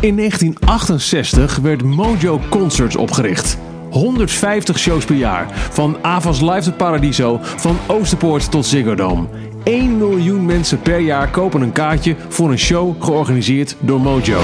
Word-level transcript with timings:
In 0.00 0.16
1968 0.16 1.56
werd 1.56 1.82
Mojo 1.82 2.40
Concerts 2.48 2.96
opgericht. 2.96 3.58
150 3.90 4.78
shows 4.78 5.04
per 5.04 5.16
jaar. 5.16 5.46
Van 5.70 5.96
Avas 6.02 6.40
Live 6.40 6.62
tot 6.62 6.76
Paradiso, 6.76 7.38
van 7.42 7.76
Oosterpoort 7.86 8.50
tot 8.50 8.66
Ziggo 8.66 8.94
Dome. 8.94 9.26
1 9.64 9.98
miljoen 9.98 10.46
mensen 10.46 10.80
per 10.80 10.98
jaar 10.98 11.30
kopen 11.30 11.60
een 11.60 11.72
kaartje 11.72 12.16
voor 12.28 12.50
een 12.50 12.58
show 12.58 13.02
georganiseerd 13.02 13.76
door 13.80 14.00
Mojo. 14.00 14.40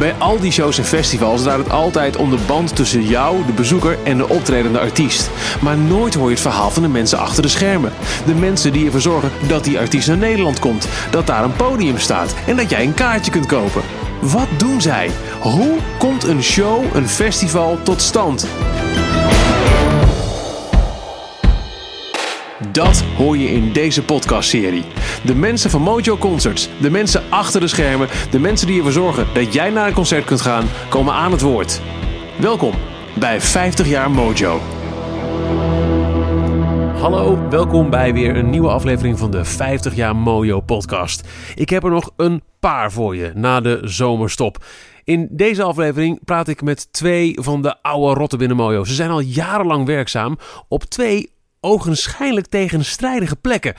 Bij 0.00 0.14
al 0.18 0.40
die 0.40 0.52
shows 0.52 0.78
en 0.78 0.84
festivals 0.84 1.42
draait 1.42 1.58
het 1.58 1.70
altijd 1.70 2.16
om 2.16 2.30
de 2.30 2.38
band 2.46 2.76
tussen 2.76 3.02
jou, 3.06 3.46
de 3.46 3.52
bezoeker 3.52 3.98
en 4.04 4.16
de 4.16 4.28
optredende 4.28 4.78
artiest. 4.78 5.30
Maar 5.60 5.76
nooit 5.76 6.14
hoor 6.14 6.24
je 6.24 6.30
het 6.30 6.40
verhaal 6.40 6.70
van 6.70 6.82
de 6.82 6.88
mensen 6.88 7.18
achter 7.18 7.42
de 7.42 7.48
schermen. 7.48 7.92
De 8.26 8.34
mensen 8.34 8.72
die 8.72 8.84
ervoor 8.84 9.00
zorgen 9.00 9.30
dat 9.46 9.64
die 9.64 9.78
artiest 9.78 10.08
naar 10.08 10.16
Nederland 10.16 10.58
komt, 10.58 10.88
dat 11.10 11.26
daar 11.26 11.44
een 11.44 11.56
podium 11.56 11.98
staat 11.98 12.34
en 12.46 12.56
dat 12.56 12.70
jij 12.70 12.84
een 12.84 12.94
kaartje 12.94 13.30
kunt 13.30 13.46
kopen. 13.46 13.82
Wat 14.20 14.48
doen 14.56 14.80
zij? 14.80 15.10
Hoe 15.40 15.76
komt 15.98 16.24
een 16.24 16.42
show, 16.42 16.94
een 16.94 17.08
festival 17.08 17.78
tot 17.82 18.02
stand? 18.02 18.46
Dat 22.72 23.00
hoor 23.16 23.36
je 23.36 23.48
in 23.48 23.72
deze 23.72 24.04
podcastserie. 24.04 24.84
De 25.24 25.34
mensen 25.34 25.70
van 25.70 25.82
Mojo 25.82 26.16
Concerts, 26.16 26.68
de 26.80 26.90
mensen 26.90 27.22
achter 27.30 27.60
de 27.60 27.66
schermen, 27.66 28.08
de 28.30 28.38
mensen 28.38 28.66
die 28.66 28.76
ervoor 28.76 28.92
zorgen 28.92 29.26
dat 29.34 29.52
jij 29.52 29.70
naar 29.70 29.86
een 29.86 29.92
concert 29.92 30.24
kunt 30.24 30.40
gaan, 30.40 30.64
komen 30.88 31.14
aan 31.14 31.32
het 31.32 31.40
woord. 31.40 31.80
Welkom 32.38 32.74
bij 33.18 33.40
50 33.40 33.88
jaar 33.88 34.10
Mojo. 34.10 34.60
Hallo, 36.94 37.48
welkom 37.48 37.90
bij 37.90 38.12
weer 38.12 38.36
een 38.36 38.50
nieuwe 38.50 38.68
aflevering 38.68 39.18
van 39.18 39.30
de 39.30 39.44
50 39.44 39.94
jaar 39.94 40.16
Mojo 40.16 40.60
podcast. 40.60 41.28
Ik 41.54 41.70
heb 41.70 41.84
er 41.84 41.90
nog 41.90 42.10
een 42.16 42.42
paar 42.60 42.92
voor 42.92 43.16
je 43.16 43.32
na 43.34 43.60
de 43.60 43.80
zomerstop. 43.82 44.64
In 45.04 45.28
deze 45.30 45.62
aflevering 45.62 46.24
praat 46.24 46.48
ik 46.48 46.62
met 46.62 46.92
twee 46.92 47.38
van 47.40 47.62
de 47.62 47.82
oude 47.82 48.20
rotten 48.20 48.38
binnen 48.38 48.56
Mojo. 48.56 48.84
Ze 48.84 48.94
zijn 48.94 49.10
al 49.10 49.20
jarenlang 49.20 49.86
werkzaam 49.86 50.38
op 50.68 50.84
twee 50.84 51.30
ogenschijnlijk 51.60 52.46
tegenstrijdige 52.46 53.36
plekken. 53.36 53.74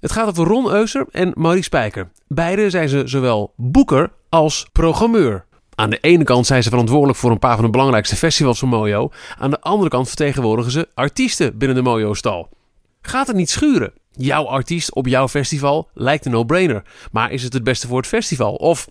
Het 0.00 0.12
gaat 0.12 0.28
over 0.28 0.46
Ron 0.46 0.70
Euser 0.70 1.06
en 1.10 1.32
Maurice 1.34 1.64
Spijker. 1.64 2.10
Beide 2.28 2.70
zijn 2.70 2.88
ze 2.88 3.02
zowel 3.04 3.52
boeker 3.56 4.10
als 4.28 4.66
programmeur. 4.72 5.44
Aan 5.74 5.90
de 5.90 6.00
ene 6.00 6.24
kant 6.24 6.46
zijn 6.46 6.62
ze 6.62 6.68
verantwoordelijk 6.68 7.18
voor 7.18 7.30
een 7.30 7.38
paar 7.38 7.54
van 7.54 7.64
de 7.64 7.70
belangrijkste 7.70 8.16
festivals 8.16 8.58
van 8.58 8.68
Mojo. 8.68 9.10
Aan 9.38 9.50
de 9.50 9.60
andere 9.60 9.90
kant 9.90 10.06
vertegenwoordigen 10.06 10.72
ze 10.72 10.88
artiesten 10.94 11.58
binnen 11.58 11.76
de 11.76 11.82
Mojo-stal. 11.82 12.48
Gaat 13.02 13.26
het 13.26 13.36
niet 13.36 13.50
schuren? 13.50 13.92
Jouw 14.12 14.44
artiest 14.44 14.94
op 14.94 15.06
jouw 15.06 15.28
festival 15.28 15.88
lijkt 15.94 16.24
een 16.24 16.32
no-brainer. 16.32 16.82
Maar 17.12 17.30
is 17.30 17.42
het 17.42 17.52
het 17.52 17.64
beste 17.64 17.86
voor 17.86 17.96
het 17.96 18.06
festival? 18.06 18.54
Of 18.54 18.88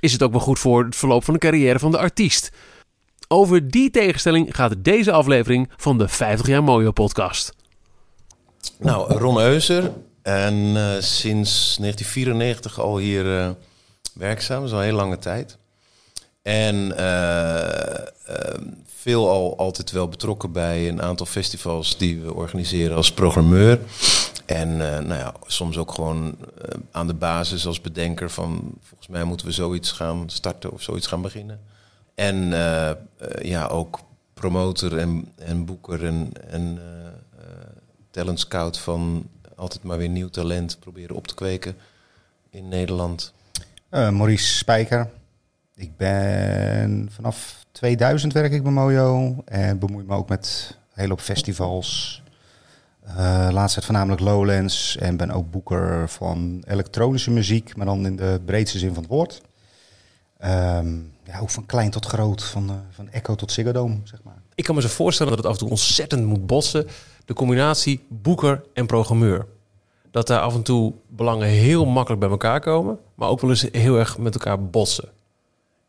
is 0.00 0.12
het 0.12 0.22
ook 0.22 0.32
wel 0.32 0.40
goed 0.40 0.58
voor 0.58 0.84
het 0.84 0.96
verloop 0.96 1.24
van 1.24 1.34
de 1.34 1.40
carrière 1.40 1.78
van 1.78 1.90
de 1.90 1.98
artiest? 1.98 2.50
Over 3.28 3.70
die 3.70 3.90
tegenstelling 3.90 4.56
gaat 4.56 4.84
deze 4.84 5.12
aflevering 5.12 5.70
van 5.76 5.98
de 5.98 6.08
50 6.08 6.46
jaar 6.46 6.64
Mojo 6.64 6.90
podcast. 6.90 7.52
Nou, 8.78 9.18
Ron 9.18 9.38
Euser. 9.38 9.92
En 10.24 10.54
uh, 10.54 10.92
sinds 11.00 11.76
1994 11.76 12.80
al 12.80 12.98
hier 12.98 13.24
uh, 13.24 13.50
werkzaam. 14.14 14.58
Dat 14.58 14.66
is 14.66 14.72
al 14.72 14.78
een 14.78 14.84
hele 14.84 14.96
lange 14.96 15.18
tijd. 15.18 15.58
En 16.42 16.74
uh, 16.98 18.04
veel 18.86 19.30
al 19.30 19.58
altijd 19.58 19.90
wel 19.90 20.08
betrokken 20.08 20.52
bij 20.52 20.88
een 20.88 21.02
aantal 21.02 21.26
festivals 21.26 21.96
die 21.96 22.20
we 22.20 22.34
organiseren 22.34 22.96
als 22.96 23.12
programmeur. 23.12 23.80
En 24.46 24.76
nou 24.76 25.14
ja, 25.14 25.34
soms 25.46 25.76
ook 25.76 25.92
gewoon 25.92 26.36
aan 26.90 27.06
de 27.06 27.14
basis 27.14 27.66
als 27.66 27.80
bedenker 27.80 28.30
van... 28.30 28.72
volgens 28.80 29.08
mij 29.08 29.24
moeten 29.24 29.46
we 29.46 29.52
zoiets 29.52 29.92
gaan 29.92 30.30
starten 30.30 30.72
of 30.72 30.82
zoiets 30.82 31.06
gaan 31.06 31.22
beginnen. 31.22 31.60
En 32.14 32.48
ja, 33.42 33.66
ook 33.66 34.00
promotor 34.34 34.98
en, 34.98 35.32
en 35.36 35.64
boeker 35.64 36.04
en... 36.04 36.32
en 36.50 36.78
talent 38.14 38.40
scout 38.40 38.78
van 38.78 39.28
altijd 39.56 39.82
maar 39.82 39.98
weer 39.98 40.08
nieuw 40.08 40.28
talent 40.28 40.76
proberen 40.80 41.16
op 41.16 41.26
te 41.26 41.34
kweken 41.34 41.76
in 42.50 42.68
Nederland? 42.68 43.32
Uh, 43.90 44.10
Maurice 44.10 44.56
Spijker. 44.56 45.10
Ik 45.74 45.96
ben 45.96 47.08
vanaf 47.10 47.64
2000 47.72 48.32
werk 48.32 48.52
ik 48.52 48.62
bij 48.62 48.72
Mojo 48.72 49.36
en 49.44 49.78
bemoei 49.78 50.04
me 50.04 50.14
ook 50.14 50.28
met 50.28 50.76
hele 50.92 51.08
hoop 51.08 51.20
festivals. 51.20 52.22
Uh, 53.06 53.48
laatst 53.52 53.76
het 53.76 53.84
voornamelijk 53.84 54.20
Lowlands 54.20 54.96
en 54.96 55.16
ben 55.16 55.30
ook 55.30 55.50
boeker 55.50 56.08
van 56.08 56.62
elektronische 56.66 57.30
muziek, 57.30 57.76
maar 57.76 57.86
dan 57.86 58.06
in 58.06 58.16
de 58.16 58.40
breedste 58.44 58.78
zin 58.78 58.94
van 58.94 59.02
het 59.02 59.12
woord. 59.12 59.42
Um, 60.44 61.12
ja, 61.24 61.38
ook 61.38 61.50
van 61.50 61.66
klein 61.66 61.90
tot 61.90 62.06
groot, 62.06 62.44
van, 62.44 62.70
uh, 62.70 62.76
van 62.90 63.10
Echo 63.10 63.34
tot 63.34 63.52
Ziggo 63.52 63.72
Dome, 63.72 63.96
zeg 64.04 64.22
maar. 64.22 64.42
Ik 64.54 64.64
kan 64.64 64.74
me 64.74 64.80
zo 64.80 64.88
voorstellen 64.88 65.32
dat 65.32 65.44
het 65.44 65.52
af 65.52 65.58
en 65.58 65.62
toe 65.62 65.70
ontzettend 65.70 66.24
moet 66.24 66.46
botsen 66.46 66.86
de 67.24 67.34
combinatie 67.34 68.04
boeker 68.08 68.62
en 68.72 68.86
programmeur. 68.86 69.46
Dat 70.10 70.26
daar 70.26 70.40
af 70.40 70.54
en 70.54 70.62
toe 70.62 70.92
belangen 71.08 71.48
heel 71.48 71.84
makkelijk 71.84 72.20
bij 72.20 72.30
elkaar 72.30 72.60
komen, 72.60 72.98
maar 73.14 73.28
ook 73.28 73.40
wel 73.40 73.50
eens 73.50 73.66
heel 73.72 73.98
erg 73.98 74.18
met 74.18 74.34
elkaar 74.34 74.64
botsen. 74.64 75.08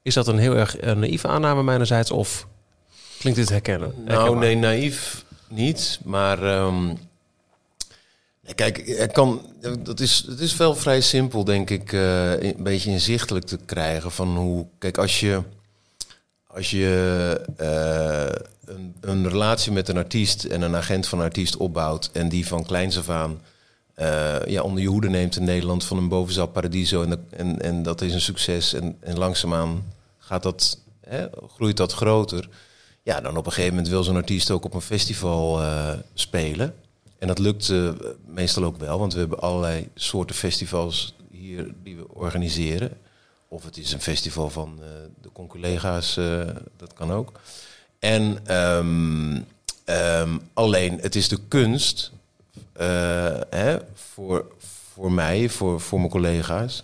Is 0.02 0.14
dat 0.14 0.28
een 0.28 0.38
heel 0.38 0.56
erg 0.56 0.82
een 0.82 1.00
naïeve 1.00 1.28
aanname 1.28 1.64
mijnerzijds 1.64 2.12
of 2.12 2.48
klinkt 3.20 3.40
dit 3.40 3.50
herkennen? 3.50 3.94
Nou, 4.06 4.38
nee, 4.38 4.56
naïef 4.56 5.26
niet, 5.50 6.00
maar 6.04 6.44
um, 6.44 6.98
kijk, 8.56 8.90
er 8.90 9.12
kan, 9.12 9.42
dat 9.80 10.00
is, 10.00 10.26
het 10.28 10.40
is 10.40 10.58
wel 10.58 10.76
vrij 10.76 11.02
simpel, 11.02 11.44
denk 11.44 11.70
ik, 11.70 11.92
uh, 11.92 12.42
een 12.42 12.64
beetje 12.64 12.92
inzichtelijk 12.92 13.46
te 13.46 13.58
krijgen 13.66 14.12
van 14.12 14.38
hoe, 14.38 14.66
kijk, 14.78 14.98
als 14.98 15.20
je 15.20 15.42
als 16.56 16.70
je 16.70 17.42
uh, 17.62 18.76
een, 18.76 18.96
een, 19.02 19.30
relatie 19.30 19.72
met 19.72 19.88
een 19.88 19.98
artiest 19.98 20.44
en 20.44 20.62
een 20.62 20.76
agent 20.76 21.08
van 21.08 21.20
een 21.20 21.26
artiest 21.26 21.58
opbouwt 21.58 22.10
en 22.14 22.30
die 22.30 22.48
van 22.48 22.66
kleins 22.66 22.98
af 22.98 23.10
aan 23.10 23.42
uh, 23.98 24.46
ja, 24.46 24.62
onder 24.62 24.82
je 24.82 24.88
hoede 24.88 25.10
neemt 25.10 25.36
in 25.36 25.44
Nederland 25.44 25.84
van 25.84 25.98
een 25.98 26.08
bovenzaal 26.08 26.48
Paradiso 26.48 27.04
en, 27.04 27.26
en, 27.30 27.62
en 27.62 27.84
dat 27.84 28.02
is 28.02 28.14
een 28.14 28.22
succes 28.22 28.74
en, 28.74 28.98
en 29.00 29.18
langzaamaan 29.18 29.84
gaat 30.18 30.44
dat, 30.44 30.80
hè, 31.02 31.28
groeit 31.56 31.78
dat 31.78 31.94
groter. 31.94 32.50
Ja, 33.04 33.22
dan 33.22 33.38
op 33.38 33.46
een 33.46 33.52
gegeven 33.52 33.76
moment 33.76 33.92
wil 33.92 34.04
zo'n 34.04 34.16
artiest 34.16 34.52
ook 34.52 34.66
op 34.66 34.74
een 34.74 34.82
festival 34.82 35.62
spelen. 36.14 36.74
En 37.26 37.36
dat 37.36 37.40
lukt 37.40 37.74
meestal 38.26 38.64
ook 38.64 38.78
wel, 38.78 39.00
want 39.00 39.14
we 39.14 39.20
hebben 39.20 39.40
allerlei 39.40 39.90
soorten 39.96 40.36
festivals 40.36 41.16
hier 41.32 41.74
die 41.84 41.96
we 41.96 42.14
organiseren. 42.14 42.98
Of 43.48 43.64
het 43.64 43.78
is 43.78 43.94
een 43.94 44.02
festival 44.02 44.50
van 44.50 44.78
uh, 44.80 44.86
de 45.22 45.30
conculega's, 45.34 46.18
uh, 46.18 46.42
dat 46.78 46.94
kan 46.94 47.12
ook. 47.12 47.40
En 48.00 48.56
um, 48.56 49.46
um, 49.86 50.42
alleen, 50.54 51.00
het 51.00 51.16
is 51.16 51.28
de 51.28 51.40
kunst 51.48 52.12
hè, 53.50 53.78
voor, 53.94 54.46
voor 54.94 55.12
mij, 55.12 55.50
voor, 55.50 55.82
voor 55.82 56.00
mijn 56.00 56.12
collega's, 56.12 56.84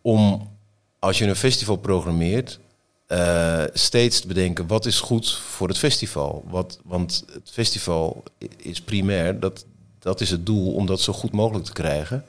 om 0.00 0.50
als 0.98 1.18
je 1.18 1.26
een 1.26 1.36
festival 1.36 1.76
programmeert, 1.76 2.58
steeds 3.72 4.20
te 4.20 4.26
bedenken 4.26 4.66
wat 4.66 4.86
is 4.86 5.00
goed 5.00 5.34
voor 5.34 5.68
het 5.68 5.78
festival. 5.78 6.44
Wat, 6.48 6.78
want 6.84 7.24
het 7.32 7.50
festival 7.50 8.22
is 8.56 8.80
primair, 8.80 9.40
dat, 9.40 9.64
dat 9.98 10.20
is 10.20 10.30
het 10.30 10.46
doel 10.46 10.74
om 10.74 10.86
dat 10.86 11.00
zo 11.00 11.12
goed 11.12 11.32
mogelijk 11.32 11.64
te 11.64 11.72
krijgen. 11.72 12.24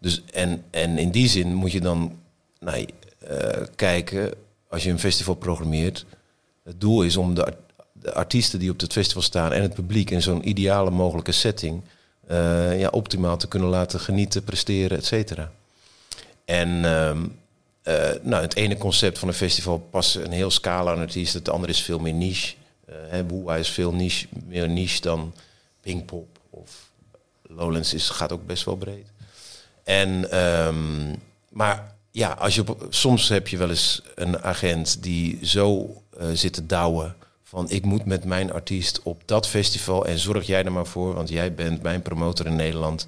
Dus, 0.00 0.22
en, 0.32 0.64
en 0.70 0.98
in 0.98 1.10
die 1.10 1.28
zin 1.28 1.54
moet 1.54 1.72
je 1.72 1.80
dan 1.80 2.18
nou, 2.60 2.86
uh, 3.30 3.38
kijken, 3.74 4.34
als 4.68 4.84
je 4.84 4.90
een 4.90 4.98
festival 4.98 5.34
programmeert, 5.34 6.04
het 6.62 6.80
doel 6.80 7.02
is 7.02 7.16
om 7.16 7.34
de, 7.34 7.54
artiesten 8.12 8.58
die 8.58 8.70
op 8.70 8.80
het 8.80 8.92
festival 8.92 9.22
staan 9.22 9.52
en 9.52 9.62
het 9.62 9.74
publiek 9.74 10.10
in 10.10 10.22
zo'n 10.22 10.48
ideale 10.48 10.90
mogelijke 10.90 11.32
setting 11.32 11.82
uh, 12.30 12.80
ja, 12.80 12.88
optimaal 12.88 13.36
te 13.36 13.48
kunnen 13.48 13.68
laten 13.68 14.00
genieten, 14.00 14.44
presteren, 14.44 14.98
et 14.98 15.04
cetera. 15.04 15.52
En 16.44 16.68
uh, 16.68 17.16
nou, 18.22 18.42
het 18.42 18.56
ene 18.56 18.76
concept 18.76 19.18
van 19.18 19.28
een 19.28 19.34
festival 19.34 19.78
past 19.78 20.14
een 20.16 20.32
heel 20.32 20.50
scala 20.50 20.92
aan 20.92 20.98
artiesten, 20.98 21.38
het 21.38 21.48
andere 21.48 21.72
is 21.72 21.82
veel 21.82 21.98
meer 21.98 22.14
niche. 22.14 22.54
Uh, 23.12 23.58
is 23.58 23.68
veel 23.68 23.92
niche, 23.92 24.26
meer 24.46 24.68
niche 24.68 25.00
dan 25.00 25.34
Pinkpop 25.80 26.38
of 26.50 26.90
Lowlands 27.42 27.94
is, 27.94 28.08
gaat 28.08 28.32
ook 28.32 28.46
best 28.46 28.64
wel 28.64 28.76
breed. 28.76 29.06
En, 29.84 30.38
um, 30.66 31.14
maar 31.48 31.94
ja, 32.10 32.28
als 32.28 32.54
je 32.54 32.64
soms 32.88 33.28
heb 33.28 33.48
je 33.48 33.56
wel 33.56 33.68
eens 33.68 34.02
een 34.14 34.42
agent 34.42 35.02
die 35.02 35.38
zo 35.46 36.02
uh, 36.20 36.26
zit 36.32 36.52
te 36.52 36.66
douwen 36.66 37.16
van 37.42 37.70
ik 37.70 37.84
moet 37.84 38.04
met 38.04 38.24
mijn 38.24 38.52
artiest 38.52 39.02
op 39.02 39.22
dat 39.24 39.48
festival 39.48 40.06
en 40.06 40.18
zorg 40.18 40.46
jij 40.46 40.64
er 40.64 40.72
maar 40.72 40.86
voor, 40.86 41.14
want 41.14 41.28
jij 41.28 41.54
bent 41.54 41.82
mijn 41.82 42.02
promotor 42.02 42.46
in 42.46 42.56
Nederland. 42.56 43.06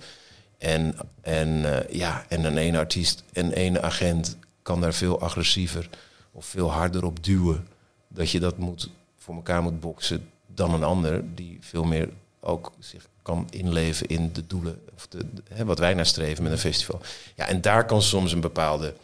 En, 0.58 0.96
en 1.20 1.48
uh, 1.48 1.76
ja, 1.90 2.24
en 2.28 2.44
een 2.44 2.58
ene 2.58 2.78
artiest 2.78 3.22
en 3.32 3.52
ene 3.52 3.82
agent 3.82 4.36
kan 4.66 4.80
daar 4.80 4.94
veel 4.94 5.20
agressiever 5.20 5.88
of 6.32 6.46
veel 6.46 6.72
harder 6.72 7.04
op 7.04 7.24
duwen. 7.24 7.68
Dat 8.08 8.30
je 8.30 8.40
dat 8.40 8.58
moet, 8.58 8.90
voor 9.18 9.34
elkaar 9.34 9.62
moet 9.62 9.80
boksen 9.80 10.30
dan 10.46 10.74
een 10.74 10.82
ander 10.82 11.34
die 11.34 11.58
veel 11.60 11.84
meer 11.84 12.08
ook 12.40 12.72
zich 12.78 13.06
kan 13.22 13.46
inleven 13.50 14.06
in 14.06 14.32
de 14.32 14.46
doelen, 14.46 14.80
of 14.94 15.06
de, 15.06 15.26
hè, 15.48 15.64
wat 15.64 15.78
wij 15.78 15.94
naar 15.94 16.06
streven 16.06 16.42
met 16.42 16.52
een 16.52 16.58
festival. 16.58 17.00
Ja, 17.34 17.46
en 17.46 17.60
daar 17.60 17.84
kan 17.86 18.02
soms 18.02 18.32
een 18.32 18.40
bepaalde 18.40 18.94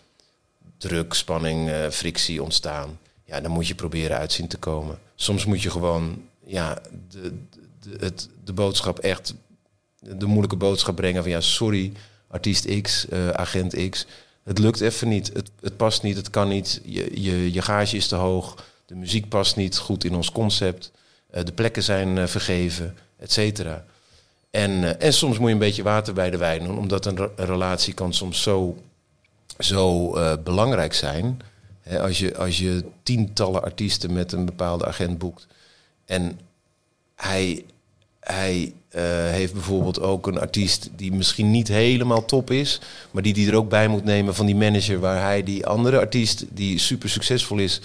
druk, 0.77 1.15
spanning, 1.15 1.71
eh, 1.71 1.89
frictie 1.91 2.43
ontstaan. 2.43 2.99
Ja, 3.25 3.41
dan 3.41 3.51
moet 3.51 3.67
je 3.67 3.75
proberen 3.75 4.17
uitzien 4.17 4.49
te 4.49 4.59
komen. 4.59 4.99
Soms 5.15 5.45
moet 5.45 5.63
je 5.63 5.71
gewoon 5.71 6.29
ja, 6.45 6.79
de, 7.09 7.33
de, 7.81 7.97
het, 7.99 8.29
de 8.45 8.53
boodschap 8.53 8.99
echt, 8.99 9.35
de 9.99 10.27
moeilijke 10.27 10.57
boodschap 10.57 10.97
brengen 10.97 11.23
van 11.23 11.33
ja, 11.33 11.41
sorry, 11.41 11.93
artiest 12.29 12.81
X, 12.81 13.09
eh, 13.09 13.29
agent 13.29 13.91
X. 13.91 14.07
Het 14.45 14.59
lukt 14.59 14.81
even 14.81 15.09
niet. 15.09 15.31
Het, 15.33 15.51
het 15.61 15.77
past 15.77 16.03
niet, 16.03 16.17
het 16.17 16.31
kan 16.31 16.49
niet. 16.49 16.81
Je, 16.85 17.23
je, 17.23 17.53
je 17.53 17.63
gage 17.63 17.97
is 17.97 18.09
te 18.09 18.17
hoog. 18.17 18.65
De 18.87 18.95
muziek 18.95 19.29
past 19.29 19.57
niet 19.57 19.79
goed 19.79 20.05
in 20.05 20.15
ons 20.15 20.33
concept. 20.33 20.91
Eh, 21.31 21.45
de 21.45 21.53
plekken 21.53 21.83
zijn 21.83 22.19
eh, 22.19 22.27
vergeven, 22.27 22.97
et 23.19 23.33
cetera. 23.33 23.85
En, 24.51 24.71
eh, 24.99 25.07
en 25.07 25.13
soms 25.13 25.39
moet 25.39 25.47
je 25.49 25.53
een 25.53 25.59
beetje 25.59 25.83
water 25.83 26.15
bij 26.15 26.31
de 26.31 26.37
wijn 26.37 26.65
doen, 26.65 26.79
omdat 26.79 27.07
een, 27.07 27.17
re- 27.17 27.31
een 27.37 27.47
relatie 27.47 27.95
kan 27.95 28.15
soms 28.15 28.43
zo, 28.43 28.79
zo 29.59 30.11
belangrijk 30.43 30.95
zijn. 30.95 31.41
Als, 32.01 32.19
je, 32.19 32.37
als 32.37 32.59
je 32.59 32.85
tientallen 33.03 33.63
artiesten 33.63 34.13
met 34.13 34.33
een 34.33 34.45
bepaalde 34.45 34.87
agent 34.87 35.19
boekt 35.19 35.47
en 36.05 36.41
hij, 37.15 37.65
hij 38.23 38.73
eh, 38.89 39.03
heeft 39.31 39.53
bijvoorbeeld 39.53 40.01
ook 40.01 40.27
een 40.27 40.41
artiest 40.41 40.91
die 40.97 41.13
misschien 41.13 41.51
niet 41.51 41.69
helemaal 41.69 42.25
top 42.25 42.51
is, 42.51 42.81
maar 43.11 43.23
die 43.23 43.33
die 43.33 43.49
er 43.49 43.57
ook 43.57 43.69
bij 43.69 43.89
moet 43.89 44.05
nemen 44.05 44.35
van 44.35 44.47
die 44.47 44.55
manager 44.55 45.01
waar 45.01 45.23
hij 45.23 45.43
die 45.43 45.67
andere 45.67 45.99
artiest 45.99 46.45
die 46.49 46.79
super 46.79 47.09
succesvol 47.09 47.59
is 47.59 47.81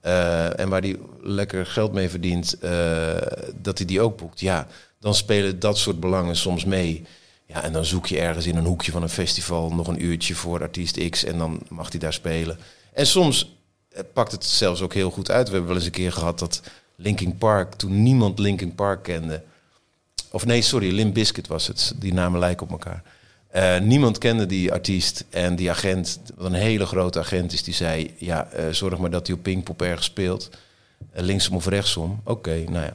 eh, 0.00 0.58
en 0.58 0.68
waar 0.68 0.80
die 0.80 0.98
lekker 1.20 1.66
geld 1.66 1.92
mee 1.92 2.08
verdient, 2.08 2.58
eh, 2.58 3.16
dat 3.54 3.78
hij 3.78 3.86
die 3.86 4.00
ook 4.00 4.16
boekt. 4.16 4.40
Ja, 4.40 4.66
dan 5.00 5.14
spelen 5.14 5.58
dat 5.58 5.78
soort 5.78 6.00
belangen 6.00 6.36
soms 6.36 6.64
mee. 6.64 7.04
Ja, 7.46 7.62
en 7.62 7.72
dan 7.72 7.84
zoek 7.84 8.06
je 8.06 8.20
ergens 8.20 8.46
in 8.46 8.56
een 8.56 8.64
hoekje 8.64 8.92
van 8.92 9.02
een 9.02 9.08
festival 9.08 9.72
nog 9.72 9.88
een 9.88 10.04
uurtje 10.04 10.34
voor 10.34 10.60
artiest 10.60 11.08
X 11.08 11.24
en 11.24 11.38
dan 11.38 11.60
mag 11.68 11.90
hij 11.90 12.00
daar 12.00 12.12
spelen. 12.12 12.58
En 12.92 13.06
soms 13.06 13.56
pakt 14.12 14.32
het 14.32 14.44
zelfs 14.44 14.80
ook 14.80 14.94
heel 14.94 15.10
goed 15.10 15.30
uit. 15.30 15.46
We 15.46 15.52
hebben 15.52 15.68
wel 15.68 15.78
eens 15.78 15.86
een 15.86 15.92
keer 15.92 16.12
gehad 16.12 16.38
dat 16.38 16.62
Linkin 16.96 17.36
Park, 17.36 17.74
toen 17.74 18.02
niemand 18.02 18.38
Linkin 18.38 18.74
Park 18.74 19.02
kende, 19.02 19.42
of 20.32 20.46
nee, 20.46 20.62
sorry, 20.62 20.92
Limp 20.94 21.14
Bizkit 21.14 21.46
was 21.46 21.66
het. 21.66 21.92
Die 21.96 22.14
namen 22.14 22.40
lijken 22.40 22.66
op 22.66 22.72
elkaar. 22.72 23.02
Eh, 23.50 23.78
niemand 23.78 24.18
kende 24.18 24.46
die 24.46 24.72
artiest 24.72 25.24
en 25.30 25.56
die 25.56 25.70
agent, 25.70 26.20
wat 26.36 26.46
een 26.46 26.52
hele 26.52 26.86
grote 26.86 27.18
agent 27.18 27.52
is, 27.52 27.62
die 27.62 27.74
zei: 27.74 28.14
Ja, 28.16 28.48
eh, 28.50 28.64
zorg 28.70 28.98
maar 28.98 29.10
dat 29.10 29.26
hij 29.26 29.36
op 29.36 29.42
Pinkpop 29.42 29.82
ergens 29.82 30.06
speelt. 30.06 30.50
Eh, 31.12 31.22
linksom 31.22 31.56
of 31.56 31.66
rechtsom. 31.66 32.20
Oké, 32.24 32.64
nou 32.68 32.84
ja, 32.84 32.94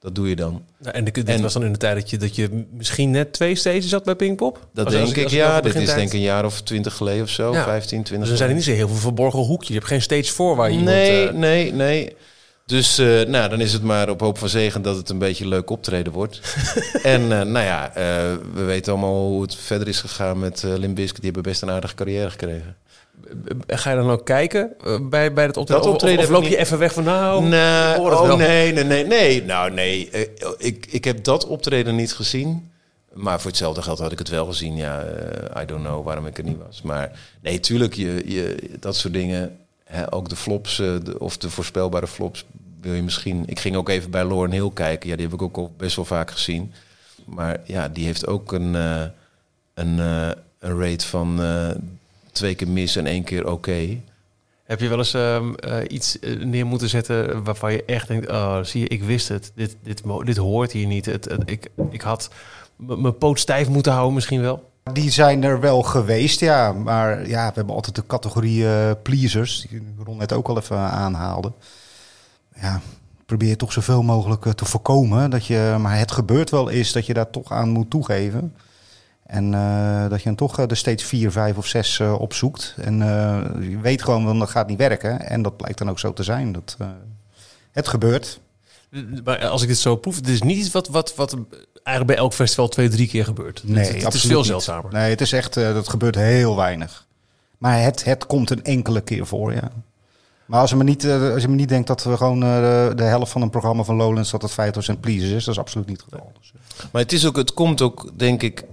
dat 0.00 0.14
doe 0.14 0.28
je 0.28 0.36
dan. 0.36 0.62
Nou, 0.78 0.94
en 0.94 1.04
dit 1.04 1.24
En- 1.28 1.42
was 1.42 1.52
dan 1.52 1.64
in 1.64 1.72
de 1.72 1.78
tijd 1.78 1.94
dat 1.96 2.10
je, 2.10 2.16
dat 2.16 2.34
je 2.36 2.64
misschien 2.70 3.10
net 3.10 3.32
twee 3.32 3.54
stages 3.54 3.92
had 3.92 4.04
bij 4.04 4.14
Pinkpop? 4.14 4.66
Dat 4.72 4.84
Als- 4.84 4.94
denk 4.94 5.06
als 5.06 5.16
ik, 5.16 5.28
ja. 5.28 5.60
Dit 5.60 5.74
is 5.74 5.94
denk 5.94 6.08
ik 6.08 6.12
een 6.12 6.20
jaar 6.20 6.44
of 6.44 6.60
twintig 6.62 6.94
geleden 6.94 7.22
of 7.22 7.28
zo. 7.30 7.52
Ja. 7.52 7.64
15, 7.64 8.02
20 8.02 8.18
Dus 8.18 8.30
er 8.30 8.36
zijn 8.36 8.48
er 8.48 8.54
niet 8.54 8.64
zo 8.64 8.72
heel 8.72 8.88
veel 8.88 8.96
verborgen 8.96 9.38
hoekjes. 9.40 9.68
Je 9.68 9.74
hebt 9.74 9.86
geen 9.86 10.02
stage 10.02 10.32
voor 10.32 10.56
waar 10.56 10.70
je 10.72 10.78
Nee, 10.78 11.18
iemand... 11.18 11.36
nee, 11.38 11.72
nee. 11.72 12.16
Dus 12.66 12.98
eh, 12.98 13.22
nou, 13.22 13.48
dan 13.48 13.60
is 13.60 13.72
het 13.72 13.82
maar 13.82 14.08
op 14.08 14.20
hoop 14.20 14.38
van 14.38 14.48
zegen 14.48 14.82
dat 14.82 14.96
het 14.96 15.08
een 15.08 15.18
beetje 15.18 15.44
een 15.44 15.50
leuk 15.50 15.70
optreden 15.70 16.12
wordt. 16.12 16.40
en 17.02 17.22
eh, 17.22 17.28
nou 17.28 17.64
ja, 17.64 17.94
eh, 17.94 18.34
we 18.54 18.62
weten 18.62 18.92
allemaal 18.92 19.28
hoe 19.28 19.42
het 19.42 19.54
verder 19.54 19.88
is 19.88 20.00
gegaan 20.00 20.38
met 20.38 20.62
uh, 20.62 20.76
Limp 20.76 20.94
Bizkit. 20.94 21.22
Die 21.22 21.30
hebben 21.32 21.42
best 21.42 21.62
een 21.62 21.70
aardige 21.70 21.94
carrière 21.94 22.30
gekregen. 22.30 22.76
Ga 23.66 23.90
je 23.90 23.96
dan 23.96 24.10
ook 24.10 24.24
kijken 24.24 24.72
bij, 25.10 25.32
bij 25.32 25.44
het 25.44 25.56
optreden? 25.56 25.84
Dat 25.84 25.92
optreden 25.92 26.24
of, 26.24 26.30
loop 26.30 26.42
je 26.42 26.56
even 26.56 26.78
weg 26.78 26.92
van 26.92 27.04
nou... 27.04 27.44
oh, 27.98 28.36
nee, 28.36 28.72
nee, 28.72 28.84
nee, 28.84 29.06
nee. 29.06 29.44
Nou, 29.44 29.70
nee. 29.70 30.10
Ik, 30.58 30.86
ik 30.90 31.04
heb 31.04 31.24
dat 31.24 31.46
optreden 31.46 31.96
niet 31.96 32.12
gezien. 32.12 32.70
Maar 33.12 33.40
voor 33.40 33.50
hetzelfde 33.50 33.82
geld 33.82 33.98
had 33.98 34.12
ik 34.12 34.18
het 34.18 34.28
wel 34.28 34.46
gezien. 34.46 34.76
Ja, 34.76 35.04
I 35.62 35.64
don't 35.66 35.84
know 35.84 36.04
waarom 36.04 36.26
ik 36.26 36.38
er 36.38 36.44
niet 36.44 36.58
was. 36.66 36.82
Maar 36.82 37.18
nee, 37.40 37.60
tuurlijk, 37.60 37.94
je, 37.94 38.22
je, 38.24 38.70
dat 38.80 38.96
soort 38.96 39.14
dingen. 39.14 39.65
Ook 40.10 40.28
de 40.28 40.36
flops, 40.36 40.78
eh, 40.78 40.94
of 41.18 41.36
de 41.38 41.50
voorspelbare 41.50 42.06
flops, 42.06 42.44
wil 42.80 42.94
je 42.94 43.02
misschien... 43.02 43.42
Ik 43.46 43.60
ging 43.60 43.76
ook 43.76 43.88
even 43.88 44.10
bij 44.10 44.26
Lauren 44.26 44.52
Hill 44.52 44.70
kijken. 44.74 45.08
Ja, 45.08 45.16
die 45.16 45.24
heb 45.24 45.34
ik 45.34 45.42
ook 45.42 45.56
al 45.56 45.74
best 45.76 45.96
wel 45.96 46.04
vaak 46.04 46.30
gezien. 46.30 46.72
Maar 47.24 47.60
ja, 47.64 47.88
die 47.88 48.04
heeft 48.04 48.26
ook 48.26 48.52
een, 48.52 48.74
eh, 48.74 49.04
een, 49.74 50.00
eh, 50.00 50.30
een 50.58 50.80
rate 50.80 51.06
van 51.06 51.40
twee 52.32 52.54
keer 52.54 52.68
mis 52.68 52.96
en 52.96 53.06
één 53.06 53.24
keer 53.24 53.50
oké. 53.50 54.00
Heb 54.66 54.80
je 54.80 54.88
wel 54.88 54.98
eens 54.98 55.14
ehm, 55.14 55.54
eh, 55.54 55.78
iets 55.88 56.18
neer 56.38 56.66
moeten 56.66 56.88
zetten 56.88 57.44
waarvan 57.44 57.72
je 57.72 57.84
echt 57.84 58.08
denkt... 58.08 58.30
Oh, 58.30 58.62
zie 58.62 58.80
je, 58.80 58.88
ik 58.88 59.02
wist 59.02 59.28
het. 59.28 59.52
Dit, 59.54 59.76
dit, 59.82 60.02
dit 60.24 60.36
hoort 60.36 60.72
hier 60.72 60.86
niet. 60.86 61.06
Het, 61.06 61.36
ik, 61.44 61.68
ik 61.90 62.00
had 62.00 62.30
mijn 62.76 63.18
poot 63.18 63.38
stijf 63.38 63.68
moeten 63.68 63.92
houden 63.92 64.14
misschien 64.14 64.40
wel. 64.40 64.70
Die 64.92 65.10
zijn 65.10 65.44
er 65.44 65.60
wel 65.60 65.82
geweest, 65.82 66.40
ja. 66.40 66.72
Maar 66.72 67.28
ja, 67.28 67.48
we 67.48 67.54
hebben 67.54 67.74
altijd 67.74 67.94
de 67.94 68.06
categorie 68.06 68.68
eh, 68.68 68.90
pleasers, 69.02 69.66
die 69.70 69.94
Ron 70.04 70.16
net 70.16 70.32
ook 70.32 70.48
al 70.48 70.58
even 70.58 70.78
aanhaalde. 70.78 71.52
Ja, 72.60 72.80
probeer 73.26 73.56
toch 73.56 73.72
zoveel 73.72 74.02
mogelijk 74.02 74.46
eh, 74.46 74.52
te 74.52 74.64
voorkomen. 74.64 75.30
Dat 75.30 75.46
je, 75.46 75.76
maar 75.80 75.98
het 75.98 76.12
gebeurt 76.12 76.50
wel 76.50 76.70
eens 76.70 76.92
dat 76.92 77.06
je 77.06 77.14
daar 77.14 77.30
toch 77.30 77.52
aan 77.52 77.68
moet 77.68 77.90
toegeven. 77.90 78.54
En 79.26 79.54
eh, 79.54 80.08
dat 80.08 80.18
je 80.18 80.24
dan 80.24 80.34
toch 80.34 80.66
de 80.66 80.74
steeds 80.74 81.04
vier, 81.04 81.30
vijf 81.30 81.56
of 81.56 81.66
zes 81.66 82.00
eh, 82.00 82.20
opzoekt. 82.20 82.74
En 82.80 82.98
je 83.60 83.78
weet 83.80 84.02
gewoon, 84.02 84.38
dat 84.38 84.50
gaat 84.50 84.68
niet 84.68 84.78
werken. 84.78 85.20
En 85.28 85.42
dat 85.42 85.56
blijkt 85.56 85.78
dan 85.78 85.90
ook 85.90 85.98
zo 85.98 86.12
te 86.12 86.22
zijn. 86.22 86.52
Dat, 86.52 86.76
het 87.72 87.88
gebeurt. 87.88 88.40
Maar 89.24 89.46
als 89.46 89.62
ik 89.62 89.68
dit 89.68 89.78
zo 89.78 89.96
proef, 89.96 90.16
het 90.16 90.28
is 90.28 90.42
niet 90.42 90.58
iets 90.58 90.70
wat, 90.70 90.88
wat, 90.88 91.14
wat 91.14 91.36
eigenlijk 91.72 92.06
bij 92.06 92.16
elk 92.16 92.32
festival 92.32 92.68
twee, 92.68 92.88
drie 92.88 93.08
keer 93.08 93.24
gebeurt. 93.24 93.62
Nee, 93.64 93.84
het, 93.86 94.04
het 94.04 94.14
is 94.14 94.24
veel 94.24 94.36
niet. 94.36 94.46
zeldzamer. 94.46 94.92
Nee, 94.92 95.10
het 95.10 95.20
is 95.20 95.32
echt, 95.32 95.56
eh, 95.56 95.74
dat 95.74 95.88
gebeurt 95.88 96.14
heel 96.14 96.56
weinig. 96.56 97.06
Maar 97.58 97.82
het, 97.82 98.04
het 98.04 98.26
komt 98.26 98.50
een 98.50 98.64
enkele 98.64 99.00
keer 99.00 99.26
voor, 99.26 99.52
ja. 99.52 99.70
Maar 100.46 100.60
als 100.60 100.70
je 100.70 100.76
me 100.76 100.84
niet, 100.84 101.04
eh, 101.04 101.32
als 101.32 101.42
je 101.42 101.48
me 101.48 101.54
niet 101.54 101.68
denkt 101.68 101.86
dat 101.86 102.02
we 102.04 102.16
gewoon 102.16 102.42
eh, 102.42 102.56
de, 102.56 102.92
de 102.94 103.02
helft 103.02 103.32
van 103.32 103.42
een 103.42 103.50
programma 103.50 103.82
van 103.82 103.96
Lowlands 103.96 104.30
dat 104.30 104.42
het 104.42 104.52
5% 104.96 105.00
pleasers 105.00 105.30
is, 105.30 105.44
dat 105.44 105.54
is 105.54 105.60
absoluut 105.60 105.86
niet 105.86 106.00
het 106.00 106.12
geval. 106.12 106.32
Dus, 106.40 106.52
Maar 106.92 107.02
het, 107.02 107.12
is 107.12 107.26
ook, 107.26 107.36
het 107.36 107.54
komt 107.54 107.82
ook, 107.82 108.10
denk 108.16 108.42
ik. 108.42 108.64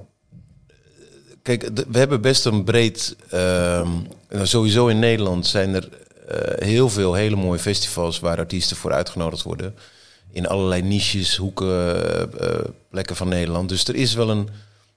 Kijk, 1.41 1.69
we 1.91 1.97
hebben 1.97 2.21
best 2.21 2.45
een 2.45 2.63
breed. 2.63 3.15
ehm, 3.29 3.89
nou, 4.29 4.45
sowieso 4.47 4.87
in 4.87 4.99
Nederland 4.99 5.47
zijn 5.47 5.73
er 5.73 5.89
eh, 6.27 6.67
heel 6.67 6.89
veel 6.89 7.13
hele 7.13 7.35
mooie 7.35 7.59
festivals 7.59 8.19
waar 8.19 8.37
artiesten 8.37 8.77
voor 8.77 8.91
uitgenodigd 8.91 9.43
worden. 9.43 9.75
In 10.33 10.47
allerlei 10.47 10.81
niches, 10.81 11.35
hoeken, 11.35 11.68
eh, 11.68 12.50
eh, 12.50 12.65
plekken 12.89 13.15
van 13.15 13.27
Nederland. 13.27 13.69
Dus 13.69 13.88
er 13.88 13.95
is 13.95 14.13
wel 14.13 14.30
een, 14.30 14.50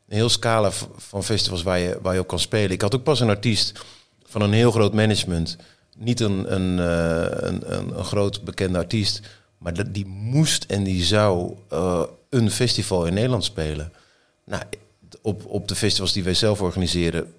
heel 0.09 0.29
scala 0.29 0.71
van 0.97 1.25
festivals 1.25 1.62
waar 1.62 1.79
je, 1.79 1.99
waar 2.03 2.15
je 2.15 2.21
op 2.21 2.27
kan 2.27 2.38
spelen. 2.38 2.71
Ik 2.71 2.81
had 2.81 2.94
ook 2.94 3.03
pas 3.03 3.21
een 3.21 3.29
artiest 3.29 3.73
van 4.25 4.41
een 4.41 4.53
heel 4.53 4.71
groot 4.71 4.93
management. 4.93 5.56
Niet 5.97 6.21
een, 6.21 6.55
een, 6.55 6.79
eh, 6.79 7.49
een, 7.49 7.73
een, 7.76 7.99
een 7.99 8.05
groot 8.05 8.45
bekende 8.45 8.78
artiest. 8.78 9.21
Maar 9.59 9.75
dat, 9.75 9.95
die 9.95 10.07
moest 10.07 10.64
en 10.64 10.85
die 10.85 11.05
zou 11.05 11.57
een 12.28 12.50
festival 12.50 13.07
in 13.07 13.14
Nederland 13.14 13.45
spelen. 13.45 13.93
Nou, 14.45 14.62
op, 15.23 15.47
op 15.47 15.69
de 15.69 15.75
festivals 15.75 16.12
die 16.12 16.25
wij 16.25 16.35
zelf 16.35 16.61
organiseren, 16.61 17.33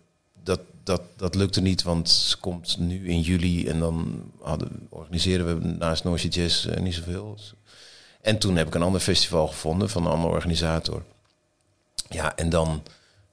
dat, 0.44 0.60
dat, 0.84 1.02
dat 1.16 1.36
lukte 1.36 1.62
niet, 1.62 1.84
want 1.84 2.10
ze 2.10 2.38
komt 2.38 2.78
nu 2.80 3.08
in 3.10 3.22
juli 3.22 3.68
en 3.68 3.80
dan 3.80 4.24
hadden, 4.42 4.88
organiseren 4.90 5.62
we 5.62 5.68
naast 5.68 6.04
Noisy 6.04 6.28
Jazz 6.28 6.68
niet 6.80 6.94
zoveel. 6.94 7.38
En 8.22 8.38
toen 8.38 8.56
heb 8.56 8.68
ik 8.68 8.76
een 8.76 8.82
ander 8.82 9.02
festival 9.02 9.48
gevonden 9.48 9.90
van 9.90 10.06
een 10.06 10.12
andere 10.12 10.34
organisator. 10.34 11.04
Ja, 12.10 12.36
en 12.36 12.50
dan, 12.50 12.84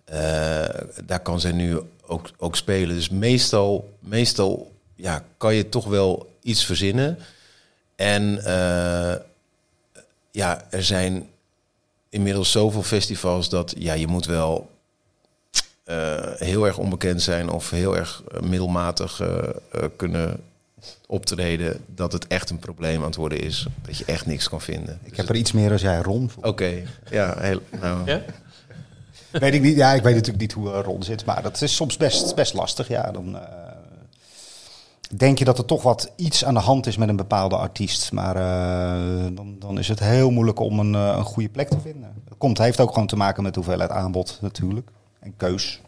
eh, 0.04 0.64
daar 1.04 1.20
kan 1.22 1.40
zij 1.40 1.52
nu 1.52 1.80
ook, 2.06 2.30
ook 2.36 2.56
spelen. 2.56 2.96
Dus 2.96 3.08
meestal, 3.08 3.92
meestal 3.98 4.72
ja, 4.94 5.24
kan 5.36 5.54
je 5.54 5.68
toch 5.68 5.84
wel 5.84 6.36
iets 6.42 6.64
verzinnen. 6.64 7.18
En 7.96 8.44
eh, 8.44 9.14
ja, 10.30 10.66
er 10.70 10.84
zijn 10.84 11.28
inmiddels 12.08 12.50
zoveel 12.50 12.82
festivals 12.82 13.48
dat 13.48 13.74
ja, 13.78 13.92
je 13.92 14.06
moet 14.06 14.26
wel 14.26 14.70
eh, 15.84 16.32
heel 16.34 16.64
erg 16.66 16.78
onbekend 16.78 17.22
zijn 17.22 17.50
of 17.50 17.70
heel 17.70 17.96
erg 17.96 18.22
middelmatig 18.40 19.22
kunnen 19.96 20.40
optreden 21.06 21.84
dat 21.86 22.12
het 22.12 22.26
echt 22.26 22.50
een 22.50 22.58
probleem 22.58 22.98
aan 23.00 23.06
het 23.06 23.16
worden 23.16 23.40
is. 23.40 23.66
Dat 23.86 23.96
je 23.96 24.04
echt 24.04 24.26
niks 24.26 24.48
kan 24.48 24.60
vinden. 24.60 24.98
ik 25.02 25.16
heb 25.16 25.28
er 25.28 25.36
iets 25.36 25.52
meer 25.52 25.72
als 25.72 25.80
jij, 25.80 26.00
Ron. 26.00 26.30
Oké, 26.40 26.82
ja, 27.10 27.34
heel, 27.38 27.60
nou, 27.80 28.04
Ja? 28.04 28.22
Weet 29.40 29.54
ik 29.54 29.62
niet. 29.62 29.76
Ja, 29.76 29.92
ik 29.92 30.02
weet 30.02 30.14
natuurlijk 30.14 30.40
niet 30.40 30.52
hoe 30.52 30.72
eh, 30.72 30.80
Ron 30.84 31.02
zit, 31.02 31.24
maar 31.24 31.42
dat 31.42 31.62
is 31.62 31.74
soms 31.74 31.96
best, 31.96 32.34
best 32.34 32.54
lastig. 32.54 32.88
Ja, 32.88 33.10
dan 33.10 33.38
eh, 33.38 33.42
denk 35.16 35.38
je 35.38 35.44
dat 35.44 35.58
er 35.58 35.64
toch 35.64 35.82
wat 35.82 36.12
iets 36.16 36.44
aan 36.44 36.54
de 36.54 36.60
hand 36.60 36.86
is 36.86 36.96
met 36.96 37.08
een 37.08 37.16
bepaalde 37.16 37.56
artiest, 37.56 38.12
maar 38.12 38.36
eh, 38.36 39.26
dan, 39.34 39.56
dan 39.58 39.78
is 39.78 39.88
het 39.88 39.98
heel 39.98 40.30
moeilijk 40.30 40.58
om 40.58 40.78
een, 40.78 40.94
een 40.94 41.24
goede 41.24 41.48
plek 41.48 41.68
te 41.68 41.80
vinden. 41.80 42.12
Dat 42.28 42.38
komt, 42.38 42.58
heeft 42.58 42.80
ook 42.80 42.92
gewoon 42.92 43.06
te 43.06 43.16
maken 43.16 43.42
met 43.42 43.54
hoeveelheid 43.54 43.90
aanbod 43.90 44.38
natuurlijk 44.40 44.90
en 45.20 45.34
keus. 45.36 45.80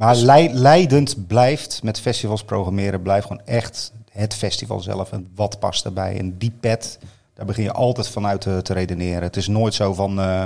Dus, 0.00 0.08
maar 0.08 0.16
lei- 0.16 0.52
leidend 0.54 1.26
blijft 1.26 1.82
met 1.82 2.00
festivals 2.00 2.44
programmeren, 2.44 3.02
blijft 3.02 3.26
gewoon 3.26 3.42
echt 3.44 3.92
het 4.12 4.34
festival 4.34 4.80
zelf 4.80 5.12
en 5.12 5.28
wat 5.34 5.58
past 5.58 5.84
erbij. 5.84 6.18
En 6.18 6.38
die 6.38 6.52
pet, 6.60 6.98
daar 7.34 7.46
begin 7.46 7.62
je 7.64 7.72
altijd 7.72 8.08
vanuit 8.08 8.40
te, 8.40 8.60
te 8.62 8.72
redeneren. 8.72 9.22
Het 9.22 9.36
is 9.36 9.48
nooit 9.48 9.74
zo 9.74 9.94
van. 9.94 10.20
eh, 10.20 10.44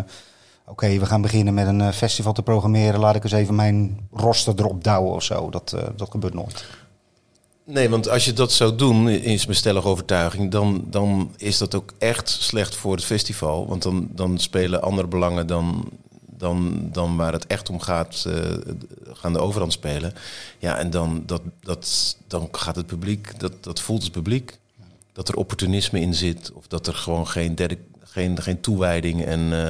oké, 0.67 0.99
we 0.99 1.07
gaan 1.07 1.23
beginnen 1.23 1.55
met 1.55 1.67
een 1.67 1.81
eh, 1.81 1.93
festival 1.93 2.33
te 2.33 2.43
programmeren. 2.43 3.01
Laat 3.01 3.15
ik 3.17 3.23
eens 3.25 3.33
even 3.33 3.55
mijn 3.55 4.09
roster 4.13 4.55
erop 4.57 4.85
douwen 4.85 5.15
of 5.15 5.23
zo. 5.23 5.51
Dat, 5.51 5.73
eh, 5.73 5.83
dat 5.97 6.11
gebeurt 6.11 6.35
nooit. 6.35 6.65
Nee, 7.67 7.89
want 7.89 8.09
als 8.09 8.25
je 8.25 8.33
dat 8.33 8.53
zou 8.53 8.75
doen, 8.75 9.09
is 9.09 9.45
mijn 9.47 9.59
stellige 9.59 9.89
overtuiging, 9.89 10.51
dan, 10.51 10.85
dan 10.87 11.33
is 11.37 11.59
dat 11.59 11.75
ook 11.75 11.93
echt 11.99 12.29
slecht 12.29 12.77
voor 12.77 12.93
het 12.95 13.05
festival. 13.05 13.67
Want 13.67 13.83
dan, 13.83 14.09
dan 14.11 14.39
spelen 14.39 14.83
andere 14.83 15.09
belangen 15.09 15.47
dan, 15.47 15.89
dan, 16.45 16.89
dan 16.93 17.17
waar 17.17 17.33
het 17.33 17.47
echt 17.47 17.71
om 17.71 17.81
gaat, 17.81 18.25
eh, 18.27 18.35
gaan 19.13 19.33
de 19.33 19.39
overhand 19.39 19.73
spelen. 19.73 20.13
Ja, 20.59 20.79
en 20.79 20.91
dan, 20.91 21.23
dat, 21.27 21.43
dat, 21.61 22.17
dan 22.27 22.49
gaat 22.53 22.77
het 22.77 22.87
publiek, 22.87 23.41
dat, 23.41 23.53
dat 23.61 23.81
voelt 23.81 24.03
het 24.03 24.13
publiek. 24.13 24.59
Dat 25.13 25.29
er 25.29 25.37
opportunisme 25.37 26.01
in 26.01 26.15
zit, 26.15 26.53
of 26.53 26.67
dat 26.67 26.87
er 26.87 26.95
gewoon 26.95 27.27
geen, 27.29 27.55
derde, 27.55 27.79
geen, 28.03 28.43
geen 28.43 28.61
toewijding 28.61 29.25
en, 29.25 29.53
eh, 29.53 29.69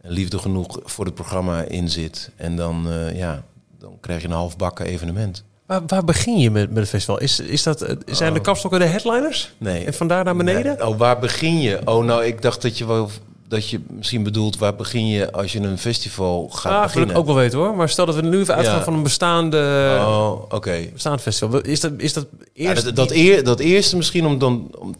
en 0.00 0.10
liefde 0.10 0.38
genoeg 0.38 0.80
voor 0.84 1.04
het 1.04 1.14
programma 1.14 1.62
in 1.62 1.90
zit. 1.90 2.30
En 2.36 2.56
dan, 2.56 2.90
eh, 2.90 3.16
ja, 3.16 3.44
dan 3.78 3.96
krijg 4.00 4.20
je 4.22 4.28
een 4.28 4.34
halfbakken 4.34 4.86
evenement. 4.86 5.44
Waar, 5.66 5.82
waar 5.86 6.04
begin 6.04 6.38
je 6.38 6.50
met, 6.50 6.68
met 6.68 6.78
het 6.78 6.88
festival? 6.88 7.20
Is, 7.20 7.40
is 7.40 7.62
dat, 7.62 7.78
zijn 8.06 8.32
de 8.32 8.38
Oh. 8.38 8.44
kapstokken 8.44 8.80
de 8.80 8.86
headliners? 8.86 9.52
Nee. 9.58 9.84
En 9.84 9.94
vandaar 9.94 10.24
naar 10.24 10.36
beneden? 10.36 10.76
Nee. 10.78 10.86
Oh, 10.86 10.98
waar 10.98 11.18
begin 11.18 11.60
je? 11.60 11.80
Oh, 11.84 12.04
nou, 12.04 12.24
ik 12.24 12.42
dacht 12.42 12.62
dat 12.62 12.78
je 12.78 12.86
wel 12.86 13.10
dat 13.48 13.68
je 13.70 13.80
misschien 13.88 14.22
bedoelt 14.22 14.58
waar 14.58 14.74
begin 14.76 15.06
je 15.06 15.32
als 15.32 15.52
je 15.52 15.60
een 15.60 15.78
festival 15.78 16.48
gaat 16.48 16.72
Ah, 16.72 16.82
beginnen. 16.82 17.10
ik 17.10 17.16
ook 17.16 17.26
wel 17.26 17.34
weten 17.34 17.58
hoor. 17.58 17.76
Maar 17.76 17.88
stel 17.88 18.06
dat 18.06 18.14
we 18.14 18.22
nu 18.22 18.40
even 18.40 18.54
uitgaan 18.54 18.78
Ja. 18.78 18.84
van 18.84 18.94
een 18.94 19.02
bestaande, 19.02 19.96
Oh, 20.00 20.42
oké. 20.48 20.88
bestaand 20.92 21.20
festival. 21.20 21.60
Is 21.60 21.80
dat, 21.80 21.92
is 21.96 22.12
dat 22.12 22.26
Ja, 22.52 22.68
eerst... 22.70 22.84
dat, 22.84 22.96
dat, 22.96 23.10
eer, 23.10 23.44
dat 23.44 23.60
eerste 23.60 23.96
misschien 23.96 24.26
om 24.26 24.38
dan 24.38 24.74
om, 24.78 24.94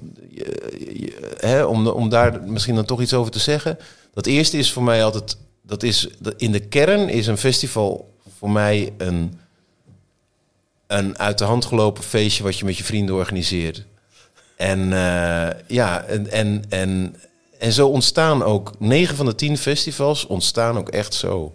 hè, 1.37 1.65
om, 1.65 1.87
om 1.87 2.09
daar 2.09 2.43
misschien 2.43 2.75
dan 2.75 2.85
toch 2.85 3.01
iets 3.01 3.15
over 3.15 3.33
te 3.33 3.39
zeggen. 3.39 3.79
Dat 4.15 4.27
eerste 4.27 4.59
is 4.59 4.73
voor 4.73 4.83
mij 4.83 5.05
altijd 5.05 5.37
dat 5.63 5.83
is 5.83 6.09
dat 6.19 6.35
in 6.37 6.53
de 6.53 6.61
kern 6.61 7.09
is 7.09 7.27
een 7.27 7.39
festival 7.39 8.13
voor 8.39 8.51
mij 8.51 8.93
een 8.99 9.39
een 10.87 11.19
uit 11.19 11.39
de 11.39 11.45
hand 11.45 11.65
gelopen 11.65 12.03
feestje 12.03 12.43
wat 12.43 12.59
je 12.59 12.65
met 12.65 12.77
je 12.77 12.85
vrienden 12.85 13.15
organiseert. 13.15 13.85
En 14.57 14.93
eh, 14.93 15.49
ja, 15.67 16.03
en, 16.03 16.31
en, 16.31 16.63
en, 16.69 17.17
en 17.65 17.73
zo 17.73 17.89
ontstaan 17.89 18.43
ook 18.43 18.73
9 18.79 19.17
van 19.17 19.27
de 19.27 19.35
10 19.35 19.59
festivals 19.59 20.27
ontstaan 20.27 20.79
ook 20.79 20.89
echt 20.89 21.15
zo. 21.15 21.55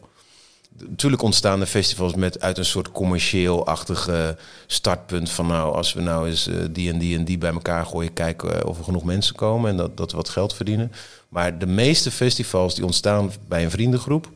Natuurlijk 0.87 1.21
ontstaan 1.21 1.59
de 1.59 1.65
festivals 1.65 2.15
met 2.15 2.41
uit 2.41 2.57
een 2.57 2.65
soort 2.65 2.91
commercieel-achtige 2.91 4.37
startpunt 4.67 5.29
van 5.29 5.47
nou, 5.47 5.75
als 5.75 5.93
we 5.93 6.01
nou 6.01 6.27
eens 6.27 6.47
eh, 6.47 6.55
die 6.71 6.91
en 6.91 6.99
die 6.99 7.17
en 7.17 7.25
die 7.25 7.37
bij 7.37 7.51
elkaar 7.51 7.85
gooien, 7.85 8.13
kijken 8.13 8.67
of 8.67 8.77
er 8.77 8.83
genoeg 8.83 9.03
mensen 9.03 9.35
komen 9.35 9.69
en 9.69 9.77
dat, 9.77 9.97
dat 9.97 10.11
we 10.11 10.17
wat 10.17 10.29
geld 10.29 10.53
verdienen. 10.53 10.91
Maar 11.29 11.59
de 11.59 11.67
meeste 11.67 12.11
festivals 12.11 12.75
die 12.75 12.85
ontstaan 12.85 13.31
bij 13.47 13.63
een 13.63 13.71
vriendengroep, 13.71 14.29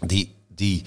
die, 0.00 0.34
die 0.48 0.82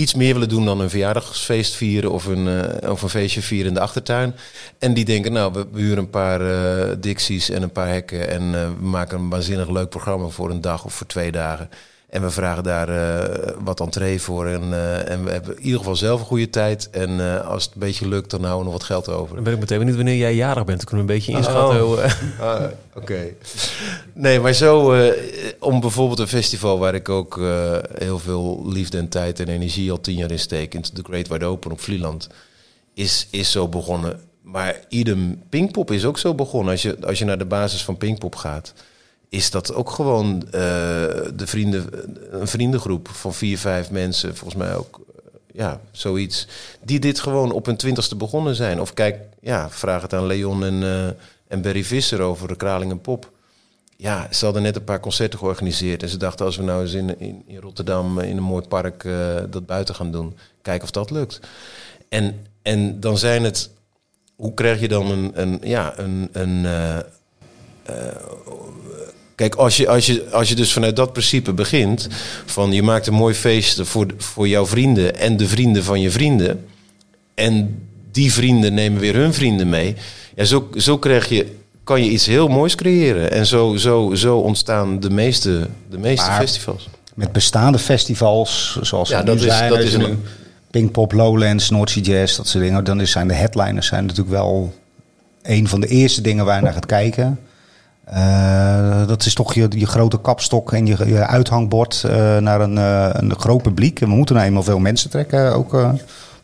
iets 0.00 0.14
meer 0.14 0.32
willen 0.32 0.48
doen 0.48 0.64
dan 0.64 0.80
een 0.80 0.90
verjaardagsfeest 0.90 1.74
vieren 1.74 2.10
of 2.10 2.26
een, 2.26 2.48
eh, 2.48 2.90
of 2.90 3.02
een 3.02 3.08
feestje 3.08 3.42
vieren 3.42 3.68
in 3.68 3.74
de 3.74 3.80
achtertuin. 3.80 4.34
En 4.78 4.94
die 4.94 5.04
denken, 5.04 5.32
nou, 5.32 5.52
we, 5.52 5.66
huren 5.78 5.98
een 5.98 6.10
paar 6.10 6.40
dixies 7.00 7.50
en 7.50 7.62
een 7.62 7.72
paar 7.72 7.88
hekken 7.88 8.28
en 8.28 8.54
eh, 8.54 8.68
we 8.78 8.86
maken 8.86 9.18
een 9.18 9.28
waanzinnig 9.28 9.70
leuk 9.70 9.88
programma 9.88 10.28
voor 10.28 10.50
een 10.50 10.60
dag 10.60 10.84
of 10.84 10.94
voor 10.94 11.06
twee 11.06 11.32
dagen. 11.32 11.70
En 12.10 12.22
we 12.22 12.30
vragen 12.30 12.62
daar 12.62 12.88
eh, 12.88 13.52
wat 13.64 13.80
entree 13.80 14.20
voor. 14.20 14.46
En, 14.46 14.62
eh, 14.72 15.10
en 15.10 15.24
we 15.24 15.30
hebben 15.30 15.56
in 15.56 15.62
ieder 15.62 15.78
geval 15.78 15.96
zelf 15.96 16.20
een 16.20 16.26
goede 16.26 16.50
tijd. 16.50 16.90
En 16.90 17.20
eh, 17.20 17.48
als 17.48 17.64
het 17.64 17.74
een 17.74 17.80
beetje 17.80 18.08
lukt, 18.08 18.30
dan 18.30 18.40
houden 18.44 18.58
we 18.58 18.64
nog 18.64 18.72
wat 18.72 18.88
geld 18.88 19.08
over. 19.08 19.34
Dan 19.34 19.44
ben 19.44 19.52
ik 19.52 19.58
meteen 19.58 19.78
benieuwd 19.78 19.96
wanneer 19.96 20.16
jij 20.16 20.34
jarig 20.34 20.64
bent. 20.64 20.78
Dan 20.78 20.86
kunnen 20.86 21.06
we 21.06 21.12
een 21.12 21.18
beetje 21.18 21.32
inschatten. 21.32 21.86
Oh. 21.86 22.04
eh, 22.04 22.12
Ah, 22.40 22.62
Oké. 22.94 23.34
Nee, 24.14 24.40
maar 24.40 24.52
zo 24.52 24.94
om 25.58 25.80
bijvoorbeeld 25.80 26.18
een 26.18 26.28
festival 26.28 26.78
waar 26.78 26.94
ik 26.94 27.08
ook 27.08 27.40
heel 27.98 28.18
veel 28.18 28.62
liefde 28.68 28.98
en 28.98 29.08
tijd 29.08 29.40
en 29.40 29.48
energie 29.48 29.90
al 29.90 30.00
tien 30.00 30.16
jaar 30.16 30.30
in 30.30 30.38
steek, 30.38 30.74
in 30.74 30.82
The 30.82 31.02
Great 31.02 31.28
Wide 31.28 31.44
Open 31.44 31.70
op 31.72 31.80
Vlieland, 31.80 32.28
is, 32.94 33.26
is 33.30 33.50
zo 33.50 33.68
begonnen. 33.68 34.20
Maar 34.42 34.80
idem 34.88 35.42
Pinkpop 35.48 35.90
is 35.90 36.04
ook 36.04 36.18
zo 36.18 36.34
begonnen. 36.34 36.72
Als 36.72 36.82
je, 36.82 36.96
als 37.06 37.18
je 37.18 37.24
naar 37.24 37.38
de 37.38 37.44
basis 37.44 37.84
van 37.84 37.96
Pinkpop 37.96 38.36
gaat, 38.36 38.72
is 39.30 39.50
dat 39.50 39.74
ook 39.74 39.90
gewoon 39.90 40.42
eh, 40.46 40.52
de 41.34 41.44
vrienden, 41.46 41.86
een 42.40 42.48
vriendengroep 42.48 43.08
van 43.08 43.34
vier, 43.34 43.58
vijf 43.58 43.90
mensen, 43.90 44.36
volgens 44.36 44.62
mij 44.62 44.74
ook 44.74 45.00
ja, 45.52 45.80
zoiets. 45.90 46.46
Die 46.84 46.98
dit 47.00 47.20
gewoon 47.20 47.52
op 47.52 47.66
hun 47.66 47.76
twintigste 47.76 48.16
begonnen 48.16 48.54
zijn. 48.54 48.80
Of 48.80 48.94
kijk, 48.94 49.18
ja, 49.40 49.70
vraag 49.70 50.02
het 50.02 50.14
aan 50.14 50.26
Leon 50.26 50.64
en, 50.64 50.82
eh, 50.82 51.06
en 51.48 51.62
Barry 51.62 51.84
Visser 51.84 52.20
over 52.20 52.48
de 52.48 52.56
Kraling 52.56 52.90
en 52.90 53.00
Pop. 53.00 53.30
Ja, 53.96 54.28
ze 54.30 54.44
hadden 54.44 54.62
net 54.62 54.76
een 54.76 54.84
paar 54.84 55.00
concerten 55.00 55.38
georganiseerd. 55.38 56.02
En 56.02 56.08
ze 56.08 56.16
dachten, 56.16 56.46
als 56.46 56.56
we 56.56 56.62
nou 56.62 56.82
eens 56.82 56.92
in, 56.92 57.20
in, 57.20 57.42
in 57.46 57.58
Rotterdam 57.58 58.18
eh, 58.18 58.28
in 58.28 58.36
een 58.36 58.42
mooi 58.42 58.66
park 58.66 59.04
eh, 59.04 59.36
dat 59.50 59.66
buiten 59.66 59.94
gaan 59.94 60.12
doen. 60.12 60.36
Kijken 60.62 60.84
of 60.84 60.90
dat 60.90 61.10
lukt. 61.10 61.40
En, 62.08 62.46
en 62.62 63.00
dan 63.00 63.18
zijn 63.18 63.44
het... 63.44 63.70
Hoe 64.36 64.54
krijg 64.54 64.80
je 64.80 64.88
dan 64.88 65.10
een, 65.10 65.30
een, 65.34 65.58
ja, 65.62 65.98
een, 65.98 66.28
een 66.32 66.64
eh, 66.64 66.98
eh, 67.82 68.16
Kijk, 69.40 69.54
als 69.54 69.76
je, 69.76 69.88
als, 69.88 70.06
je, 70.06 70.24
als 70.32 70.48
je 70.48 70.54
dus 70.54 70.72
vanuit 70.72 70.96
dat 70.96 71.12
principe 71.12 71.52
begint, 71.52 72.08
van 72.46 72.72
je 72.72 72.82
maakt 72.82 73.06
een 73.06 73.14
mooi 73.14 73.34
feest 73.34 73.80
voor, 73.82 74.06
voor 74.16 74.48
jouw 74.48 74.66
vrienden 74.66 75.18
en 75.18 75.36
de 75.36 75.48
vrienden 75.48 75.84
van 75.84 76.00
je 76.00 76.10
vrienden, 76.10 76.64
en 77.34 77.82
die 78.12 78.32
vrienden 78.32 78.74
nemen 78.74 79.00
weer 79.00 79.14
hun 79.14 79.34
vrienden 79.34 79.68
mee, 79.68 79.94
ja, 80.36 80.44
zo, 80.44 80.68
zo 80.76 80.98
krijg 80.98 81.28
je, 81.28 81.46
kan 81.84 82.04
je 82.04 82.10
iets 82.10 82.26
heel 82.26 82.48
moois 82.48 82.74
creëren. 82.74 83.30
En 83.32 83.46
zo, 83.46 83.76
zo, 83.76 84.14
zo 84.14 84.38
ontstaan 84.38 85.00
de 85.00 85.10
meeste, 85.10 85.66
de 85.90 85.98
meeste 85.98 86.26
Maar- 86.28 86.40
festivals. 86.40 86.88
Met 87.14 87.32
bestaande 87.32 87.78
festivals, 87.78 88.78
zoals 88.82 89.08
Ja, 89.08 89.22
dat 89.22 89.34
nu 89.38 89.46
is- 89.46 89.56
zijn, 89.56 89.70
dat 89.70 89.78
is 89.78 89.94
een- 89.94 90.22
Pinkpop, 90.70 91.12
Lowlands, 91.12 91.70
North 91.70 91.90
Sea 91.90 92.02
Jazz, 92.02 92.36
dat 92.36 92.48
soort 92.48 92.64
dingen. 92.64 92.84
Dan 92.84 93.06
zijn 93.06 93.28
de 93.28 93.34
headliners 93.34 93.86
zijn 93.86 94.02
natuurlijk 94.02 94.30
wel 94.30 94.74
een 95.42 95.68
van 95.68 95.80
de 95.80 95.86
eerste 95.86 96.20
dingen 96.20 96.44
waar 96.44 96.56
je 96.56 96.62
naar 96.62 96.72
gaat 96.72 96.86
kijken. 96.86 97.38
Eh, 98.10 99.06
dat 99.06 99.24
is 99.24 99.34
toch 99.34 99.54
je, 99.54 99.86
grote 99.86 100.20
kapstok 100.20 100.72
en 100.72 100.86
je, 100.86 101.26
uithangbord 101.26 102.04
eh, 102.04 102.36
naar 102.36 102.60
een, 102.60 102.78
eh, 102.78 103.08
een 103.12 103.38
groot 103.38 103.62
publiek. 103.62 103.98
We 103.98 104.06
moeten 104.06 104.34
nou 104.34 104.46
eenmaal 104.46 104.62
veel 104.62 104.78
mensen 104.78 105.10
trekken, 105.10 105.54
ook 105.54 105.76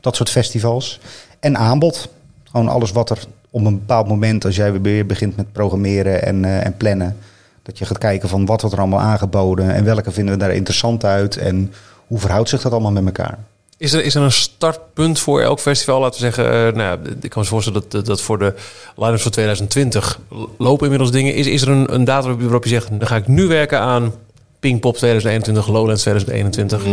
dat 0.00 0.16
soort 0.16 0.30
festivals. 0.30 1.00
En 1.40 1.56
aanbod. 1.56 2.08
Gewoon 2.44 2.68
alles 2.68 2.92
wat 2.92 3.10
er 3.10 3.24
op 3.50 3.64
een 3.64 3.78
bepaald 3.78 4.08
moment, 4.08 4.44
als 4.44 4.56
jij 4.56 4.80
weer 4.80 5.06
begint 5.06 5.36
met 5.36 5.52
programmeren 5.52 6.22
en, 6.22 6.44
en 6.44 6.76
plannen, 6.76 7.16
dat 7.62 7.78
je 7.78 7.84
gaat 7.84 7.98
kijken 7.98 8.28
van 8.28 8.46
wat 8.46 8.60
wordt 8.60 8.76
er 8.76 8.82
allemaal 8.82 9.00
aangeboden 9.00 9.74
en 9.74 9.84
welke 9.84 10.12
vinden 10.12 10.34
we 10.34 10.40
daar 10.40 10.54
interessant 10.54 11.04
uit 11.04 11.36
en 11.36 11.72
hoe 12.06 12.18
verhoudt 12.18 12.48
zich 12.48 12.62
dat 12.62 12.72
allemaal 12.72 12.92
met 12.92 13.04
elkaar. 13.04 13.38
Is 13.78 13.92
er, 13.92 14.04
is 14.04 14.14
er 14.14 14.22
een 14.22 14.32
startpunt 14.32 15.18
voor 15.18 15.40
elk 15.40 15.60
festival? 15.60 16.00
Laten 16.00 16.20
we 16.20 16.24
zeggen, 16.32 16.44
eh, 16.44 16.74
nou, 16.74 16.78
ja, 16.78 16.98
ik 17.20 17.30
kan 17.30 17.42
me 17.42 17.48
voorstellen 17.48 17.82
dat, 17.88 18.06
dat, 18.06 18.20
voor 18.20 18.38
de 18.38 18.54
line 18.96 19.18
van 19.18 19.30
2020 19.30 20.20
lopen 20.58 20.82
inmiddels 20.84 21.10
dingen. 21.10 21.34
Is, 21.34 21.46
is 21.46 21.62
er 21.62 21.68
een, 21.68 21.94
een 21.94 22.04
datum 22.04 22.40
waarop 22.40 22.62
je- 22.64 22.68
zegt, 22.70 22.88
dan 22.98 23.06
ga 23.06 23.16
ik 23.16 23.28
nu 23.28 23.46
werken 23.46 23.80
aan 23.80 24.14
Pinkpop 24.60 24.96
2021, 24.96 25.66
Lowlands 25.68 26.02
2021? 26.02 26.84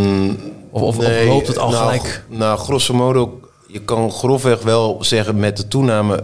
Of, 0.70 0.82
of, 0.82 0.98
of 0.98 1.08
Nee, 1.08 1.28
loopt 1.28 1.48
het 1.48 1.58
al 1.58 1.70
nou, 1.70 1.84
gelijk? 1.84 2.24
Nou, 2.28 2.58
grosso 2.60 2.94
modo, 2.94 3.40
je 3.68 3.80
kan 3.82 4.12
grofweg 4.12 4.62
wel 4.62 4.98
zeggen 5.04 5.40
met 5.40 5.58
de 5.58 5.68
toename 5.68 6.24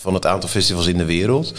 van 0.00 0.14
het 0.14 0.26
aantal 0.26 0.48
festivals 0.48 0.86
in 0.86 0.96
de 0.98 1.04
wereld. 1.04 1.52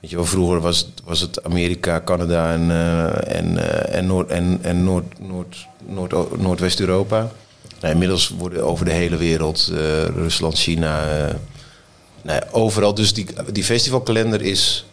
Weet 0.00 0.10
je 0.10 0.16
wel, 0.16 0.24
vroeger 0.24 0.60
was 0.60 0.78
het, 0.78 0.88
was 1.04 1.20
het 1.20 1.44
Amerika, 1.44 2.00
Canada 2.04 2.52
en, 2.52 2.70
eh, 2.70 3.36
en, 3.38 3.58
eh, 3.58 3.98
en, 3.98 4.06
Noord, 4.06 4.28
en, 4.28 4.58
en 4.62 4.84
Noord, 4.84 5.04
Noord, 5.28 5.66
Noord, 5.86 6.40
Noordwest-Europa. 6.40 7.30
Nou, 7.80 7.92
inmiddels 7.92 8.28
worden 8.28 8.64
over 8.64 8.84
de 8.84 8.90
hele 8.90 9.16
wereld, 9.16 9.70
eh, 9.72 10.04
Rusland, 10.04 10.58
China, 10.58 11.26
eh, 11.28 11.34
nou 12.22 12.42
overal. 12.50 12.94
Dus 12.94 13.14
die, 13.14 13.26
die 13.52 13.64
festivalkalender 13.64 14.42
is, 14.42 14.86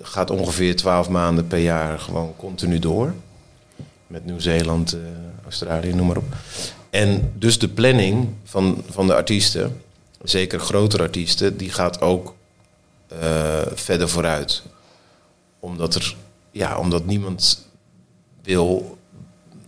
gaat 0.00 0.30
ongeveer 0.30 0.76
12 0.76 1.08
maanden 1.08 1.46
per 1.46 1.58
jaar 1.58 1.98
gewoon 1.98 2.36
continu 2.36 2.78
door. 2.78 3.14
Met 4.06 4.24
Nieuw-Zeeland, 4.24 4.92
eh, 4.92 5.00
Australië, 5.44 5.94
noem 5.94 6.06
maar 6.06 6.16
op. 6.16 6.34
En 6.90 7.32
dus 7.38 7.58
de 7.58 7.68
planning 7.68 8.28
van, 8.44 8.84
van 8.90 9.06
de 9.06 9.14
artiesten, 9.14 9.80
zeker 10.22 10.60
grotere 10.60 11.02
artiesten, 11.02 11.56
die 11.56 11.70
gaat 11.70 12.00
ook 12.00 12.34
verder 13.74 14.08
vooruit. 14.08 14.62
Omdat 15.60 15.94
er, 15.94 16.16
ja, 16.50 16.78
omdat 16.78 17.06
niemand 17.06 17.66
wil, 18.42 18.98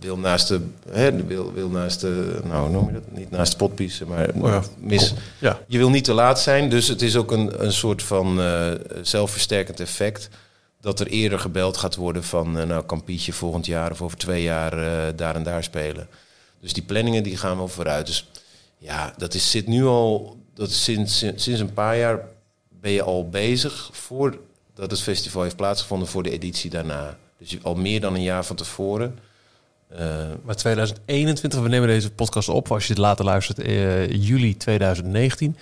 wil 0.04 0.18
naast 0.18 0.48
de, 0.48 0.60
hè, 0.90 1.24
wil, 1.24 1.52
wil 1.52 1.68
naast 1.68 2.00
de, 2.00 2.40
nou 2.44 2.70
noem 2.70 2.86
je 2.86 2.92
dat, 2.92 3.02
niet 3.10 3.30
naast 3.30 3.52
de 3.52 3.58
potpiezen, 3.58 4.08
maar 4.08 4.28
Oh 4.34 4.48
ja, 4.48 4.62
mis, 4.78 5.14
Ja. 5.38 5.60
je 5.66 5.78
wil 5.78 5.90
niet 5.90 6.04
te 6.04 6.12
laat 6.12 6.40
zijn, 6.40 6.70
dus 6.70 6.88
het 6.88 7.02
is 7.02 7.16
ook 7.16 7.30
een, 7.30 7.64
een 7.64 7.72
soort 7.72 8.02
van 8.02 8.40
eh, 8.40 8.72
zelfversterkend 9.02 9.80
effect. 9.80 10.28
Dat 10.80 11.00
er 11.00 11.06
eerder 11.06 11.38
gebeld 11.38 11.76
gaat 11.76 11.94
worden 11.96 12.24
van, 12.24 12.58
eh, 12.58 12.66
nou 12.66 12.84
kan 12.84 13.04
Pietje 13.04 13.32
volgend 13.32 13.66
jaar 13.66 13.90
of 13.90 14.02
over 14.02 14.16
twee 14.18 14.42
jaar 14.42 14.72
eh, 14.72 15.12
daar 15.16 15.34
en 15.34 15.42
daar 15.42 15.62
spelen. 15.62 16.08
Dus 16.60 16.72
die 16.72 16.82
planningen 16.82 17.22
die 17.22 17.36
gaan 17.36 17.56
wel 17.56 17.68
vooruit. 17.68 18.06
Dus 18.06 18.30
ja, 18.78 19.14
dat 19.16 19.34
is, 19.34 19.50
zit 19.50 19.66
nu 19.66 19.84
al, 19.84 20.36
dat 20.54 20.68
is 20.68 20.84
sinds, 20.84 21.18
sinds 21.18 21.60
een 21.60 21.72
paar 21.72 21.98
jaar 21.98 22.20
ben 22.80 22.90
je 22.90 23.02
al 23.02 23.28
bezig 23.28 23.88
voordat 23.92 24.90
het 24.90 25.00
festival 25.00 25.42
heeft 25.42 25.56
plaatsgevonden 25.56 26.08
voor 26.08 26.22
de 26.22 26.30
editie 26.30 26.70
daarna. 26.70 27.18
Dus 27.38 27.56
al 27.62 27.74
meer 27.74 28.00
dan 28.00 28.14
een 28.14 28.22
jaar 28.22 28.44
van 28.44 28.56
tevoren. 28.56 29.18
Eh, 29.98 30.06
Maar 30.44 30.54
2021, 30.54 31.60
we 31.60 31.68
nemen 31.68 31.88
deze 31.88 32.10
podcast 32.10 32.48
op, 32.48 32.72
als 32.72 32.86
je 32.86 32.92
het 32.92 32.98
later 33.02 33.24
luistert, 33.24 33.58
eh, 33.58 34.12
juli 34.12 34.56
2019. 34.56 35.56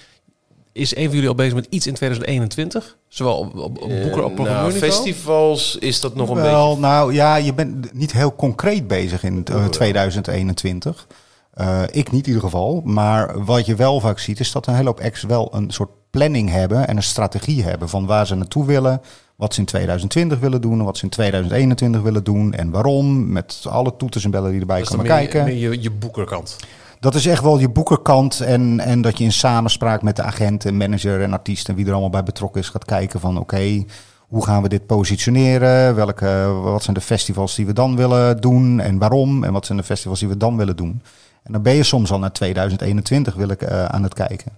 Is 0.72 0.96
een 0.96 1.04
van 1.04 1.12
jullie 1.12 1.28
al 1.28 1.34
bezig 1.34 1.54
met 1.54 1.66
iets 1.70 1.86
in 1.86 1.94
2021? 1.94 2.96
Zowel 3.08 3.38
op, 3.38 3.56
op, 3.56 3.82
op 3.82 3.90
eh, 3.90 4.02
boeker 4.02 4.24
op 4.24 4.38
nou, 4.38 4.72
festivals 4.72 5.76
is 5.76 6.00
dat 6.00 6.14
nog 6.14 6.28
een 6.28 6.34
Wel, 6.34 6.68
beetje... 6.68 6.80
nou 6.80 7.14
ja, 7.14 7.36
je 7.36 7.54
bent 7.54 7.94
niet 7.94 8.12
heel 8.12 8.34
concreet 8.34 8.86
bezig 8.86 9.22
in 9.22 9.44
eh, 9.44 9.66
2021. 9.66 11.06
Eh, 11.52 11.82
ik 11.90 12.10
niet 12.10 12.22
in 12.22 12.26
ieder 12.26 12.42
geval. 12.42 12.80
Maar 12.84 13.44
wat 13.44 13.66
je 13.66 13.74
wel 13.74 14.00
vaak 14.00 14.18
ziet, 14.18 14.40
is 14.40 14.52
dat 14.52 14.66
een 14.66 14.74
hele 14.74 14.86
hoop 14.88 15.00
acts 15.00 15.22
wel 15.22 15.54
een 15.54 15.70
soort 15.70 15.90
planning 16.10 16.50
hebben 16.50 16.88
en 16.88 16.96
een 16.96 17.02
strategie 17.02 17.62
hebben 17.62 17.88
van 17.88 18.06
waar 18.06 18.26
ze 18.26 18.34
naartoe 18.34 18.66
willen. 18.66 19.00
Wat 19.42 19.54
ze 19.54 19.60
in 19.60 19.66
2020 19.66 20.38
willen 20.38 20.60
doen 20.60 20.78
en 20.78 20.84
wat 20.84 20.96
ze 20.96 21.04
in 21.04 21.10
2021 21.10 22.02
willen 22.02 22.24
doen 22.24 22.54
en 22.54 22.70
waarom. 22.70 23.32
Met 23.32 23.64
alle 23.68 23.96
toeters 23.96 24.24
en 24.24 24.30
bellen 24.30 24.50
die 24.50 24.60
erbij 24.60 24.82
komen 24.82 25.06
meer, 25.06 25.14
kijken. 25.14 25.44
meer 25.44 25.56
je, 25.56 25.82
je 25.82 25.90
boekerkant. 25.90 26.56
Dat 27.00 27.14
is 27.14 27.26
echt 27.26 27.42
wel 27.42 27.58
je 27.58 27.68
boekerkant 27.68 28.40
en, 28.40 28.80
en 28.80 29.00
dat 29.00 29.18
je 29.18 29.24
in 29.24 29.32
samenspraak 29.32 30.02
met 30.02 30.16
de 30.16 30.22
agent 30.22 30.64
en 30.64 30.76
manager 30.76 31.22
en 31.22 31.32
artiest 31.32 31.68
en 31.68 31.74
wie 31.74 31.84
er 31.86 31.92
allemaal 31.92 32.10
bij 32.10 32.22
betrokken 32.22 32.60
is 32.60 32.68
gaat 32.68 32.84
kijken 32.84 33.20
van 33.20 33.38
oké, 33.38 33.84
hoe 34.28 34.44
gaan 34.44 34.62
we 34.62 34.68
dit 34.68 34.86
positioneren? 34.86 35.94
Welke, 35.94 36.60
wat 36.62 36.82
zijn 36.82 36.96
de 36.96 37.02
festivals 37.02 37.54
die 37.54 37.66
we 37.66 37.72
dan 37.72 37.96
willen 37.96 38.40
doen 38.40 38.80
en 38.80 38.98
waarom? 38.98 39.44
En 39.44 39.52
wat 39.52 39.66
zijn 39.66 39.78
de 39.78 39.84
festivals 39.84 40.18
die 40.18 40.28
we 40.28 40.36
dan 40.36 40.56
willen 40.56 40.76
doen? 40.76 41.02
En 41.42 41.52
dan 41.52 41.62
ben 41.62 41.74
je 41.74 41.82
soms 41.82 42.12
al 42.12 42.18
naar 42.18 42.32
2021 42.32 43.34
wil 43.34 43.48
ik, 43.48 43.62
eh, 43.62 43.84
aan 43.84 44.02
het 44.02 44.14
kijken. 44.14 44.52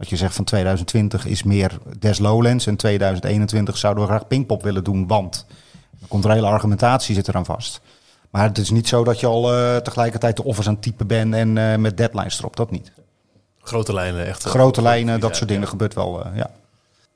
Dat 0.00 0.08
je 0.08 0.16
zegt 0.16 0.34
van 0.34 0.44
2020 0.44 1.26
is 1.26 1.42
meer 1.42 1.78
Des 1.98 2.18
Lowlands 2.18 2.66
en 2.66 2.76
2021 2.76 3.76
zouden 3.76 4.02
we 4.04 4.08
graag 4.10 4.26
Pinkpop 4.26 4.62
willen 4.62 4.84
doen, 4.84 5.06
want 5.06 5.46
komt 6.08 6.24
er 6.24 6.30
hele 6.30 6.46
argumentatie 6.46 7.14
zit 7.14 7.28
eraan 7.28 7.44
vast. 7.44 7.80
Maar 8.30 8.44
het 8.44 8.58
is 8.58 8.70
niet 8.70 8.88
zo 8.88 9.04
dat 9.04 9.20
je 9.20 9.26
al 9.26 9.54
eh, 9.54 9.76
tegelijkertijd 9.76 10.36
de 10.36 10.44
offers 10.44 10.66
aan 10.66 10.72
het 10.72 10.82
typen 10.82 11.06
bent 11.06 11.34
en 11.34 11.58
eh, 11.58 11.76
met 11.76 11.96
deadlines 11.96 12.38
erop. 12.38 12.56
Dat 12.56 12.70
niet. 12.70 12.92
Grote 13.62 13.92
lijnen, 13.92 14.26
echt. 14.26 14.44
eh, 14.44 14.50
Grote 14.50 14.82
lijnen, 14.82 15.20
dat 15.20 15.36
soort 15.36 15.48
dingen 15.48 15.68
gebeurt 15.68 15.94
wel. 15.94 16.24
eh, 16.24 16.36
ja. 16.36 16.50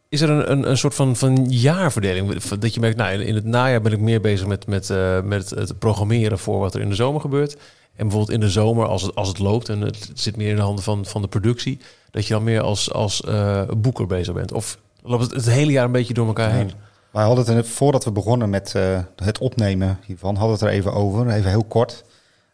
Is 0.09 0.21
er 0.21 0.31
een, 0.31 0.51
een, 0.51 0.71
een 0.71 0.79
soort 0.79 0.95
van, 0.95 1.17
van 1.17 1.45
jaarverdeling? 1.49 2.43
Dat 2.43 2.75
je 2.75 2.81
merkt, 2.81 2.97
nou, 2.97 3.13
in, 3.13 3.21
in 3.21 3.35
het 3.35 3.45
najaar 3.45 3.81
ben 3.81 3.93
ik 3.93 4.01
meer 4.01 4.21
bezig 4.21 4.47
met, 4.47 4.67
met, 4.67 4.91
eh, 4.91 5.21
met 5.21 5.51
het 5.51 5.79
programmeren 5.79 6.39
voor 6.39 6.59
wat 6.59 6.75
er 6.75 6.81
in 6.81 6.89
de 6.89 6.95
zomer 6.95 7.21
gebeurt. 7.21 7.57
En 7.97 8.07
bijvoorbeeld 8.09 8.31
in 8.31 8.41
de 8.41 8.51
zomer, 8.51 8.87
als 8.87 9.03
het, 9.03 9.15
als 9.15 9.29
het 9.29 9.39
loopt 9.39 9.69
en 9.69 9.81
het 9.81 10.11
zit 10.15 10.37
meer 10.37 10.49
in 10.49 10.57
de 10.57 10.63
handen 10.63 10.85
van, 10.85 11.05
van 11.05 11.23
de 11.23 11.29
productie, 11.29 11.81
dat 12.11 12.27
je 12.27 12.35
dan 12.35 12.45
meer 12.45 12.61
als, 12.61 12.93
als 12.93 13.23
eh, 13.23 13.63
boeker 13.77 14.07
bezig 14.07 14.35
bent. 14.35 14.53
Of 14.53 14.79
loopt 15.03 15.23
het 15.23 15.33
het 15.33 15.51
hele 15.51 15.73
jaar 15.73 15.85
een 15.85 15.93
beetje 15.93 16.15
door 16.15 16.27
elkaar 16.27 16.51
heen? 16.51 16.71
Wij 17.11 17.25
hadden 17.25 17.47
het 17.47 17.57
er, 17.57 17.65
voordat 17.65 18.05
we 18.05 18.11
begonnen 18.11 18.51
met 18.51 18.75
eh, 18.75 18.99
het 19.17 19.39
opnemen 19.39 19.99
hiervan, 20.07 20.37
hadden 20.37 20.59
we 20.59 20.65
het 20.65 20.73
er 20.73 20.79
even 20.79 20.93
over, 20.93 21.29
even 21.29 21.51
heel 21.51 21.65
kort. 21.65 22.05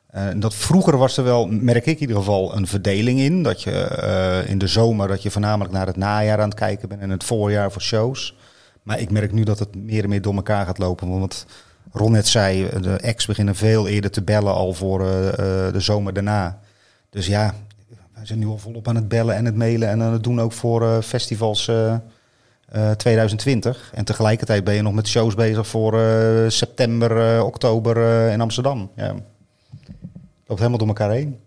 Eh, 0.06 0.26
dat 0.36 0.54
vroeger 0.54 0.96
was 0.96 1.16
er 1.16 1.24
wel, 1.24 1.46
merk 1.46 1.86
ik 1.86 1.94
in 1.94 2.00
ieder 2.00 2.16
geval, 2.16 2.56
een 2.56 2.66
verdeling 2.66 3.18
in. 3.18 3.42
Dat 3.42 3.62
je 3.62 4.44
in 4.46 4.58
de 4.58 4.66
zomer 4.66 5.08
dat 5.08 5.22
je 5.22 5.30
voornamelijk 5.30 5.72
naar 5.72 5.86
het 5.86 5.96
najaar 5.96 6.40
aan 6.40 6.48
het 6.48 6.58
kijken 6.58 6.88
bent 6.88 7.00
en 7.00 7.10
het 7.10 7.24
voorjaar 7.24 7.72
voor 7.72 7.82
shows. 7.82 8.36
Maar 8.82 9.00
ik 9.00 9.10
merk 9.10 9.32
nu 9.32 9.42
dat 9.42 9.58
het 9.58 9.76
meer 9.76 10.02
en 10.02 10.08
meer 10.08 10.22
door 10.22 10.34
elkaar 10.34 10.66
gaat 10.66 10.78
lopen. 10.78 11.18
Want 11.18 11.46
Ron 11.92 12.12
net 12.12 12.28
zei, 12.28 12.68
de 12.80 12.96
ex 12.96 13.26
beginnen 13.26 13.54
veel 13.54 13.88
eerder 13.88 14.10
te 14.10 14.22
bellen 14.22 14.54
al 14.54 14.72
voor 14.72 15.00
eh, 15.00 15.28
eh, 15.28 15.72
de 15.72 15.80
zomer 15.80 16.12
daarna. 16.12 16.60
Dus 17.10 17.26
ja, 17.26 17.54
wij 18.20 18.28
zijn 18.28 18.38
nu 18.38 18.46
al 18.46 18.58
volop 18.58 18.88
aan 18.88 18.94
het 18.94 19.08
bellen 19.08 19.34
en 19.34 19.44
het 19.44 19.56
mailen 19.56 19.88
en 19.88 20.02
aan 20.02 20.12
het 20.12 20.22
doen 20.22 20.40
ook 20.40 20.52
voor 20.52 20.82
eh, 20.82 21.00
festivals 21.02 21.68
eh, 21.68 21.94
eh, 22.68 22.90
2020. 22.90 23.90
En 23.94 24.04
tegelijkertijd 24.04 24.64
ben 24.64 24.74
je 24.74 24.82
nog 24.82 24.92
met 24.92 25.08
shows 25.08 25.34
bezig 25.34 25.66
voor 25.66 26.00
september, 26.48 27.42
oktober 27.44 28.28
in 28.30 28.40
Amsterdam. 28.40 28.90
Ja. 28.96 29.14
Loopt 30.46 30.60
helemaal 30.60 30.78
door 30.78 30.88
elkaar 30.88 31.10
heen. 31.10 31.40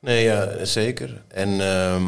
Nee, 0.00 0.24
ja, 0.24 0.64
zeker. 0.64 1.22
En 1.28 1.60
ehm, 1.60 2.06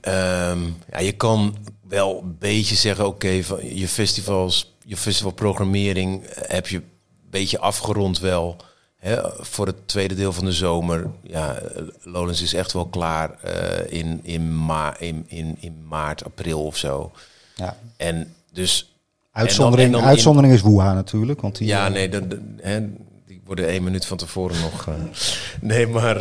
ehm, 0.00 0.62
ja, 0.90 0.98
je 0.98 1.12
kan 1.12 1.56
wel 1.88 2.20
een 2.22 2.36
beetje 2.38 2.74
zeggen, 2.74 3.06
oké, 3.06 3.42
van 3.42 3.76
je 3.76 3.88
festivals, 3.88 4.75
je 4.88 4.96
festivalprogrammering 4.96 6.22
heb 6.34 6.66
je 6.68 6.76
een 6.76 6.84
beetje 7.30 7.58
afgerond 7.58 8.18
wel. 8.20 8.56
Hè, 8.96 9.16
voor 9.38 9.66
het 9.66 9.88
tweede 9.88 10.14
deel 10.14 10.32
van 10.32 10.44
de 10.44 10.52
zomer. 10.52 11.10
Ja, 11.22 11.58
Lowlands 12.02 12.42
is 12.42 12.54
echt 12.54 12.72
wel 12.72 12.86
klaar 12.86 13.30
eh, 13.42 13.98
in, 13.98 14.20
in, 14.22 14.56
ma 14.64 14.98
in, 14.98 15.24
in, 15.28 15.56
in 15.60 15.86
maart, 15.88 16.24
april 16.24 16.64
of 16.64 16.76
zo. 16.76 17.12
Ja. 17.54 17.76
En 17.96 18.34
dus 18.52 18.94
Uitzondering, 19.32 19.86
en 19.86 19.92
dan 19.92 20.02
in- 20.02 20.08
uitzondering 20.08 20.52
is 20.54 20.62
Wuha 20.62 20.94
natuurlijk. 20.94 21.40
Want 21.40 21.56
die, 21.58 21.66
ja, 21.66 21.86
eh, 21.86 21.92
nee, 21.92 22.08
dan, 22.08 22.22
hè, 22.60 22.80
die 23.26 23.40
worden 23.44 23.66
één 23.68 23.82
minuut 23.82 24.06
van 24.06 24.16
tevoren 24.16 24.60
nog. 24.60 24.86
eh, 24.88 24.94
nee, 25.70 25.86
maar. 25.86 26.20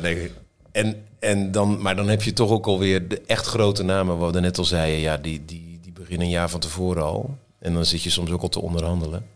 nee. 0.00 0.30
En, 0.72 1.02
en 1.18 1.50
dan, 1.52 1.82
maar 1.82 1.96
dan 1.96 2.08
heb 2.08 2.22
je 2.22 2.32
toch 2.32 2.50
ook 2.50 2.66
alweer 2.66 3.08
de 3.08 3.22
echt 3.26 3.46
grote 3.46 3.82
namen, 3.82 4.18
wat 4.18 4.34
we 4.34 4.40
net 4.40 4.58
al 4.58 4.64
zeiden. 4.64 5.00
Ja, 5.00 5.16
die, 5.16 5.44
die, 5.44 5.73
beginnen 6.14 6.34
een 6.34 6.42
jaar 6.42 6.50
van 6.50 6.60
tevoren 6.60 7.02
al. 7.02 7.38
En 7.58 7.74
dan 7.74 7.84
zit 7.84 8.02
je 8.02 8.10
soms 8.10 8.30
ook 8.30 8.42
al 8.42 8.48
te 8.48 8.60
onderhandelen. 8.60 9.26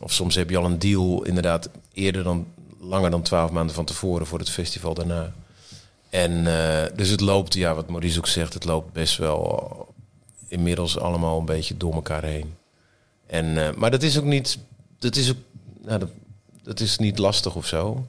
Of 0.00 0.12
soms 0.12 0.34
heb 0.34 0.50
je 0.50 0.56
al 0.56 0.64
een 0.64 0.78
deal, 0.78 1.24
inderdaad, 1.24 1.70
eerder 1.92 2.24
dan 2.24 2.46
langer 2.80 3.10
dan 3.10 3.22
twaalf 3.22 3.50
maanden 3.50 3.74
van 3.74 3.84
tevoren 3.84 4.26
voor 4.26 4.38
het 4.38 4.50
festival 4.50 4.94
daarna. 4.94 5.32
En 6.10 6.46
eh, 6.46 6.96
dus 6.96 7.08
het 7.08 7.20
loopt, 7.20 7.54
ja, 7.54 7.74
wat 7.74 7.88
Maurice 7.88 8.18
ook 8.18 8.26
zegt, 8.26 8.54
het 8.54 8.64
loopt 8.64 8.92
best 8.92 9.16
wel 9.16 9.94
inmiddels 10.48 10.98
allemaal 10.98 11.38
een 11.38 11.44
beetje 11.44 11.76
door 11.76 11.94
elkaar 11.94 12.24
heen. 12.24 12.54
En, 13.26 13.58
eh, 13.58 13.74
maar 13.76 13.90
dat 13.90 14.02
is 14.02 14.18
ook 14.18 14.24
niet, 14.24 14.58
dat 14.98 15.16
is 15.16 15.30
ook, 15.30 15.36
nou, 15.82 15.98
dat, 15.98 16.10
dat 16.62 16.80
is 16.80 16.98
niet 16.98 17.18
lastig 17.18 17.54
of 17.54 17.66
zo. 17.66 18.06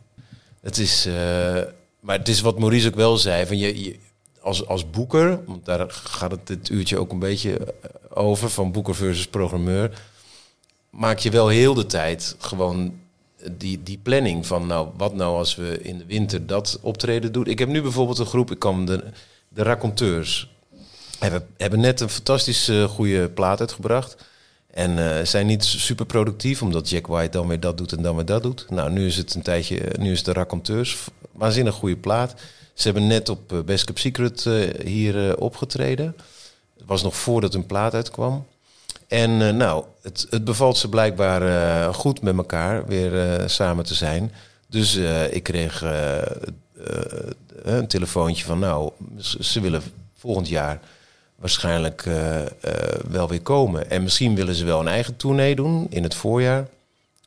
Het 0.61 0.77
is, 0.77 1.05
eh, 1.05 1.61
maar 1.99 2.17
het 2.17 2.27
is 2.27 2.41
wat 2.41 2.59
Maurice 2.59 2.87
ook 2.87 2.95
wel 2.95 3.17
zei, 3.17 3.45
van 3.45 3.57
je, 3.57 3.83
je 3.83 3.99
als, 4.41 4.67
als 4.67 4.89
boeker, 4.89 5.43
want 5.45 5.65
daar 5.65 5.85
gaat 5.89 6.31
het 6.31 6.47
dit 6.47 6.69
uurtje 6.69 6.97
ook 6.97 7.11
een 7.11 7.19
beetje 7.19 7.57
eh, 7.57 7.89
over, 8.09 8.49
van 8.49 8.71
boeker 8.71 8.95
versus 8.95 9.27
programmeur, 9.27 10.01
maak 10.89 11.19
je 11.19 11.29
wel 11.29 11.47
heel 11.47 11.73
de 11.73 11.85
tijd 11.85 12.35
gewoon 12.39 12.99
die, 13.51 13.83
die 13.83 13.99
planning 14.03 14.45
van, 14.45 14.67
nou, 14.67 14.89
wat 14.97 15.15
nou 15.15 15.37
als 15.37 15.55
we 15.55 15.81
in 15.81 15.97
de 15.97 16.05
winter 16.05 16.47
dat 16.47 16.79
optreden 16.81 17.31
doen. 17.31 17.45
Ik 17.45 17.59
heb 17.59 17.69
nu 17.69 17.81
bijvoorbeeld 17.81 18.19
een 18.19 18.25
groep, 18.25 18.51
ik 18.51 18.59
kan 18.59 18.85
de, 18.85 19.03
de 19.49 19.63
raconteurs, 19.63 20.51
hebben, 21.19 21.47
hebben 21.57 21.79
net 21.79 21.99
een 21.99 22.09
fantastisch 22.09 22.67
eh, 22.67 22.83
goede 22.83 23.29
plaat 23.29 23.59
uitgebracht. 23.59 24.15
En 24.71 25.17
eh, 25.17 25.25
zijn 25.25 25.45
niet 25.45 25.63
super 25.63 26.05
productief, 26.05 26.61
omdat 26.61 26.89
Jack 26.89 27.07
White 27.07 27.37
dan 27.37 27.47
weer 27.47 27.59
dat 27.59 27.77
doet 27.77 27.91
en 27.91 28.01
dan 28.01 28.15
weer 28.15 28.25
dat 28.25 28.43
doet. 28.43 28.65
Nou, 28.69 28.91
nu 28.91 29.05
is 29.05 29.17
het 29.17 29.33
een 29.33 29.41
tijdje, 29.41 29.93
nu 29.99 30.11
is 30.11 30.23
de 30.23 30.33
raconteurs. 30.33 30.97
Waanzinnig 31.31 31.75
goede 31.75 31.97
plaat. 31.97 32.33
Ze 32.81 32.87
hebben 32.87 33.07
net 33.07 33.29
op 33.29 33.53
eh, 33.53 33.59
Best 33.59 33.85
Kept 33.85 33.99
Secret 33.99 34.45
eh, 34.45 34.85
hier 34.85 35.29
eh, 35.29 35.41
opgetreden. 35.41 36.15
Het 36.77 36.85
was 36.85 37.03
nog 37.03 37.15
voordat 37.15 37.53
hun 37.53 37.65
plaat 37.65 37.93
uitkwam. 37.93 38.45
En 39.07 39.57
nou, 39.57 39.85
het, 40.01 40.27
het 40.29 40.43
bevalt 40.43 40.77
ze 40.77 40.89
blijkbaar 40.89 41.93
goed 41.93 42.21
met 42.21 42.37
elkaar 42.37 42.85
weer 42.85 43.43
samen 43.49 43.85
te 43.85 43.93
zijn. 43.93 44.31
Dus 44.67 44.95
ik 45.31 45.43
kreeg 45.43 45.83
een 47.63 47.87
telefoontje 47.87 48.45
van, 48.45 48.59
nou, 48.59 48.91
ze 49.39 49.61
willen 49.61 49.81
volgend 50.15 50.47
jaar 50.47 50.79
waarschijnlijk 51.35 52.03
wel 53.09 53.27
weer 53.27 53.41
komen. 53.41 53.89
En 53.89 54.03
misschien 54.03 54.35
willen 54.35 54.55
ze 54.55 54.65
wel 54.65 54.79
een 54.79 54.87
eigen 54.87 55.17
tournee 55.17 55.55
doen 55.55 55.87
in 55.89 56.03
het 56.03 56.15
voorjaar 56.15 56.67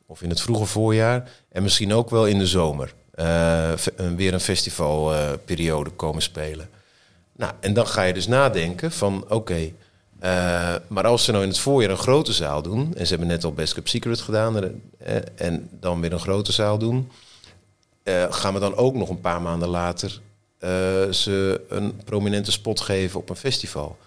of 0.05 0.21
in 0.21 0.29
het 0.29 0.41
vroege 0.41 0.65
voorjaar. 0.65 1.29
En 1.49 1.63
misschien 1.63 1.93
ook 1.93 2.09
wel 2.09 2.27
in 2.27 2.39
de 2.39 2.47
zomer. 2.47 2.93
Eh, 3.15 3.73
weer 4.15 4.33
een 4.33 4.39
festivalperiode 4.39 5.89
komen 5.89 6.21
spelen. 6.21 6.69
Nou, 7.35 7.53
en 7.59 7.73
dan 7.73 7.87
ga 7.87 8.03
je 8.03 8.13
dus 8.13 8.27
nadenken 8.27 8.91
van 8.91 9.25
oké, 9.29 9.71
eh, 10.19 10.75
maar 10.87 11.05
als 11.05 11.23
ze 11.23 11.31
nou 11.31 11.43
in 11.43 11.49
het 11.49 11.59
voorjaar 11.59 11.91
een 11.91 11.97
grote 11.97 12.33
zaal 12.33 12.61
doen, 12.61 12.93
en 12.95 13.05
ze 13.05 13.09
hebben 13.09 13.27
net 13.27 13.43
al 13.43 13.53
Best 13.53 13.73
Kept 13.73 13.89
Secret 13.89 14.21
gedaan, 14.21 14.57
eh, 14.97 15.15
en 15.35 15.69
dan 15.71 16.01
weer 16.01 16.13
een 16.13 16.19
grote 16.19 16.51
zaal 16.51 16.77
doen, 16.77 17.11
gaan 18.29 18.53
we 18.53 18.59
dan 18.59 18.75
ook 18.75 18.95
nog 18.95 19.09
een 19.09 19.21
paar 19.21 19.41
maanden 19.41 19.67
later 19.67 20.21
ze 21.11 21.61
een 21.69 21.95
prominente 22.03 22.51
spot 22.51 22.81
geven 22.81 23.19
op 23.19 23.29
een 23.29 23.35
festival. 23.35 23.97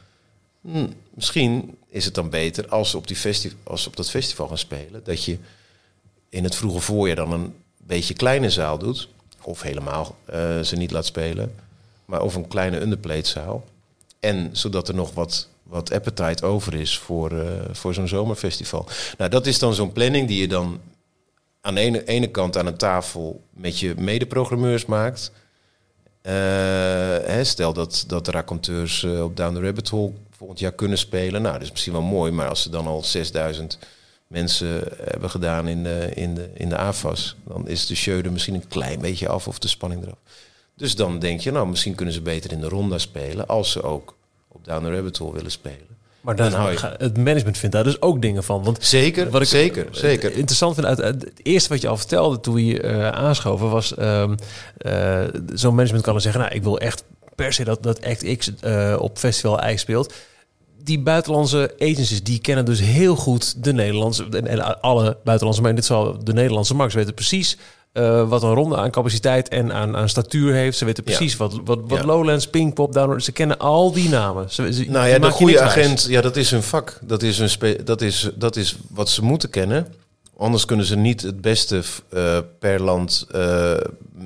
Hm, 0.61 0.87
misschien 1.11 1.79
is 1.89 2.05
het 2.05 2.15
dan 2.15 2.31
beter 2.31 2.69
als 2.69 2.91
ze, 2.91 2.97
op 2.97 3.07
die 3.07 3.17
festi 3.17 3.53
als 3.63 3.83
ze 3.83 3.89
op 3.89 3.97
dat 3.97 4.11
festival 4.11 4.49
gaan 4.49 4.59
spelen, 4.59 5.05
dat 5.05 5.25
je 5.25 5.39
in 6.29 6.45
het 6.45 6.55
vroege 6.57 6.81
voorjaar 6.81 7.17
dan 7.17 7.33
een 7.33 7.55
beetje 7.79 8.15
kleine 8.15 8.51
zaal 8.51 8.79
doet, 8.79 9.09
of 9.43 9.63
helemaal 9.63 10.17
eh, 10.25 10.61
ze 10.61 10.77
niet 10.77 10.91
laat 10.91 11.07
spelen, 11.07 11.55
maar 12.05 12.23
of 12.23 12.35
een 12.35 12.49
kleine 12.49 12.81
underplayzaal. 12.81 13.65
En 14.21 14.49
zodat 14.53 14.89
er 14.89 14.95
nog 14.95 15.15
wat, 15.15 15.49
wat 15.63 15.93
appetite 15.93 16.47
over 16.47 16.75
is 16.75 16.99
voor, 16.99 17.39
eh, 17.39 17.47
voor 17.73 17.95
zo'n 17.95 18.09
zomerfestival. 18.09 18.87
Nou, 19.19 19.31
dat 19.31 19.47
is 19.47 19.59
dan 19.59 19.75
zo'n 19.75 19.93
planning 19.93 20.29
die 20.29 20.41
je 20.41 20.49
dan 20.49 20.81
aan 21.61 21.75
de 21.75 21.81
ene, 21.81 22.05
ene 22.05 22.29
kant 22.31 22.57
aan 22.57 22.67
een 22.67 22.77
tafel 22.77 23.43
met 23.51 23.79
je 23.79 23.95
medeprogrammeurs 23.99 24.87
maakt. 24.87 25.33
Eh, 26.23 26.35
hè, 27.25 27.45
stel 27.45 27.73
dat, 27.73 28.05
dat 28.07 28.25
de 28.25 28.31
raconteurs 28.31 29.05
op 29.05 29.37
Down 29.37 29.55
the 29.55 29.61
Rabbit 29.61 29.89
Hole 29.89 30.13
volgend 30.31 30.59
jaar 30.59 30.73
kunnen 30.73 30.99
spelen. 30.99 31.43
Nou, 31.43 31.55
dat 31.55 31.63
is 31.63 31.71
misschien 31.71 31.93
wel 31.93 32.03
mooi, 32.03 32.33
maar 32.33 32.49
als 32.49 32.63
ze 32.63 32.71
dan 32.71 32.87
al 32.87 33.03
6000 33.03 33.79
mensen 34.29 34.83
hebben 35.05 35.31
gedaan 35.31 35.69
in 35.69 35.83
de, 35.83 36.11
in 36.15 36.35
de, 36.35 36.51
in 36.55 36.69
de 36.69 36.77
AFAS, 36.77 37.37
dan 37.47 37.69
is 37.69 37.87
de 37.87 37.95
show 37.97 38.25
er 38.25 38.33
misschien 38.33 38.55
een 38.55 38.69
klein 38.69 39.01
beetje 39.01 39.29
af 39.29 39.49
of 39.49 39.59
de 39.59 39.69
spanning 39.69 40.03
eraf. 40.03 40.19
Dus 40.77 40.95
dan 40.97 41.19
denk 41.19 41.41
je, 41.41 41.51
nou, 41.51 41.69
misschien 41.69 41.95
kunnen 41.95 42.15
ze 42.15 42.21
beter 42.21 42.53
in 42.53 42.61
de 42.61 42.69
ronda 42.69 42.99
spelen 42.99 43.47
als 43.47 43.71
ze 43.73 43.83
ook 43.83 44.17
op 44.49 44.65
Down 44.65 44.85
the 44.85 44.95
Rabbit 44.95 45.17
Hole 45.19 45.33
willen 45.33 45.51
spelen. 45.51 45.87
Maar 46.21 46.37
dan 46.37 46.51
Dan 46.51 46.73
je- 46.73 46.95
het 46.99 47.17
management 47.17 47.59
vindt 47.59 47.75
daar 47.75 47.85
dus 47.85 48.01
ook 48.03 48.23
dingen 48.23 48.45
van. 48.45 48.65
Want 48.65 48.85
Zeker, 48.85 49.31
Wat 49.31 49.43
ik- 49.43 49.49
zeker, 49.49 49.87
zeker. 49.91 50.33
interessant 50.33 50.75
vind, 50.75 50.87
uit, 50.87 50.99
het 50.99 51.31
eerste 51.43 51.69
wat 51.69 51.81
je 51.81 51.89
al 51.89 51.97
vertelde 51.97 52.41
toen 52.41 52.55
we 52.55 52.61
hier 52.61 52.85
eh, 52.85 53.09
aanschoven, 53.09 53.71
was 53.71 53.95
ehm, 53.95 54.35
eh, 54.79 55.25
zo'n 55.55 55.75
management 55.75 56.05
kan 56.05 56.13
dan 56.13 56.23
zeggen, 56.23 56.41
nou, 56.41 56.55
ik 56.55 56.63
wil 56.63 56.79
echt 56.79 57.05
per 57.35 57.53
se 57.53 57.65
dat, 57.65 57.83
dat 57.83 58.05
Act 58.05 58.37
X 58.37 58.53
eh, 58.61 58.97
op 59.01 59.19
Festival 59.19 59.59
IJs 59.61 59.81
speelt. 59.81 60.15
Die 60.85 61.01
buitenlandse 61.01 61.75
agencies, 61.79 62.23
die 62.23 62.39
kennen 62.39 62.65
dus 62.65 62.81
heel 62.81 63.17
goed 63.17 63.65
de 63.65 63.73
Nederlandse, 63.73 64.27
en, 64.31 64.47
en 64.47 64.81
alle 64.81 65.17
buitenlandse, 65.25 65.61
maar 65.63 65.71
in 65.71 65.77
dit 65.77 65.87
geval 65.87 66.25
de 66.25 66.33
Nederlandse 66.33 66.75
markt. 66.75 66.93
Ze 66.93 66.99
weten 66.99 67.15
precies 67.15 67.57
eh, 67.93 68.29
wat 68.29 68.43
een 68.43 68.55
ronde 68.55 68.77
aan 68.77 68.91
capaciteit 68.91 69.49
en 69.49 69.73
aan, 69.73 69.97
aan 69.97 70.09
statuur 70.09 70.53
heeft. 70.55 70.79
Ze 70.79 70.85
weten 70.85 71.05
precies 71.05 71.37
wat, 71.37 71.61
wat, 71.65 71.79
wat 71.87 71.99
Ja. 71.99 72.05
Lowlands, 72.05 72.49
Pinkpop, 72.49 72.93
Download, 72.93 73.23
ze 73.23 73.33
kennen 73.33 73.59
al 73.59 73.93
die 73.93 74.09
namen. 74.09 74.51
Ze, 74.51 74.73
ze, 74.73 74.85
Nou 74.85 75.09
ja, 75.09 75.19
de 75.19 75.31
goede 75.31 75.61
agent, 75.61 76.07
ja, 76.09 76.21
dat 76.21 76.37
is 76.37 76.51
hun 76.51 76.63
vak. 76.63 76.99
Dat 77.03 77.23
is, 77.23 77.39
hun 77.39 77.51
spe- 77.51 77.83
dat, 77.85 78.01
is, 78.01 78.31
dat 78.35 78.57
is 78.57 78.77
wat 78.91 79.09
ze 79.09 79.25
moeten 79.25 79.51
kennen. 79.51 79.87
Anders 80.39 80.65
kunnen 80.65 80.87
ze 80.87 80.97
niet 80.97 81.23
het 81.23 81.41
beste 81.41 81.83
eh, 82.09 82.39
per 82.59 82.83
land 82.83 83.27
eh, 83.31 83.77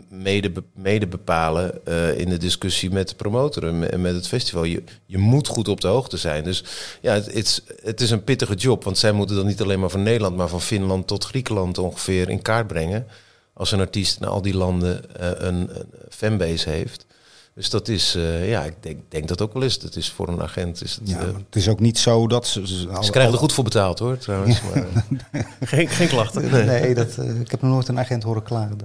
mede, 0.08 0.52
mede 0.74 1.06
bepalen 1.06 1.86
eh, 1.86 2.18
in 2.18 2.28
de 2.28 2.36
discussie 2.36 2.90
met 2.90 3.08
de 3.08 3.14
promotor 3.14 3.66
en 3.66 3.78
me- 3.78 3.86
en 3.86 4.00
met 4.00 4.14
het 4.14 4.28
festival. 4.28 4.64
Je, 4.64 4.82
je 5.06 5.18
moet 5.18 5.48
goed 5.48 5.68
op 5.68 5.80
de 5.80 5.88
hoogte 5.88 6.16
zijn. 6.16 6.44
Dus 6.44 6.64
ja, 7.00 7.14
het, 7.14 7.32
is, 7.32 7.62
het 7.82 8.00
is 8.00 8.10
een 8.10 8.24
pittige 8.24 8.54
job. 8.54 8.84
Want 8.84 8.98
zij 8.98 9.12
moeten 9.12 9.36
dan 9.36 9.46
niet 9.46 9.60
alleen 9.60 9.80
maar 9.80 9.90
van 9.90 10.02
Nederland, 10.02 10.36
maar 10.36 10.48
van 10.48 10.60
Finland 10.60 11.06
tot 11.06 11.24
Griekenland 11.24 11.78
ongeveer 11.78 12.30
in 12.30 12.42
kaart 12.42 12.66
brengen. 12.66 13.06
Als 13.52 13.72
een 13.72 13.80
artiest 13.80 14.20
in 14.20 14.26
al 14.26 14.42
die 14.42 14.56
landen 14.56 15.00
een, 15.12 15.46
een 15.46 15.70
fanbase 16.08 16.70
heeft. 16.70 17.06
Dus 17.54 17.70
dat 17.70 17.88
is, 17.88 18.14
eh, 18.14 18.48
ja, 18.48 18.64
ik 18.64 18.74
denk, 18.80 19.00
denk 19.08 19.28
dat 19.28 19.40
ook 19.40 19.52
wel 19.52 19.62
is. 19.62 19.78
Dat 19.78 19.96
is 19.96 20.10
voor 20.10 20.28
een 20.28 20.42
agent. 20.42 20.82
Is 20.82 20.94
het, 20.94 21.08
Ja, 21.08 21.18
eh, 21.18 21.26
het 21.26 21.56
is 21.56 21.68
ook 21.68 21.80
niet 21.80 21.98
zo 21.98 22.26
dat 22.26 22.46
ze... 22.46 22.66
ze, 22.66 22.76
ze 23.00 23.10
krijgen 23.10 23.32
er 23.32 23.38
goed 23.38 23.52
voor 23.52 23.64
betaald 23.64 23.98
hoor, 23.98 24.18
trouwens. 24.18 24.60
Maar, 24.62 24.86
Geen, 25.60 25.88
geen 25.88 26.08
klachten. 26.08 26.66
Nee, 26.66 26.94
dat, 26.94 27.16
eh, 27.16 27.40
ik 27.40 27.50
heb 27.50 27.62
nog 27.62 27.70
nooit 27.70 27.88
een 27.88 27.98
agent 27.98 28.22
horen 28.22 28.42
klagen. 28.42 28.78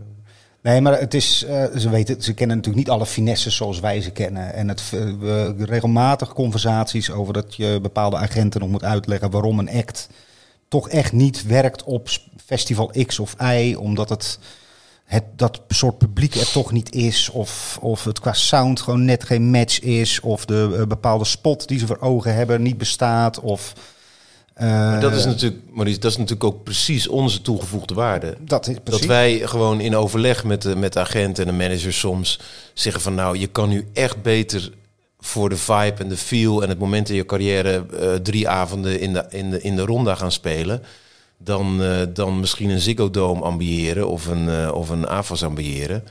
Nee, 0.68 0.82
maar 0.82 1.00
het 1.00 1.14
is, 1.14 1.44
eh, 1.44 1.66
ze, 1.76 1.90
weten, 1.90 2.22
ze 2.22 2.34
kennen 2.34 2.56
natuurlijk 2.56 2.86
niet 2.86 2.96
alle 2.96 3.06
finesses 3.06 3.56
zoals 3.56 3.80
wij 3.80 4.02
ze 4.02 4.12
kennen. 4.12 4.54
En 4.54 4.68
het, 4.68 4.82
eh, 4.94 5.00
we 5.20 5.56
regelmatig 5.58 6.34
conversaties 6.34 7.12
over 7.12 7.34
dat 7.34 7.56
je 7.56 7.80
bepaalde 7.82 8.18
agenten 8.18 8.60
nog 8.60 8.70
moet 8.70 8.84
uitleggen 8.84 9.32
waarom 9.32 9.60
een 9.60 9.70
act 9.70 10.10
toch 10.68 10.90
echt 10.90 11.12
niet 11.12 11.46
werkt 11.46 11.84
op 11.84 12.10
festival 12.46 12.92
X 13.06 13.20
of 13.20 13.36
Y, 13.42 13.74
omdat 13.74 14.10
het, 14.10 14.40
het 15.08 15.24
dat 15.36 15.62
soort 15.68 15.98
publiek 15.98 16.36
er 16.36 16.52
toch 16.52 16.72
niet 16.72 16.96
is, 16.96 17.30
of, 17.30 17.78
of 17.82 18.04
het 18.04 18.20
qua 18.20 18.34
sound 18.34 18.82
gewoon 18.82 19.06
net 19.06 19.24
geen 19.24 19.50
match 19.50 19.80
is, 19.80 20.20
of 20.20 20.46
de 20.46 20.76
eh, 20.80 20.86
bepaalde 20.88 21.26
spot 21.26 21.68
die 21.68 21.80
ze 21.80 21.88
voor 21.88 22.00
ogen 22.00 22.36
hebben 22.36 22.62
niet 22.62 22.78
bestaat, 22.78 23.40
of... 23.40 23.74
maar 24.56 25.02
dat 25.02 25.14
is 25.14 25.22
eh, 25.22 25.28
natuurlijk, 25.28 25.62
Maurice, 25.72 26.00
dat 26.00 26.12
is 26.12 26.18
natuurlijk 26.18 26.44
ook 26.44 26.64
precies 26.64 27.08
onze 27.08 27.42
toegevoegde 27.42 27.94
waarde. 27.94 28.38
dat 28.40 28.68
is 28.68 28.74
Dat 28.74 28.84
precies. 28.84 29.06
wij 29.06 29.40
gewoon 29.40 29.80
in 29.80 29.96
overleg 29.96 30.44
met 30.44 30.62
de, 30.62 30.76
met 30.76 30.94
de 30.94 31.00
agent 31.00 31.40
en 31.40 31.46
de 31.46 31.52
manager 31.52 31.94
soms 31.94 32.40
zeggen 32.74 33.02
van 33.02 33.16
nou, 33.16 33.38
je 33.38 33.48
kan 33.48 33.70
nu 33.70 33.88
echt 33.94 34.22
beter 34.22 34.72
voor 35.20 35.50
de 35.50 35.58
vibe 35.58 35.96
en 35.98 36.10
de 36.10 36.18
feel 36.18 36.64
en 36.64 36.70
het 36.70 36.80
moment 36.80 37.10
in 37.10 37.16
je 37.16 37.26
carrière 37.26 37.86
eh, 38.00 38.14
drie 38.14 38.48
avonden 38.50 39.00
in 39.00 39.14
de, 39.14 39.26
in, 39.30 39.50
de, 39.50 39.62
in 39.62 39.76
de 39.76 39.86
ronda 39.86 40.16
gaan 40.16 40.32
spelen. 40.32 40.84
Dan, 41.38 41.84
eh, 41.84 42.02
dan 42.14 42.40
misschien 42.40 42.70
een 42.70 42.80
Ziggo 42.80 43.10
Dome 43.12 43.42
ambiëren 43.42 44.08
of 44.08 44.26
een, 44.26 44.50
eh, 44.50 44.72
of 44.74 44.90
een 44.90 45.08
AFAS 45.08 45.44
ambiëren. 45.44 46.04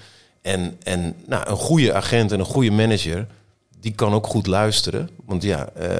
En, 0.43 0.77
en 0.83 1.15
nou, 1.27 1.51
een 1.51 1.57
goede 1.57 1.95
agent 1.95 2.33
en 2.33 2.39
een 2.39 2.45
goede 2.45 2.71
manager, 2.71 3.27
die 3.81 3.93
kan 3.93 4.13
ook 4.13 4.27
goed 4.27 4.47
luisteren. 4.47 5.11
Want 5.25 5.43
ja, 5.43 5.69
eh, 5.75 5.97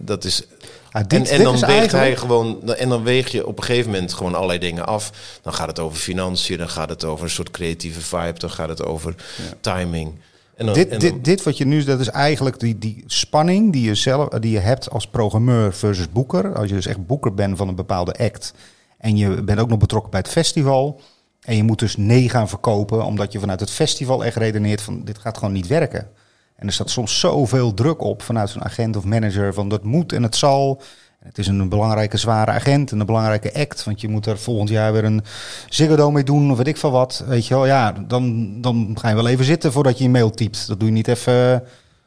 dat 0.00 0.24
is 0.24 0.46
Ah, 0.90 1.02
dit- 1.06 1.12
en, 1.12 1.18
en 1.26 1.36
dit 1.36 1.44
dan 1.44 1.54
is 1.54 1.60
weegt 1.60 1.72
eigenlijk- 1.72 2.02
hij 2.08 2.16
gewoon. 2.16 2.74
En 2.74 2.88
dan 2.88 3.02
weeg 3.02 3.28
je 3.28 3.46
op 3.46 3.58
een 3.58 3.64
gegeven 3.64 3.90
moment 3.90 4.12
gewoon 4.14 4.34
allerlei 4.34 4.58
dingen 4.58 4.86
af. 4.86 5.10
Dan 5.42 5.54
gaat 5.54 5.66
het 5.68 5.78
over 5.78 5.98
financiën, 5.98 6.58
dan 6.58 6.68
gaat 6.68 6.88
het 6.88 7.04
over 7.04 7.24
een 7.24 7.30
soort 7.30 7.50
creatieve 7.50 8.00
vibe, 8.00 8.38
dan 8.38 8.50
gaat 8.50 8.68
het 8.68 8.84
over 8.84 9.14
timing. 9.60 10.12
En 10.58 10.66
dan, 10.66 10.74
dit, 10.74 10.88
en 10.88 10.98
dit, 10.98 11.24
dit 11.24 11.42
wat 11.42 11.56
je 11.56 11.66
nu, 11.66 11.84
dat 11.84 12.00
is 12.00 12.08
eigenlijk 12.08 12.60
die, 12.60 12.78
die 12.78 13.04
spanning 13.06 13.72
die 13.72 13.82
je 13.82 13.94
zelf 13.94 14.28
die 14.28 14.50
je 14.50 14.58
hebt 14.58 14.90
als 14.90 15.06
programmeur 15.06 15.74
versus 15.74 16.10
boeker. 16.10 16.54
Als 16.54 16.68
je 16.68 16.74
dus 16.74 16.86
echt 16.86 17.06
boeker 17.06 17.34
bent 17.34 17.56
van 17.56 17.68
een 17.68 17.74
bepaalde 17.74 18.14
act. 18.14 18.54
En 18.98 19.16
je 19.16 19.42
bent 19.42 19.58
ook 19.58 19.68
nog 19.68 19.78
betrokken 19.78 20.10
bij 20.10 20.20
het 20.20 20.28
festival. 20.28 21.00
En 21.40 21.56
je 21.56 21.62
moet 21.62 21.78
dus 21.78 21.96
nee 21.96 22.28
gaan 22.28 22.48
verkopen, 22.48 23.04
omdat 23.04 23.32
je 23.32 23.38
vanuit 23.38 23.60
het 23.60 23.70
festival 23.70 24.24
echt 24.24 24.36
redeneert 24.36 24.82
van 24.82 25.04
dit 25.04 25.18
gaat 25.18 25.38
gewoon 25.38 25.54
niet 25.54 25.66
werken. 25.66 26.08
En 26.56 26.66
er 26.66 26.72
staat 26.72 26.90
soms 26.90 27.20
zoveel 27.20 27.74
druk 27.74 28.02
op 28.02 28.22
vanuit 28.22 28.50
zo'n 28.50 28.64
agent 28.64 28.96
of 28.96 29.04
manager 29.04 29.54
van 29.54 29.68
dat 29.68 29.84
moet 29.84 30.12
en 30.12 30.22
het 30.22 30.36
zal. 30.36 30.82
Het 31.28 31.38
is 31.38 31.46
een 31.46 31.68
belangrijke 31.68 32.16
zware 32.16 32.50
agent 32.50 32.92
en 32.92 33.00
een 33.00 33.06
belangrijke 33.06 33.54
act, 33.54 33.84
want 33.84 34.00
je 34.00 34.08
moet 34.08 34.26
er 34.26 34.38
volgend 34.38 34.68
jaar 34.68 34.92
weer 34.92 35.04
een 35.04 35.24
Ziggo 35.68 36.10
mee 36.10 36.24
doen 36.24 36.50
of 36.50 36.56
weet 36.56 36.66
ik 36.66 36.76
veel 36.76 36.90
wat. 36.90 37.24
Weet 37.26 37.46
je 37.46 37.54
wel, 37.54 37.66
ja, 37.66 37.92
dan, 38.06 38.52
dan 38.60 38.96
ga 39.00 39.08
je 39.08 39.14
wel 39.14 39.28
even 39.28 39.44
zitten 39.44 39.72
voordat 39.72 39.98
je 39.98 40.04
een 40.04 40.10
mail 40.10 40.30
typt. 40.30 40.68
Dat 40.68 40.78
doe 40.78 40.88
je 40.88 40.94
niet 40.94 41.08
even 41.08 41.62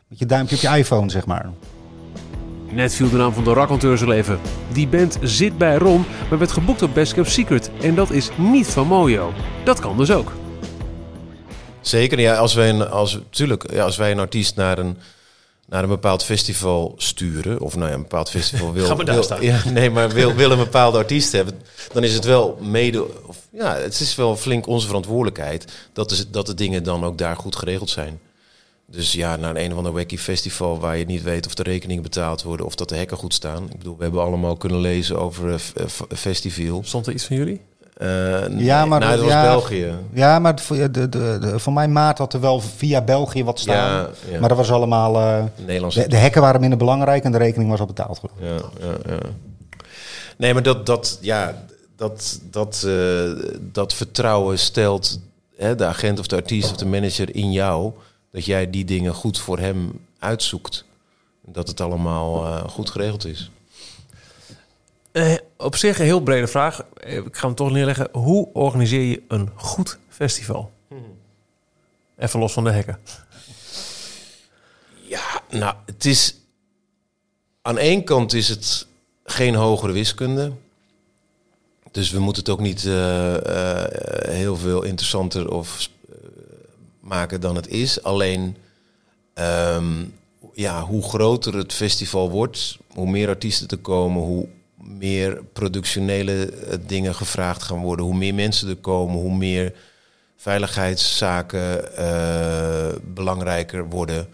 met 0.07 0.19
je 0.19 0.25
duimpje 0.25 0.55
op 0.55 0.61
je 0.61 0.77
iPhone, 0.77 1.09
zeg 1.09 1.25
maar. 1.25 1.49
Net 2.71 2.93
viel 2.93 3.09
de 3.09 3.17
naam 3.17 3.33
van 3.33 3.43
de 3.43 3.53
raconteurs 3.53 4.03
al 4.03 4.11
even. 4.11 4.39
Die 4.73 4.87
band 4.87 5.17
zit 5.21 5.57
bij 5.57 5.75
Ron, 5.75 6.05
maar 6.29 6.39
werd 6.39 6.51
geboekt 6.51 6.81
op 6.81 6.93
Best 6.93 7.13
Kept 7.13 7.31
Secret. 7.31 7.71
En 7.81 7.95
dat 7.95 8.11
is 8.11 8.29
niet 8.37 8.67
van 8.67 8.87
Mojo. 8.87 9.33
Dat 9.63 9.79
kan 9.79 9.97
dus 9.97 10.11
ook. 10.11 10.31
Zeker, 11.81 12.19
ja, 12.19 12.35
als 12.35 12.53
wij 12.53 12.69
een, 12.69 12.89
als, 12.89 13.19
tuurlijk, 13.29 13.71
ja, 13.71 13.83
als 13.83 13.97
wij 13.97 14.11
een 14.11 14.19
artiest 14.19 14.55
naar 14.55 14.77
een, 14.77 14.97
naar 15.71 15.83
een 15.83 15.89
bepaald 15.89 16.23
festival 16.23 16.93
sturen, 16.97 17.59
of 17.59 17.75
nou 17.75 17.87
ja, 17.89 17.93
een 17.95 18.01
bepaald 18.01 18.29
festival 18.29 18.73
wil, 18.73 18.85
Ga 18.85 18.95
maar 18.95 19.05
daar 19.05 19.13
wil- 19.15 19.23
staan. 19.23 19.41
Ja, 19.41 19.61
nee, 19.69 19.89
maar 19.89 20.09
wil, 20.09 20.33
wil 20.33 20.51
een 20.51 20.57
bepaalde 20.57 20.97
artiest 20.97 21.31
hebben, 21.31 21.61
dan 21.93 22.03
is 22.03 22.13
het 22.13 22.25
wel 22.25 22.57
mede, 22.61 23.05
of, 23.27 23.37
ja, 23.51 23.75
het 23.75 23.99
is 23.99 24.15
wel 24.15 24.35
flink 24.37 24.67
onze 24.67 24.87
verantwoordelijkheid 24.87 25.71
dat, 25.93 26.11
is, 26.11 26.27
dat 26.29 26.45
de 26.45 26.53
dingen 26.53 26.83
dan 26.83 27.03
ook 27.03 27.17
daar 27.17 27.35
goed 27.35 27.55
geregeld 27.55 27.89
zijn. 27.89 28.19
Dus 28.85 29.11
ja, 29.11 29.35
naar 29.35 29.55
een 29.55 29.71
of 29.71 29.77
ander 29.77 29.91
wacky 29.93 30.17
festival 30.17 30.79
waar 30.79 30.97
je 30.97 31.05
niet 31.05 31.23
weet 31.23 31.45
of 31.45 31.53
de 31.55 31.63
rekeningen 31.63 32.03
betaald 32.03 32.43
worden 32.43 32.65
of 32.65 32.75
dat 32.75 32.89
de 32.89 32.95
hekken 32.95 33.17
goed 33.17 33.33
staan. 33.33 33.63
Ik 33.71 33.77
bedoel, 33.77 33.97
we 33.97 34.03
hebben 34.03 34.21
allemaal 34.21 34.55
kunnen 34.57 34.79
lezen 34.79 35.19
over 35.19 35.49
eh, 35.51 35.55
f- 35.57 35.73
eh, 35.75 35.85
f- 35.87 36.05
festival. 36.15 36.81
Stond 36.85 37.07
er 37.07 37.13
iets 37.13 37.23
van 37.25 37.35
jullie? 37.35 37.61
Eh, 38.01 38.59
Ja, 38.59 38.85
maar 38.85 38.99
nou, 38.99 39.11
dat 39.11 39.21
was 39.21 39.31
ja, 39.31 39.41
België. 39.41 39.93
Ja, 40.13 40.39
maar 40.39 40.59
voor, 40.59 40.75
de, 40.77 40.89
de, 40.91 41.09
de, 41.09 41.59
voor 41.59 41.73
mijn 41.73 41.91
maat 41.91 42.17
had 42.17 42.33
er 42.33 42.39
wel 42.39 42.59
via 42.59 43.01
België 43.01 43.43
wat 43.43 43.59
staan. 43.59 43.75
Ja, 43.75 44.09
ja. 44.31 44.39
Maar 44.39 44.49
dat 44.49 44.57
was 44.57 44.71
allemaal... 44.71 45.15
eh, 45.19 45.43
Nederlandse 45.65 46.01
de, 46.01 46.07
de 46.07 46.15
hekken 46.15 46.41
waren 46.41 46.59
minder 46.59 46.77
belangrijk 46.77 47.23
en 47.23 47.31
de 47.31 47.37
rekening 47.37 47.69
was 47.69 47.79
al 47.79 47.85
betaald. 47.85 48.21
Ja, 48.39 48.47
ja, 48.79 48.95
ja. 49.07 49.17
Nee, 50.37 50.53
maar 50.53 50.63
dat, 50.63 50.85
dat, 50.85 51.17
ja, 51.21 51.63
dat, 51.95 52.39
dat, 52.51 52.83
eh, 52.87 53.31
dat 53.71 53.93
vertrouwen 53.93 54.59
stelt 54.59 55.19
hè, 55.57 55.75
de 55.75 55.85
agent 55.85 56.19
of 56.19 56.27
de 56.27 56.35
artiest 56.35 56.71
of 56.71 56.77
de 56.77 56.85
manager 56.85 57.35
in 57.35 57.51
jou. 57.51 57.91
Dat 58.31 58.45
jij 58.45 58.69
die 58.69 58.85
dingen 58.85 59.13
goed 59.13 59.39
voor 59.39 59.59
hem 59.59 59.91
uitzoekt. 60.19 60.85
Dat 61.45 61.67
het 61.67 61.81
allemaal 61.81 62.45
eh, 62.45 62.63
goed 62.69 62.89
geregeld 62.89 63.25
is. 63.25 63.51
Op 65.61 65.75
zich 65.75 65.99
een 65.99 66.05
heel 66.05 66.21
brede 66.21 66.47
vraag. 66.47 66.83
Eh, 66.97 67.15
Ik 67.17 67.35
ga 67.37 67.45
hem 67.45 67.55
toch 67.55 67.71
neerleggen. 67.71 68.07
Hoe 68.11 68.49
organiseer 68.53 69.01
je 69.01 69.21
een 69.27 69.49
goed 69.55 69.97
festival? 70.09 70.71
Even 72.17 72.39
los 72.39 72.53
van 72.53 72.63
de 72.63 72.71
hekken. 72.71 72.99
Ja, 75.07 75.41
nou, 75.49 75.75
het 75.85 76.05
is. 76.05 76.35
Aan 77.61 77.77
één 77.77 78.03
kant 78.03 78.33
is 78.33 78.47
het 78.49 78.87
geen 79.23 79.55
hogere 79.55 79.91
wiskunde. 79.91 80.51
Dus 81.91 82.11
we 82.11 82.19
moeten 82.19 82.41
het 82.43 82.51
ook 82.51 82.59
niet 82.59 82.85
eh, 82.85 83.35
eh, 83.35 83.91
heel 84.29 84.55
veel 84.57 84.83
interessanter 84.83 85.51
of 85.51 85.89
maken 86.99 87.41
dan 87.41 87.55
het 87.55 87.67
is. 87.67 88.03
Alleen, 88.03 88.57
ehm, 89.33 90.05
ja, 90.53 90.83
hoe 90.83 91.03
groter 91.03 91.55
het 91.55 91.73
festival 91.73 92.29
wordt, 92.29 92.77
hoe 92.93 93.09
meer 93.09 93.27
artiesten 93.27 93.67
er 93.67 93.77
komen, 93.77 94.21
hoe 94.21 94.47
meer 94.83 95.43
productionele 95.53 96.45
eh, 96.45 96.77
dingen 96.87 97.15
gevraagd 97.15 97.63
gaan 97.63 97.81
worden, 97.81 98.05
hoe 98.05 98.15
meer 98.15 98.33
mensen 98.33 98.69
er 98.69 98.75
komen, 98.75 99.15
hoe 99.15 99.35
meer 99.35 99.73
veiligheidszaken 100.37 101.95
eh, 101.97 102.95
belangrijker 103.03 103.89
worden. 103.89 104.27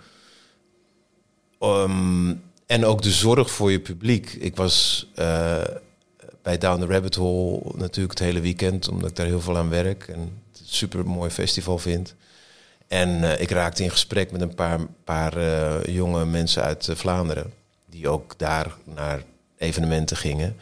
Ehm, 1.60 2.34
en 2.66 2.86
ook 2.86 3.02
de 3.02 3.12
zorg 3.12 3.52
voor 3.52 3.72
je 3.72 3.80
publiek. 3.80 4.34
Ik 4.34 4.56
was 4.56 5.08
eh, 5.16 5.62
bij 6.42 6.58
Down 6.58 6.80
the 6.80 6.88
Rabbit 6.88 7.16
Hole 7.16 7.62
natuurlijk 7.76 8.20
het 8.20 8.28
hele 8.28 8.42
weekend, 8.42 8.90
omdat 8.90 9.10
ik 9.10 9.16
daar 9.16 9.26
heel 9.26 9.42
veel 9.42 9.58
aan 9.58 9.70
werk 9.70 10.08
en 10.08 10.20
het 10.52 10.62
super 10.66 11.08
mooi 11.08 11.30
festival 11.30 11.78
vind. 11.78 12.16
En 12.88 13.42
ik 13.42 13.50
raakte 13.50 13.84
in 13.84 13.92
gesprek 13.92 14.32
met 14.32 14.42
een 14.42 14.56
paar, 14.56 14.80
paar 15.04 15.40
jonge 15.90 16.26
mensen 16.26 16.64
uit 16.64 16.90
Vlaanderen. 16.94 17.54
Die 17.90 18.10
ook 18.10 18.34
daar 18.38 18.76
naar 18.84 19.24
evenementen 19.58 20.18
gingen. 20.18 20.56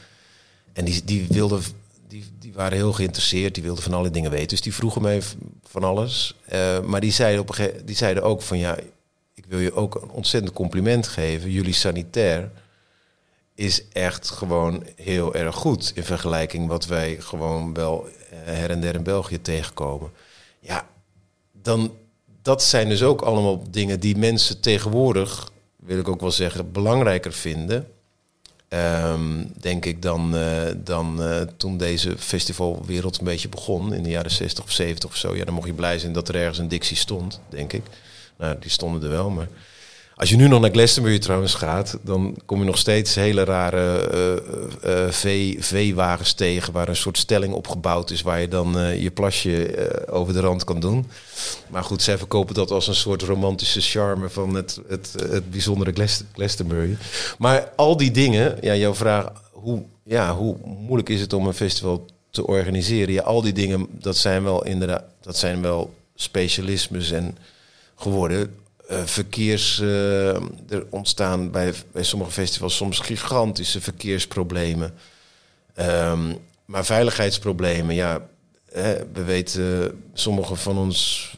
En 0.73 0.85
die, 0.85 1.03
die, 1.03 1.27
wilden, 1.29 1.61
die, 2.07 2.25
die 2.39 2.53
waren 2.53 2.77
heel 2.77 2.93
geïnteresseerd. 2.93 3.53
Die 3.53 3.63
wilden 3.63 3.83
van 3.83 3.93
alle 3.93 4.09
dingen 4.09 4.31
weten. 4.31 4.47
Dus 4.47 4.61
die 4.61 4.73
vroegen 4.73 5.01
mij 5.01 5.21
van 5.63 5.83
alles. 5.83 6.35
Eh, 6.45 6.81
maar 6.81 7.01
die 7.01 7.11
zeiden, 7.11 7.41
op 7.41 7.57
een 7.57 7.71
die 7.85 7.95
zeiden 7.95 8.23
ook 8.23 8.41
van 8.41 8.57
ja, 8.57 8.77
ik 9.33 9.45
wil 9.47 9.59
je 9.59 9.73
ook 9.73 9.95
een 9.95 10.09
ontzettend 10.09 10.53
compliment 10.53 11.07
geven. 11.07 11.51
Jullie 11.51 11.73
sanitair 11.73 12.51
is 13.55 13.87
echt 13.87 14.29
gewoon 14.29 14.83
heel 14.95 15.35
erg 15.35 15.55
goed 15.55 15.91
in 15.95 16.03
vergelijking 16.03 16.67
wat 16.67 16.85
wij 16.85 17.17
gewoon 17.19 17.73
wel 17.73 18.07
eh, 18.29 18.37
her 18.43 18.69
en 18.69 18.81
der 18.81 18.95
in 18.95 19.03
België 19.03 19.41
tegenkomen. 19.41 20.11
Ja, 20.59 20.87
dan 21.51 21.91
dat 22.45 22.63
zijn 22.63 22.89
dus 22.89 23.03
ook 23.03 23.21
allemaal 23.21 23.63
dingen 23.69 23.99
die 23.99 24.17
mensen 24.17 24.59
tegenwoordig, 24.59 25.51
wil 25.75 25.99
ik 25.99 26.07
ook 26.07 26.21
wel 26.21 26.31
zeggen, 26.31 26.71
belangrijker 26.71 27.33
vinden. 27.33 27.87
Ehm, 28.67 29.43
denk 29.59 29.85
ik 29.85 30.01
dan, 30.01 30.35
eh, 30.35 30.63
dan 30.77 31.23
eh, 31.23 31.41
toen 31.57 31.77
deze 31.77 32.17
festivalwereld 32.17 33.17
een 33.17 33.25
beetje 33.25 33.49
begon 33.49 33.93
in 33.93 34.03
de 34.03 34.09
jaren 34.09 34.31
60 34.31 34.63
of 34.63 34.71
70 34.71 35.09
of 35.09 35.15
zo. 35.15 35.35
Ja, 35.35 35.45
dan 35.45 35.53
mocht 35.53 35.67
je 35.67 35.73
blij 35.73 35.99
zijn 35.99 36.13
dat 36.13 36.29
er 36.29 36.35
ergens 36.35 36.57
een 36.57 36.67
Dixie 36.67 36.97
stond, 36.97 37.41
denk 37.49 37.73
ik. 37.73 37.83
Nou, 38.37 38.55
die 38.59 38.69
stonden 38.69 39.03
er 39.03 39.09
wel, 39.09 39.29
maar 39.29 39.47
als 40.15 40.29
je 40.29 40.35
nu 40.35 40.47
nog 40.47 40.61
naar 40.61 40.71
Glastonbury 40.71 41.19
trouwens 41.19 41.53
gaat, 41.53 41.97
dan 42.01 42.37
kom 42.45 42.59
je 42.59 42.65
nog 42.65 42.77
steeds 42.77 43.15
hele 43.15 43.43
rare 43.43 44.09
eh, 44.81 45.09
vee- 45.09 45.57
veewagens 45.59 46.33
tegen 46.33 46.73
waar 46.73 46.87
een 46.89 46.95
soort 46.95 47.17
stelling 47.17 47.53
opgebouwd 47.53 48.11
is 48.11 48.21
waar 48.21 48.41
je 48.41 48.47
dan 48.47 48.99
je 48.99 49.11
plasje 49.11 49.75
over 50.09 50.33
de 50.33 50.39
rand 50.39 50.63
kan 50.63 50.79
doen. 50.79 51.05
Maar 51.69 51.83
goed, 51.83 52.01
zij 52.01 52.17
verkopen 52.17 52.55
dat 52.55 52.71
als 52.71 52.87
een 52.87 52.95
soort 52.95 53.21
romantische 53.21 53.81
charme 53.81 54.29
van 54.29 54.55
het, 54.55 54.79
het, 54.87 55.15
het 55.29 55.51
bijzondere 55.51 55.91
Glas- 55.91 56.23
Glastonbury. 56.33 56.97
Maar 57.37 57.69
al 57.75 57.97
die 57.97 58.11
dingen, 58.11 58.57
ja, 58.61 58.75
jouw 58.75 58.95
vraag, 58.95 59.31
hoe, 59.51 59.83
ja, 60.03 60.35
hoe 60.35 60.55
moeilijk 60.65 61.09
is 61.09 61.21
het 61.21 61.33
om 61.33 61.47
een 61.47 61.53
festival 61.53 62.05
te 62.31 62.47
organiseren? 62.47 63.13
Ja, 63.13 63.21
al 63.23 63.41
die 63.41 63.53
dingen, 63.53 63.87
dat 63.91 64.17
zijn 64.17 64.43
wel 64.43 64.65
inderdaad, 64.65 65.03
dat 65.21 65.37
zijn 65.37 65.61
wel 65.61 65.93
specialismes 66.15 67.11
en 67.11 67.37
geworden. 67.95 68.53
Eh, 68.87 69.03
verkeers, 69.05 69.79
eh, 69.79 70.35
er 70.69 70.85
ontstaan 70.89 71.51
bij, 71.51 71.73
bij 71.91 72.03
sommige 72.03 72.31
festivals 72.31 72.75
soms 72.75 72.99
gigantische 72.99 73.81
verkeersproblemen. 73.81 74.93
Ehm, 75.73 76.33
maar 76.65 76.85
veiligheidsproblemen, 76.85 77.95
ja, 77.95 78.27
we 79.13 79.23
weten, 79.23 80.03
sommigen 80.13 80.57
van 80.57 80.77
ons 80.77 81.29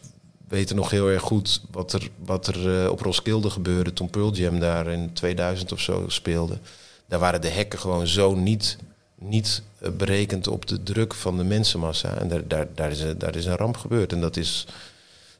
weten 0.47 0.75
nog 0.75 0.89
heel 0.89 1.07
erg 1.09 1.21
goed 1.21 1.61
wat 1.71 1.93
er, 1.93 2.09
wat 2.25 2.47
er 2.47 2.83
eh, 2.83 2.89
op 2.89 2.99
Roskilde 2.99 3.49
gebeurde 3.49 3.93
toen 3.93 4.09
Pearl 4.09 4.33
Jam 4.33 4.59
daar 4.59 4.87
in 4.87 5.13
2000 5.13 5.71
of 5.71 5.79
zo 5.79 6.05
speelde. 6.07 6.57
Daar 7.05 7.19
waren 7.19 7.41
de 7.41 7.49
hekken 7.49 7.79
gewoon 7.79 8.07
zo 8.07 8.35
niet, 8.35 8.77
niet 9.15 9.61
berekend 9.97 10.47
op 10.47 10.67
de 10.67 10.83
druk 10.83 11.13
van 11.13 11.37
de 11.37 11.43
mensenmassa. 11.43 12.17
En 12.17 12.27
daar, 12.27 12.47
daar, 12.47 12.67
daar, 12.75 12.91
is, 12.91 13.03
daar 13.17 13.35
is 13.35 13.45
een 13.45 13.55
ramp 13.55 13.77
gebeurd. 13.77 14.11
En 14.11 14.21
dat 14.21 14.37
is, 14.37 14.67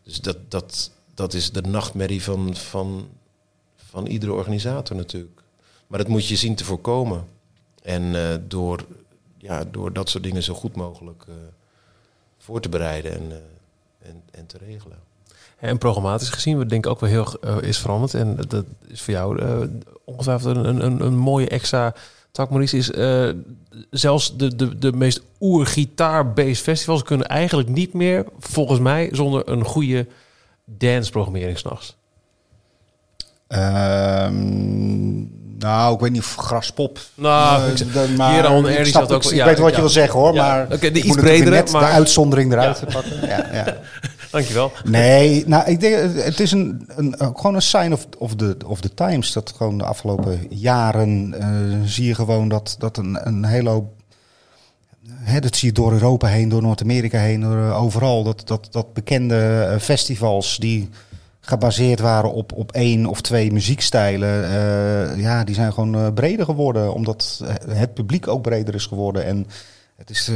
dus 0.04 0.22
dat, 0.22 0.38
dat, 0.48 0.92
dat 1.18 1.34
is 1.34 1.52
de 1.52 1.62
nachtmerrie 1.62 2.24
van, 2.24 2.56
van, 2.56 3.08
van 3.76 4.06
iedere 4.06 4.34
organisator 4.34 4.96
natuurlijk. 4.96 5.42
Maar 5.88 6.00
dat 6.00 6.08
moet 6.08 6.28
je 6.28 6.36
zien 6.36 6.56
te 6.56 6.64
voorkomen. 6.64 7.28
En 7.84 8.16
eh, 8.16 8.36
door, 8.48 8.86
ja, 9.38 9.64
door 9.72 9.94
dat 9.94 10.10
soort 10.10 10.24
dingen 10.24 10.44
zo 10.44 10.54
goed 10.54 10.76
mogelijk 10.76 11.24
eh, 11.28 11.34
voor 12.38 12.62
te 12.62 12.70
bereiden 12.70 13.12
en, 13.12 13.32
eh, 13.32 14.10
en, 14.10 14.24
en 14.32 14.46
te 14.46 14.58
regelen. 14.58 14.98
En 15.60 15.78
programmatisch 15.78 16.30
gezien, 16.30 16.58
wat 16.58 16.70
denk 16.70 16.86
ik 16.86 16.92
ook 16.92 17.00
wel 17.00 17.10
heel 17.10 17.60
is 17.62 17.78
veranderd. 17.78 18.14
En 18.14 18.36
dat 18.48 18.66
is 18.88 19.02
voor 19.02 19.14
jou 19.14 19.70
ongetwijfeld 20.04 20.56
een, 20.56 20.86
een, 20.86 21.02
een 21.02 21.18
mooie 21.18 21.50
extra 21.50 21.94
tak, 22.32 22.50
Maurice. 22.50 22.78
Is 22.78 22.92
zelfs 23.90 24.38
de, 24.38 24.56
de, 24.56 24.78
de 24.78 24.92
meest 24.92 25.22
oer-gitaar-based 25.40 26.58
festivals 26.58 27.04
kunnen 27.04 27.28
eigenlijk 27.28 27.70
niet 27.70 27.94
meer, 27.94 28.26
volgens 28.40 28.80
mij, 28.80 29.10
zonder 29.12 29.50
een 29.50 29.64
goede 29.64 30.08
dance-programmering 30.78 31.58
s'nachts. 31.58 31.96
Ehm, 33.48 35.16
nou, 35.60 35.94
ik 35.94 36.00
weet 36.00 36.12
niet 36.12 36.22
of 36.22 36.36
graspop. 36.36 37.00
Nou, 37.16 37.64
Eh, 37.64 37.70
ik 37.70 37.94
de- 37.94 38.14
maar 38.18 38.86
snap- 38.86 39.12
ook- 39.12 39.24
Ik, 39.24 39.32
ja, 39.34 39.46
weet 39.46 39.58
wat 39.60 39.70
ja. 39.70 39.76
je 39.76 39.82
wil 39.82 39.90
zeggen 39.90 40.20
hoor, 40.20 40.34
Ja, 40.34 40.48
maar 40.48 40.64
oké, 40.64 40.78
de 40.92 41.00
ik 41.00 41.04
iets 41.04 41.16
bredere, 41.16 41.50
net 41.50 41.72
maar- 41.72 41.82
de 41.82 41.88
uitzondering 41.88 42.52
eruit 42.52 42.80
pakken. 42.94 43.28
Ja, 43.28 43.46
ja. 43.54 43.78
Dankjewel. 44.32 44.72
Nee, 44.84 45.44
nou, 45.48 45.70
ik 45.70 45.80
denk, 45.80 46.16
het 46.16 46.40
is 46.40 46.52
een, 46.52 46.90
een, 46.96 47.16
gewoon 47.18 47.56
een 47.56 47.62
sign 47.62 47.92
of, 47.92 48.08
of, 48.18 48.36
the, 48.36 48.58
of 48.66 48.82
the 48.82 48.94
times. 48.94 49.34
Dat 49.34 49.54
gewoon 49.58 49.78
de 49.78 49.84
afgelopen 49.84 50.48
jaren 50.50 51.34
eh, 51.40 51.48
zie 51.86 52.06
je 52.06 52.16
gewoon 52.16 52.48
dat, 52.50 52.76
dat 52.80 52.98
een, 52.98 53.28
een 53.28 53.46
hele 53.46 53.70
hoop... 53.70 53.96
Hè, 55.10 55.40
dat 55.40 55.56
zie 55.56 55.68
je 55.68 55.74
door 55.74 55.92
Europa 55.92 56.28
heen, 56.28 56.50
door 56.50 56.62
Noord-Amerika 56.62 57.20
heen, 57.20 57.42
door, 57.42 57.58
eh, 57.58 57.82
overal. 57.82 58.24
Dat, 58.24 58.48
dat, 58.48 58.68
dat 58.72 58.94
bekende 58.94 59.68
eh, 59.72 59.80
festivals 59.80 60.58
die 60.58 60.90
gebaseerd 61.40 62.00
waren 62.00 62.34
op, 62.34 62.54
op 62.54 62.72
één 62.72 63.06
of 63.06 63.22
twee 63.22 63.52
muziekstijlen... 63.52 64.44
eh, 64.44 65.20
ja, 65.20 65.44
die 65.44 65.56
zijn 65.56 65.74
gewoon 65.74 66.14
breder 66.14 66.46
geworden. 66.46 66.94
Omdat 66.94 67.44
het 67.70 67.94
publiek 67.94 68.28
ook 68.28 68.42
breder 68.42 68.76
is 68.76 68.86
geworden. 68.86 69.26
En 69.26 69.48
het 69.96 70.10
is 70.10 70.32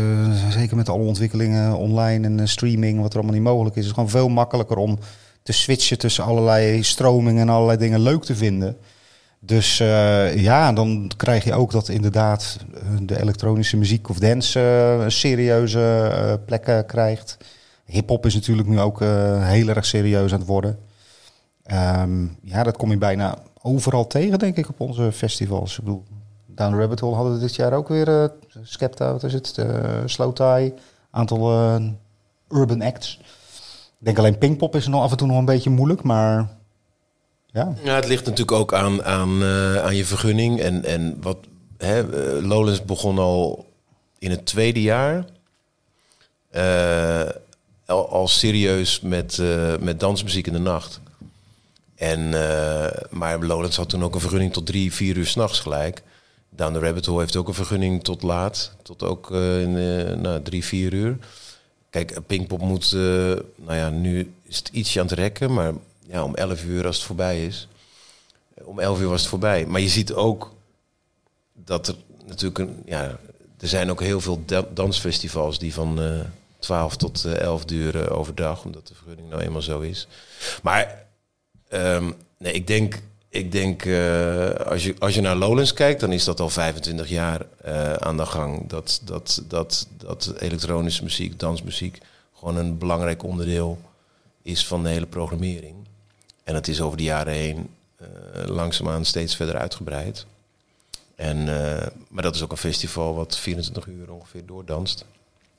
zeker 0.50 0.76
met 0.76 0.90
alle 0.90 1.04
ontwikkelingen 1.04 1.78
online 1.78 2.28
en 2.28 2.48
streaming, 2.48 3.02
wat 3.02 3.12
er 3.12 3.18
allemaal 3.18 3.36
niet 3.36 3.44
mogelijk 3.44 3.76
is, 3.76 3.86
is 3.86 3.92
gewoon 3.92 4.10
veel 4.10 4.30
makkelijker 4.30 4.78
om 4.78 5.00
te 5.44 5.52
switchen 5.52 5.98
tussen 5.98 6.24
allerlei 6.24 6.84
stromingen 6.84 7.42
en 7.42 7.50
allerlei 7.50 7.78
dingen 7.78 8.00
leuk 8.00 8.24
te 8.24 8.36
vinden. 8.36 8.78
Dus 9.44 9.80
eh, 9.80 10.42
ja, 10.42 10.74
dan 10.74 11.12
krijg 11.18 11.44
je 11.44 11.54
ook 11.54 11.72
dat 11.72 11.90
inderdaad 11.90 12.58
eh, 12.74 12.82
de 13.02 13.22
elektronische 13.22 13.78
muziek 13.78 14.10
of 14.10 14.20
dance 14.20 14.60
eh, 14.60 15.08
serieuze 15.08 16.40
plekken 16.46 16.86
krijgt. 16.86 17.38
Hip-hop 17.86 18.26
is 18.26 18.34
natuurlijk 18.34 18.68
nu 18.68 18.80
ook 18.80 19.00
heel 19.40 19.68
erg 19.68 19.86
serieus 19.86 20.34
aan 20.34 20.40
het 20.40 20.48
worden. 20.48 20.80
Ehm, 21.64 22.28
ja, 22.42 22.64
dat 22.64 22.78
kom 22.78 22.90
je 22.90 22.98
bijna 22.98 23.38
overal 23.62 24.08
tegen, 24.08 24.40
denk 24.40 24.58
ik, 24.58 24.70
op 24.70 24.80
onze 24.80 25.12
festivals. 25.12 25.78
Ik 25.78 25.84
bedoel, 25.84 26.04
Down 26.46 26.76
Rabbit 26.76 27.00
Hole 27.00 27.16
hadden 27.16 27.34
we 27.34 27.40
dit 27.40 27.56
jaar 27.56 27.74
ook 27.74 27.88
weer 27.88 28.32
Skepta, 28.62 29.12
wat 29.12 29.24
is 29.24 29.34
het? 29.34 29.66
Slow 30.06 30.34
Tie, 30.34 30.74
aantal 31.12 31.52
urban 32.50 32.82
acts. 32.82 33.20
Ik 34.00 34.06
denk 34.06 34.18
alleen 34.18 34.38
Pinkpop 34.38 34.76
is 34.76 34.88
nog 34.88 35.04
af 35.04 35.12
en 35.12 35.18
toe 35.18 35.28
nog 35.28 35.38
een 35.38 35.46
beetje 35.46 35.70
moeilijk, 35.70 36.04
maar 36.04 36.50
ja. 37.54 37.74
Het 37.84 38.08
ligt 38.08 38.26
natuurlijk 38.26 38.52
ook 38.52 38.74
aan, 38.74 39.04
aan, 39.04 39.42
uh, 39.42 39.78
aan 39.78 39.96
je 39.96 40.06
vergunning. 40.06 40.60
En, 40.60 40.86
en 40.86 41.18
wat 41.22 41.38
hè, 41.78 42.04
uh, 42.04 42.48
Lowlands 42.48 42.86
begon 42.86 43.18
al 43.18 43.70
in 44.20 44.32
het 44.32 44.46
tweede 44.46 44.82
jaar. 44.82 45.26
Uh, 46.56 47.30
al, 47.86 48.10
al, 48.10 48.28
serieus 48.28 49.00
met, 49.00 49.42
met 49.80 50.00
dansmuziek 50.00 50.48
in 50.48 50.54
de 50.54 50.60
nacht. 50.60 51.00
En, 51.96 52.30
maar 53.10 53.40
Lowlands 53.40 53.78
had 53.78 53.90
toen 53.90 54.04
ook 54.04 54.14
een 54.14 54.22
vergunning 54.22 54.54
tot 54.54 54.66
drie, 54.66 54.94
vier 54.94 55.18
uur 55.18 55.26
s'nachts 55.26 55.60
gelijk. 55.60 56.04
Down 56.50 56.74
the 56.74 56.80
Rabbit 56.80 57.06
Hole 57.06 57.20
heeft 57.20 57.36
ook 57.36 57.48
een 57.48 57.54
vergunning 57.54 58.04
tot 58.04 58.22
laat. 58.22 58.72
Tot 58.84 59.04
ook 59.04 59.32
in, 59.32 59.74
nou, 60.22 60.42
drie, 60.42 60.66
vier 60.66 60.94
uur. 60.94 61.18
Kijk, 61.90 62.20
Pinkpop 62.28 62.62
moet... 62.62 62.92
nou 62.92 63.76
ja, 63.78 63.90
nu 63.90 64.34
is 64.44 64.58
het 64.58 64.70
ietsje 64.72 65.00
aan 65.00 65.06
het 65.06 65.16
rekken, 65.16 65.54
maar 65.54 65.74
ja, 66.12 66.24
om 66.24 66.36
11 66.36 66.63
uur 66.63 66.86
als 66.86 66.95
het 66.95 67.06
voorbij 67.06 67.45
is. 67.45 67.67
Om 68.63 68.80
11 68.80 69.00
uur 69.00 69.08
was 69.08 69.19
het 69.19 69.30
voorbij. 69.30 69.65
Maar 69.65 69.82
je 69.82 69.89
ziet 69.89 70.13
ook 70.13 70.54
dat 71.54 71.88
er 71.88 71.95
natuurlijk 72.26 72.60
een. 72.60 72.82
Ja, 72.86 73.19
er 73.60 73.67
zijn 73.67 73.89
ook 73.89 74.02
heel 74.02 74.21
veel 74.21 74.43
dansfestivals 74.74 75.60
die 75.60 75.74
van 75.74 76.02
uh, 76.02 76.19
12 76.60 76.95
tot 76.95 77.24
uh, 77.26 77.34
11 77.34 77.65
duren 77.65 78.10
overdag, 78.10 78.65
omdat 78.65 78.88
de 78.88 78.93
vergunning 78.95 79.30
nou 79.30 79.41
eenmaal 79.41 79.62
zo 79.62 79.80
is. 79.80 80.08
Maar 80.63 81.06
um, 81.74 82.15
nee, 82.38 82.54
ik 82.54 82.67
denk. 82.67 83.02
Ik 83.34 83.52
denk, 83.52 83.82
als, 84.65 84.84
je, 84.84 84.95
als 85.00 85.15
je 85.15 85.21
naar 85.21 85.36
Lowlands 85.36 85.74
kijkt, 85.74 86.00
dan 86.00 86.12
is 86.12 86.24
dat 86.24 86.39
al 86.39 86.50
25 86.50 87.10
jaar 87.10 87.45
aan 88.00 88.17
de 88.17 88.26
gang. 88.26 88.69
Dat, 88.69 89.02
dat, 89.04 89.43
dat, 89.47 89.88
dat 89.97 90.34
elektronische 90.39 91.04
muziek, 91.04 91.39
dansmuziek, 91.39 91.97
gewoon 92.36 92.58
een 92.58 92.78
belangrijk 92.78 93.24
onderdeel 93.24 93.80
is 94.41 94.67
van 94.67 94.84
de 94.84 94.89
hele 94.89 95.06
programmering. 95.06 95.76
En 96.52 96.58
het 96.58 96.68
is 96.68 96.82
over 96.82 96.98
de 96.98 97.04
jaren 97.04 97.34
heen 97.34 97.70
uh, 98.02 98.08
langzaamaan 98.46 99.06
steeds 99.06 99.36
verder 99.36 99.58
uitgebreid. 99.58 100.26
En, 101.16 101.38
uh, 101.38 101.88
maar 102.10 102.24
dat 102.24 102.36
is 102.36 102.44
ook 102.44 102.52
een 102.52 102.58
festival 102.58 103.16
wat 103.16 103.38
24 103.38 103.86
uur 103.86 104.12
ongeveer 104.12 104.46
doordanst. 104.46 105.06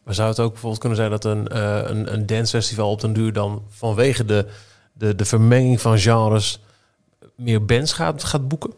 Maar 0.03 0.15
zou 0.15 0.29
het 0.29 0.41
ook 0.41 0.51
bijvoorbeeld 0.51 0.81
kunnen 0.81 0.99
zijn 0.99 1.11
dat 1.11 1.25
een, 1.25 1.49
uh, 1.53 1.83
een, 1.85 2.13
een 2.13 2.27
dancefestival 2.27 2.91
op 2.91 3.01
den 3.01 3.13
duur 3.13 3.33
dan 3.33 3.63
vanwege 3.69 4.25
de, 4.25 4.47
de, 4.93 5.15
de 5.15 5.25
vermenging 5.25 5.81
van 5.81 5.99
genres 5.99 6.61
meer 7.35 7.65
bands 7.65 7.93
gaat, 7.93 8.25
gaat 8.25 8.49
boeken? 8.49 8.73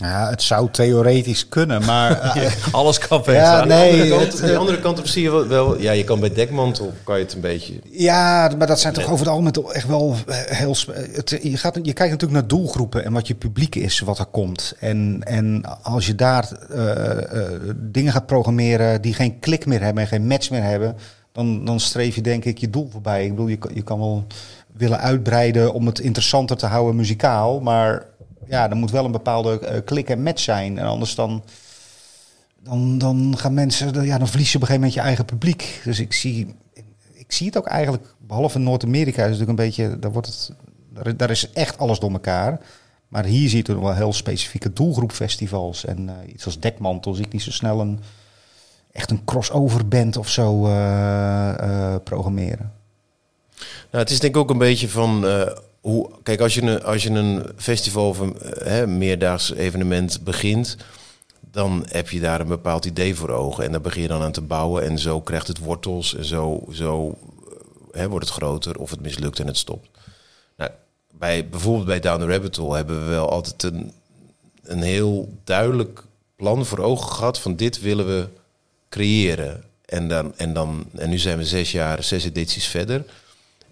Ja, 0.00 0.28
het 0.30 0.42
zou 0.42 0.68
theoretisch 0.70 1.48
kunnen, 1.48 1.84
maar... 1.84 2.20
eh, 2.36 2.52
Alles 2.72 2.98
kan 2.98 3.22
ja, 3.26 3.64
beter. 3.64 3.66
nee. 3.66 3.92
de 4.08 4.14
andere 4.14 4.18
kant, 4.18 4.32
het- 4.40 4.48
de 4.50 4.56
andere 4.56 4.80
kant 4.80 4.98
op 4.98 5.06
zie 5.06 5.22
je 5.22 5.46
wel. 5.46 5.78
Ja, 5.80 5.92
je 5.92 6.04
kan 6.04 6.20
bij 6.20 6.32
dekmantel 6.34 6.92
kan 7.04 7.18
je 7.18 7.24
het 7.24 7.34
een 7.34 7.40
beetje... 7.40 7.72
Ja, 7.90 8.50
maar 8.58 8.66
dat 8.66 8.80
zijn 8.80 8.92
toch 8.94 9.04
over 9.04 9.18
het 9.18 9.28
algemeen 9.28 9.72
echt 9.72 9.86
wel 9.86 10.16
eh, 10.26 10.36
heel. 10.36 10.76
Het, 11.12 11.38
je, 11.42 11.56
gaat, 11.56 11.74
je 11.74 11.92
kijkt 11.92 12.12
natuurlijk 12.12 12.40
naar 12.40 12.46
doelgroepen 12.48 13.04
en 13.04 13.12
wat 13.12 13.26
je 13.26 13.34
publiek 13.34 13.74
is, 13.74 14.00
wat 14.00 14.18
er 14.18 14.26
komt. 14.26 14.74
En, 14.80 15.20
en 15.24 15.62
als 15.82 16.06
je 16.06 16.14
daar 16.14 16.48
eh, 16.70 17.42
eh, 17.42 17.52
dingen 17.76 18.12
gaat 18.12 18.26
programmeren 18.26 19.02
die 19.02 19.14
geen 19.14 19.38
klik 19.38 19.66
meer 19.66 19.82
hebben 19.82 20.02
en 20.02 20.08
geen 20.08 20.26
match 20.26 20.50
meer 20.50 20.62
hebben, 20.62 20.96
dan, 21.32 21.64
dan 21.64 21.80
streef 21.80 22.14
je 22.14 22.20
denk 22.22 22.44
ik 22.44 22.58
je 22.58 22.70
doel 22.70 22.88
voorbij. 22.92 23.24
Ik 23.24 23.30
bedoel, 23.30 23.46
je, 23.48 23.58
je 23.74 23.82
kan 23.82 23.98
wel 23.98 24.26
willen 24.76 24.98
uitbreiden 25.00 25.72
om 25.72 25.86
het 25.86 25.98
interessanter 25.98 26.56
te 26.56 26.66
houden 26.66 26.96
muzikaal, 26.96 27.60
maar 27.60 28.02
ja, 28.46 28.70
er 28.70 28.76
moet 28.76 28.90
wel 28.90 29.04
een 29.04 29.12
bepaalde 29.12 29.58
eh, 29.58 29.80
klik 29.84 30.08
en 30.08 30.22
match 30.22 30.42
zijn. 30.42 30.78
En 30.78 30.86
anders 30.86 31.14
dan 31.14 31.42
dan, 32.62 32.98
dan 32.98 33.34
gaan 33.38 33.54
mensen, 33.54 34.04
ja, 34.04 34.18
dan 34.18 34.28
verlies 34.28 34.52
je 34.52 34.56
op 34.56 34.62
een 34.62 34.68
gegeven 34.68 34.74
moment 34.74 34.94
je 34.94 35.00
eigen 35.00 35.24
publiek. 35.24 35.80
Dus 35.84 36.00
ik 36.00 36.12
zie, 36.12 36.54
ik 37.12 37.32
zie 37.32 37.46
het 37.46 37.58
ook 37.58 37.66
eigenlijk, 37.66 38.14
behalve 38.18 38.58
in 38.58 38.64
Noord-Amerika 38.64 39.24
is 39.24 39.38
het 39.38 39.38
natuurlijk 39.38 39.58
een 39.58 39.66
beetje, 39.66 39.98
daar, 39.98 40.12
wordt 40.12 40.26
het, 40.26 41.18
daar, 41.18 41.30
is 41.30 41.52
echt 41.52 41.78
alles 41.78 41.98
door 41.98 42.12
elkaar. 42.12 42.60
Maar 43.08 43.24
hier 43.24 43.48
zie 43.48 43.64
je 43.66 43.80
wel 43.80 43.94
heel 43.94 44.12
specifieke 44.12 44.72
doelgroepfestivals. 44.72 45.84
En 45.84 46.08
eh, 46.08 46.32
iets 46.32 46.44
als 46.44 46.60
Dekmantel 46.60 47.14
zie 47.14 47.24
ik 47.24 47.32
niet 47.32 47.42
zo 47.42 47.50
snel 47.50 47.80
een, 47.80 48.00
echt 48.92 49.10
een 49.10 49.24
crossover 49.24 49.88
band 49.88 50.16
of 50.16 50.28
zo 50.28 50.66
eh, 50.66 51.94
programmeren. 52.04 52.72
Nou, 53.90 54.04
het 54.04 54.10
is 54.10 54.20
denk 54.20 54.34
ik 54.34 54.40
ook 54.40 54.50
een 54.50 54.58
beetje 54.58 54.88
van 54.88 55.24
Kijk, 56.22 56.40
als 56.40 56.54
je 56.54 56.62
een, 56.62 56.82
als 56.82 57.02
je 57.02 57.10
een 57.10 57.46
festival 57.56 58.08
of 58.08 58.18
een 58.18 58.40
eh, 58.40 58.66
hè, 58.66 58.86
meerdaags 58.86 59.52
evenement 59.52 60.24
begint, 60.24 60.76
dan 61.40 61.86
heb 61.88 62.10
je 62.10 62.20
daar 62.20 62.40
een 62.40 62.48
bepaald 62.48 62.84
idee 62.84 63.14
voor 63.14 63.30
ogen. 63.30 63.64
En 63.64 63.72
daar 63.72 63.80
begin 63.80 64.02
je 64.02 64.08
dan 64.08 64.22
aan 64.22 64.32
te 64.32 64.40
bouwen. 64.40 64.82
En 64.82 64.98
zo 64.98 65.20
krijgt 65.20 65.46
het 65.46 65.58
wortels 65.58 66.14
en 66.16 66.24
zo, 66.24 66.64
zo 66.72 67.18
eh, 67.92 68.00
hè, 68.00 68.08
wordt 68.08 68.26
het 68.26 68.34
groter 68.34 68.78
of 68.78 68.90
het 68.90 69.00
mislukt 69.00 69.38
en 69.38 69.46
het 69.46 69.56
stopt. 69.56 69.88
Nou, 70.56 70.70
bij, 71.18 71.48
bijvoorbeeld 71.48 71.86
bij 71.86 72.00
Down 72.00 72.20
the 72.20 72.26
Rabbit 72.26 72.56
Hole 72.56 72.76
hebben 72.76 73.04
we 73.04 73.10
wel 73.10 73.30
altijd 73.30 73.62
een, 73.62 73.92
een 74.62 74.82
heel 74.82 75.38
duidelijk 75.44 76.04
plan 76.36 76.66
voor 76.66 76.78
ogen 76.78 77.12
gehad 77.12 77.38
van 77.40 77.56
dit 77.56 77.80
willen 77.80 78.06
we 78.06 78.28
creëren. 78.88 79.64
En, 79.84 80.08
dan, 80.08 80.32
en, 80.36 80.52
dan, 80.52 80.84
en 80.94 81.10
nu 81.10 81.18
zijn 81.18 81.38
we 81.38 81.44
zes 81.44 81.72
jaar, 81.72 82.02
zes 82.02 82.24
edities 82.24 82.66
verder. 82.66 83.04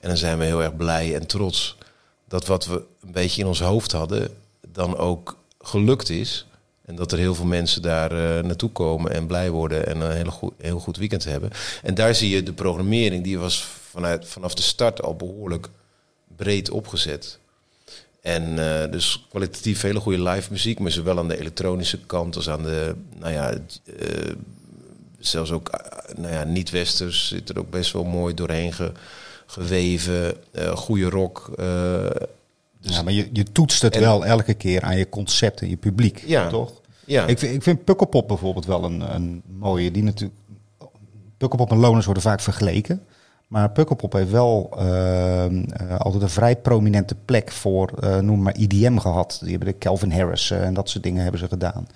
En 0.00 0.08
dan 0.08 0.16
zijn 0.16 0.38
we 0.38 0.44
heel 0.44 0.62
erg 0.62 0.76
blij 0.76 1.14
en 1.14 1.26
trots 1.26 1.75
dat 2.28 2.46
wat 2.46 2.66
we 2.66 2.84
een 3.00 3.12
beetje 3.12 3.40
in 3.40 3.46
ons 3.48 3.60
hoofd 3.60 3.92
hadden, 3.92 4.28
dan 4.72 4.96
ook 4.96 5.36
gelukt 5.60 6.10
is. 6.10 6.46
En 6.84 6.94
dat 6.96 7.12
er 7.12 7.18
heel 7.18 7.34
veel 7.34 7.44
mensen 7.44 7.82
daar 7.82 8.10
eh, 8.38 8.44
naartoe 8.44 8.70
komen 8.70 9.12
en 9.12 9.26
blij 9.26 9.50
worden 9.50 9.86
en 9.86 10.00
een 10.00 10.30
goed, 10.30 10.52
heel 10.58 10.78
goed 10.78 10.96
weekend 10.96 11.24
hebben. 11.24 11.50
En 11.82 11.94
daar 11.94 12.14
zie 12.14 12.30
je 12.30 12.42
de 12.42 12.52
programmering, 12.52 13.24
die 13.24 13.38
was 13.38 13.64
vanuit, 13.90 14.26
vanaf 14.28 14.54
de 14.54 14.62
start 14.62 15.02
al 15.02 15.16
behoorlijk 15.16 15.68
breed 16.36 16.70
opgezet. 16.70 17.38
En 18.20 18.58
eh, 18.82 18.90
dus 18.90 19.26
kwalitatief 19.28 19.80
hele 19.82 20.00
goede 20.00 20.22
live 20.22 20.52
muziek, 20.52 20.78
maar 20.78 20.90
zowel 20.90 21.18
aan 21.18 21.28
de 21.28 21.38
elektronische 21.40 21.98
kant 22.06 22.36
als 22.36 22.48
aan 22.48 22.62
de, 22.62 22.94
nou 23.18 23.32
ja, 23.32 23.50
eh, 23.52 24.32
zelfs 25.18 25.50
ook, 25.50 25.70
nou 26.16 26.32
ja, 26.32 26.44
niet-westers 26.44 27.28
zit 27.28 27.48
er 27.48 27.58
ook 27.58 27.70
best 27.70 27.92
wel 27.92 28.04
mooi 28.04 28.34
doorheen 28.34 28.72
ge- 28.72 28.92
geweven. 29.46 30.34
eh 30.52 30.76
goede 30.76 31.10
rock. 31.10 31.50
eh, 31.56 31.66
dus 32.80 32.96
ja, 32.96 33.02
maar 33.02 33.12
je, 33.12 33.28
je 33.32 33.42
toetst 33.42 33.82
het 33.82 33.94
en- 33.94 34.00
wel 34.00 34.24
elke 34.26 34.54
keer 34.54 34.82
aan 34.82 34.96
je 34.96 35.08
concept 35.08 35.60
en 35.60 35.68
je 35.68 35.76
publiek, 35.76 36.22
Ja. 36.26 36.48
toch? 36.48 36.72
ja, 37.04 37.26
Ik, 37.26 37.38
vind, 37.38 37.54
ik 37.54 37.62
vind 37.62 37.84
Pukkelpop 37.84 38.28
bijvoorbeeld 38.28 38.66
wel 38.66 38.84
een, 38.84 39.14
een 39.14 39.42
mooie. 39.46 39.90
Die 39.90 40.02
natuurlijk, 40.02 40.38
Pukkelpop 41.36 41.70
en 41.70 41.76
Loners 41.78 42.04
worden 42.04 42.22
vaak 42.22 42.40
vergeleken. 42.40 43.02
Maar 43.48 43.70
Pukkelpop 43.70 44.12
heeft 44.12 44.30
wel 44.30 44.70
ehm, 44.78 45.62
eh, 45.64 45.96
altijd 45.98 46.22
een 46.22 46.28
vrij 46.30 46.56
prominente 46.56 47.14
plek 47.24 47.52
voor, 47.52 47.90
noem 48.20 48.42
maar 48.42 48.56
IDM 48.56 48.96
gehad. 48.98 49.38
Die 49.40 49.50
hebben 49.50 49.68
de 49.68 49.78
Calvin 49.78 50.12
Harris 50.12 50.50
en 50.50 50.74
dat 50.74 50.88
soort 50.88 51.04
dingen 51.04 51.22
hebben 51.22 51.40
ze 51.40 51.48
gedaan. 51.48 51.86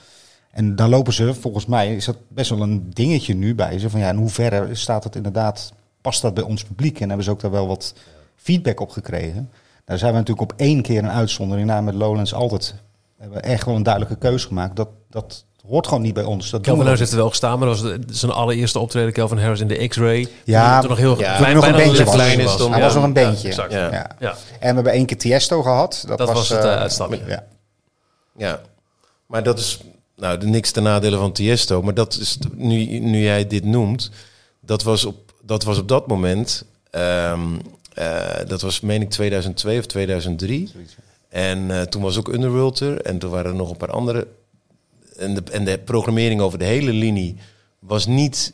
En 0.50 0.76
daar 0.76 0.88
lopen 0.88 1.12
ze, 1.12 1.34
volgens 1.34 1.66
mij, 1.66 1.94
is 1.96 2.04
dat 2.04 2.16
best 2.28 2.50
wel 2.50 2.62
een 2.62 2.90
dingetje 2.90 3.34
nu 3.34 3.54
bij 3.54 3.78
ze. 3.78 3.90
Van 3.90 4.00
ja, 4.00 4.10
in 4.10 4.16
hoeverre 4.16 4.74
staat 4.74 5.04
het 5.04 5.16
inderdaad, 5.16 5.72
past 6.00 6.22
dat 6.22 6.34
bij 6.34 6.44
ons 6.44 6.64
publiek? 6.64 7.00
En 7.00 7.06
hebben 7.08 7.24
ze 7.24 7.30
ook 7.30 7.40
daar 7.40 7.50
wel 7.50 7.66
wat 7.66 7.94
feedback 8.36 8.80
op 8.80 8.90
gekregen. 8.90 9.50
Daar 9.84 9.98
zijn 9.98 10.12
we 10.12 10.18
natuurlijk 10.18 10.52
op 10.52 10.58
één 10.60 10.82
keer 10.82 10.98
een 10.98 11.10
uitzondering 11.10 11.66
na 11.66 11.80
met 11.80 11.94
Lowlands 11.94 12.34
altijd. 12.34 12.74
We 13.16 13.22
hebben 13.22 13.42
echt 13.42 13.64
wel 13.64 13.74
een 13.74 13.82
duidelijke 13.82 14.16
keuze 14.18 14.46
gemakt. 14.46 14.76
Dat, 14.76 14.88
dat 15.10 15.44
hoort 15.68 15.86
gewoon 15.86 16.02
niet 16.02 16.14
bij 16.14 16.24
ons. 16.24 16.50
Dat 16.50 16.60
Kelvin 16.60 16.82
Harris 16.82 16.98
heeft 17.00 17.10
er 17.12 17.16
wel 17.18 17.28
gestaan, 17.28 17.58
maar 17.58 17.68
dat 17.68 17.80
was 17.80 17.90
de- 17.92 18.14
zijn 18.14 18.32
allereerste 18.32 18.78
optreden. 18.78 19.12
Kelvin 19.12 19.38
Harris 19.38 19.60
in 19.60 19.68
de 19.68 19.88
X-Ray. 19.88 20.28
Ja, 20.44 20.80
toen 20.80 20.88
nog 20.88 20.98
heel 20.98 21.18
ja, 21.18 21.36
klein, 21.36 21.54
nog 21.54 21.66
een 21.66 21.72
bandje 21.72 22.04
was. 22.04 22.14
klein 22.14 22.42
was. 22.44 22.58
Hij 22.58 22.68
Ja. 22.68 22.78
was 22.80 22.94
nog 22.94 23.04
een 23.04 23.12
bandje. 23.12 23.48
exact. 23.48 23.72
Ja. 23.72 23.92
Ja. 23.92 24.10
Ja. 24.18 24.30
En 24.30 24.68
we 24.68 24.74
hebben 24.74 24.92
één 24.92 25.06
keer 25.06 25.18
Tiesto 25.18 25.62
gehad. 25.62 26.04
Dat, 26.06 26.18
Dat 26.18 26.32
was 26.32 26.48
het, 26.48 26.64
eh, 26.64 26.76
uitstapje. 26.76 27.20
Ja. 27.26 27.44
Ja, 28.36 28.60
maar 29.26 29.42
dat 29.42 29.58
is 29.58 29.80
nou 30.16 30.38
de 30.38 30.46
niks 30.46 30.70
ten 30.70 30.82
nadele 30.82 31.16
van 31.16 31.32
Tiesto. 31.32 31.82
Maar 31.82 31.94
dat 31.94 32.14
is 32.14 32.38
nu, 32.54 32.98
nu 32.98 33.22
jij 33.22 33.46
dit 33.46 33.64
noemt, 33.64 34.10
dat 34.60 34.82
was 34.82 35.04
op 35.04 35.29
dat, 35.50 35.62
was 35.62 35.78
op 35.78 35.88
dat 35.88 36.06
moment, 36.06 36.64
ehm, 36.90 37.58
eh, 37.94 38.46
dat 38.46 38.60
was 38.60 38.80
meen 38.80 39.02
ik 39.02 39.10
2002 39.10 39.78
of 39.78 39.86
2003. 39.86 40.72
En 41.28 41.70
eh, 41.70 41.82
toen 41.82 42.02
was 42.02 42.18
ook 42.18 42.28
Underworld 42.28 42.80
er 42.80 43.00
en 43.00 43.18
toen 43.18 43.30
waren 43.30 43.50
er 43.50 43.56
nog 43.56 43.70
een 43.70 43.76
paar 43.76 43.90
andere. 43.90 44.28
En 45.16 45.34
de, 45.34 45.42
en 45.50 45.64
de 45.64 45.78
programmering 45.78 46.40
over 46.40 46.58
de 46.58 46.64
hele 46.64 46.92
linie 46.92 47.36
was 47.78 48.06
niet 48.06 48.52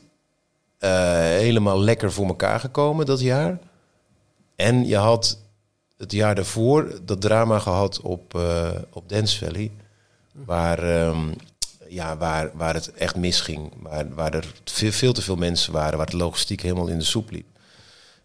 eh, 0.79 0.91
helemaal 1.19 1.81
lekker 1.81 2.13
voor 2.13 2.27
elkaar 2.27 2.61
gekomen 2.61 3.07
dat 3.07 3.21
jaar. 3.21 3.59
En 4.55 4.87
je 4.87 4.97
had 4.97 5.39
het 5.97 6.13
jaar 6.13 6.35
daarvoor 6.35 7.01
dat 7.05 7.21
drama 7.21 7.59
gehad 7.59 8.01
op, 8.01 8.41
op 8.93 9.09
Dance 9.09 9.45
Valley. 9.45 9.71
Waar, 10.33 10.79
ehm, 10.79 11.29
ja, 11.89 12.17
waar, 12.17 12.51
waar 12.55 12.75
het 12.75 12.93
echt 12.93 13.17
misging. 13.17 13.73
Waar, 13.77 14.15
waar 14.15 14.35
er 14.35 14.53
veel, 14.65 15.13
te 15.13 15.23
veel 15.23 15.37
mensen 15.37 15.73
waren. 15.73 15.99
Waar 15.99 16.11
de 16.11 16.17
logistiek 16.17 16.63
helemaal 16.63 16.87
in 16.87 16.99
de 16.99 17.05
soep 17.05 17.31
liep. 17.31 17.47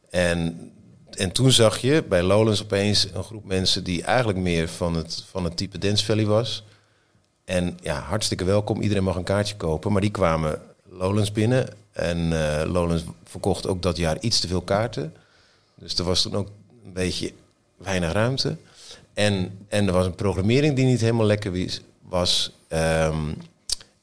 En, 0.09 0.71
en 1.11 1.31
toen 1.31 1.51
zag 1.51 1.77
je 1.77 2.03
bij 2.09 2.21
Lowlands 2.21 2.63
opeens 2.63 3.07
een 3.13 3.23
groep 3.23 3.45
mensen 3.45 3.83
die 3.83 4.03
eigenlijk 4.03 4.39
meer 4.39 4.69
van 4.69 4.95
het, 4.95 5.23
van 5.29 5.43
het 5.43 5.57
type 5.57 5.77
Dance 5.77 6.05
Valley 6.05 6.25
was. 6.25 6.63
En 7.45 7.77
ja, 7.81 7.99
hartstikke 7.99 8.43
welkom. 8.43 8.81
Iedereen 8.81 9.03
mag 9.03 9.15
een 9.15 9.23
kaartje 9.23 9.55
kopen. 9.55 9.91
Maar 9.91 10.01
die 10.01 10.11
kwamen 10.11 10.61
Lowlands 10.89 11.31
binnen. 11.31 11.67
En 11.91 12.17
eh, 12.17 12.71
Lowlands 12.71 13.03
verkocht 13.23 13.67
ook 13.67 13.81
dat 13.81 13.97
jaar 13.97 14.19
iets 14.19 14.39
te 14.39 14.47
veel 14.47 14.61
kaarten. 14.61 15.13
Dus 15.75 15.95
er 15.95 16.03
was 16.03 16.21
toen 16.21 16.35
ook 16.35 16.47
een 16.85 16.93
beetje 16.93 17.33
weinig 17.77 18.11
ruimte. 18.11 18.57
En, 19.13 19.65
en 19.67 19.87
er 19.87 19.93
was 19.93 20.05
een 20.05 20.15
programmering 20.15 20.75
die 20.75 20.85
niet 20.85 21.01
helemaal 21.01 21.25
lekker 21.25 21.81
was. 22.01 22.51
Ehm, 22.67 23.33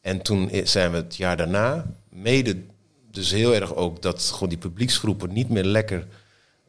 en 0.01 0.23
toen 0.23 0.51
zijn 0.65 0.91
we 0.91 0.97
het 0.97 1.17
jaar 1.17 1.37
daarna, 1.37 1.87
mede 2.09 2.57
dus 3.11 3.31
heel 3.31 3.55
erg 3.55 3.75
ook 3.75 4.03
dat 4.03 4.23
gewoon 4.23 4.49
die 4.49 4.59
publieksgroepen 4.59 5.33
niet 5.33 5.49
meer 5.49 5.65
lekker 5.65 6.07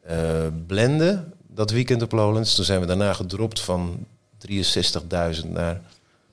eh, 0.01 0.47
blenden 0.67 1.33
dat 1.47 1.71
weekend 1.71 2.01
op 2.01 2.11
Lowlands. 2.11 2.55
Toen 2.55 2.65
zijn 2.65 2.79
we 2.79 2.85
daarna 2.85 3.13
gedropt 3.13 3.59
van 3.59 4.05
63.000 4.47 5.49
naar 5.49 5.81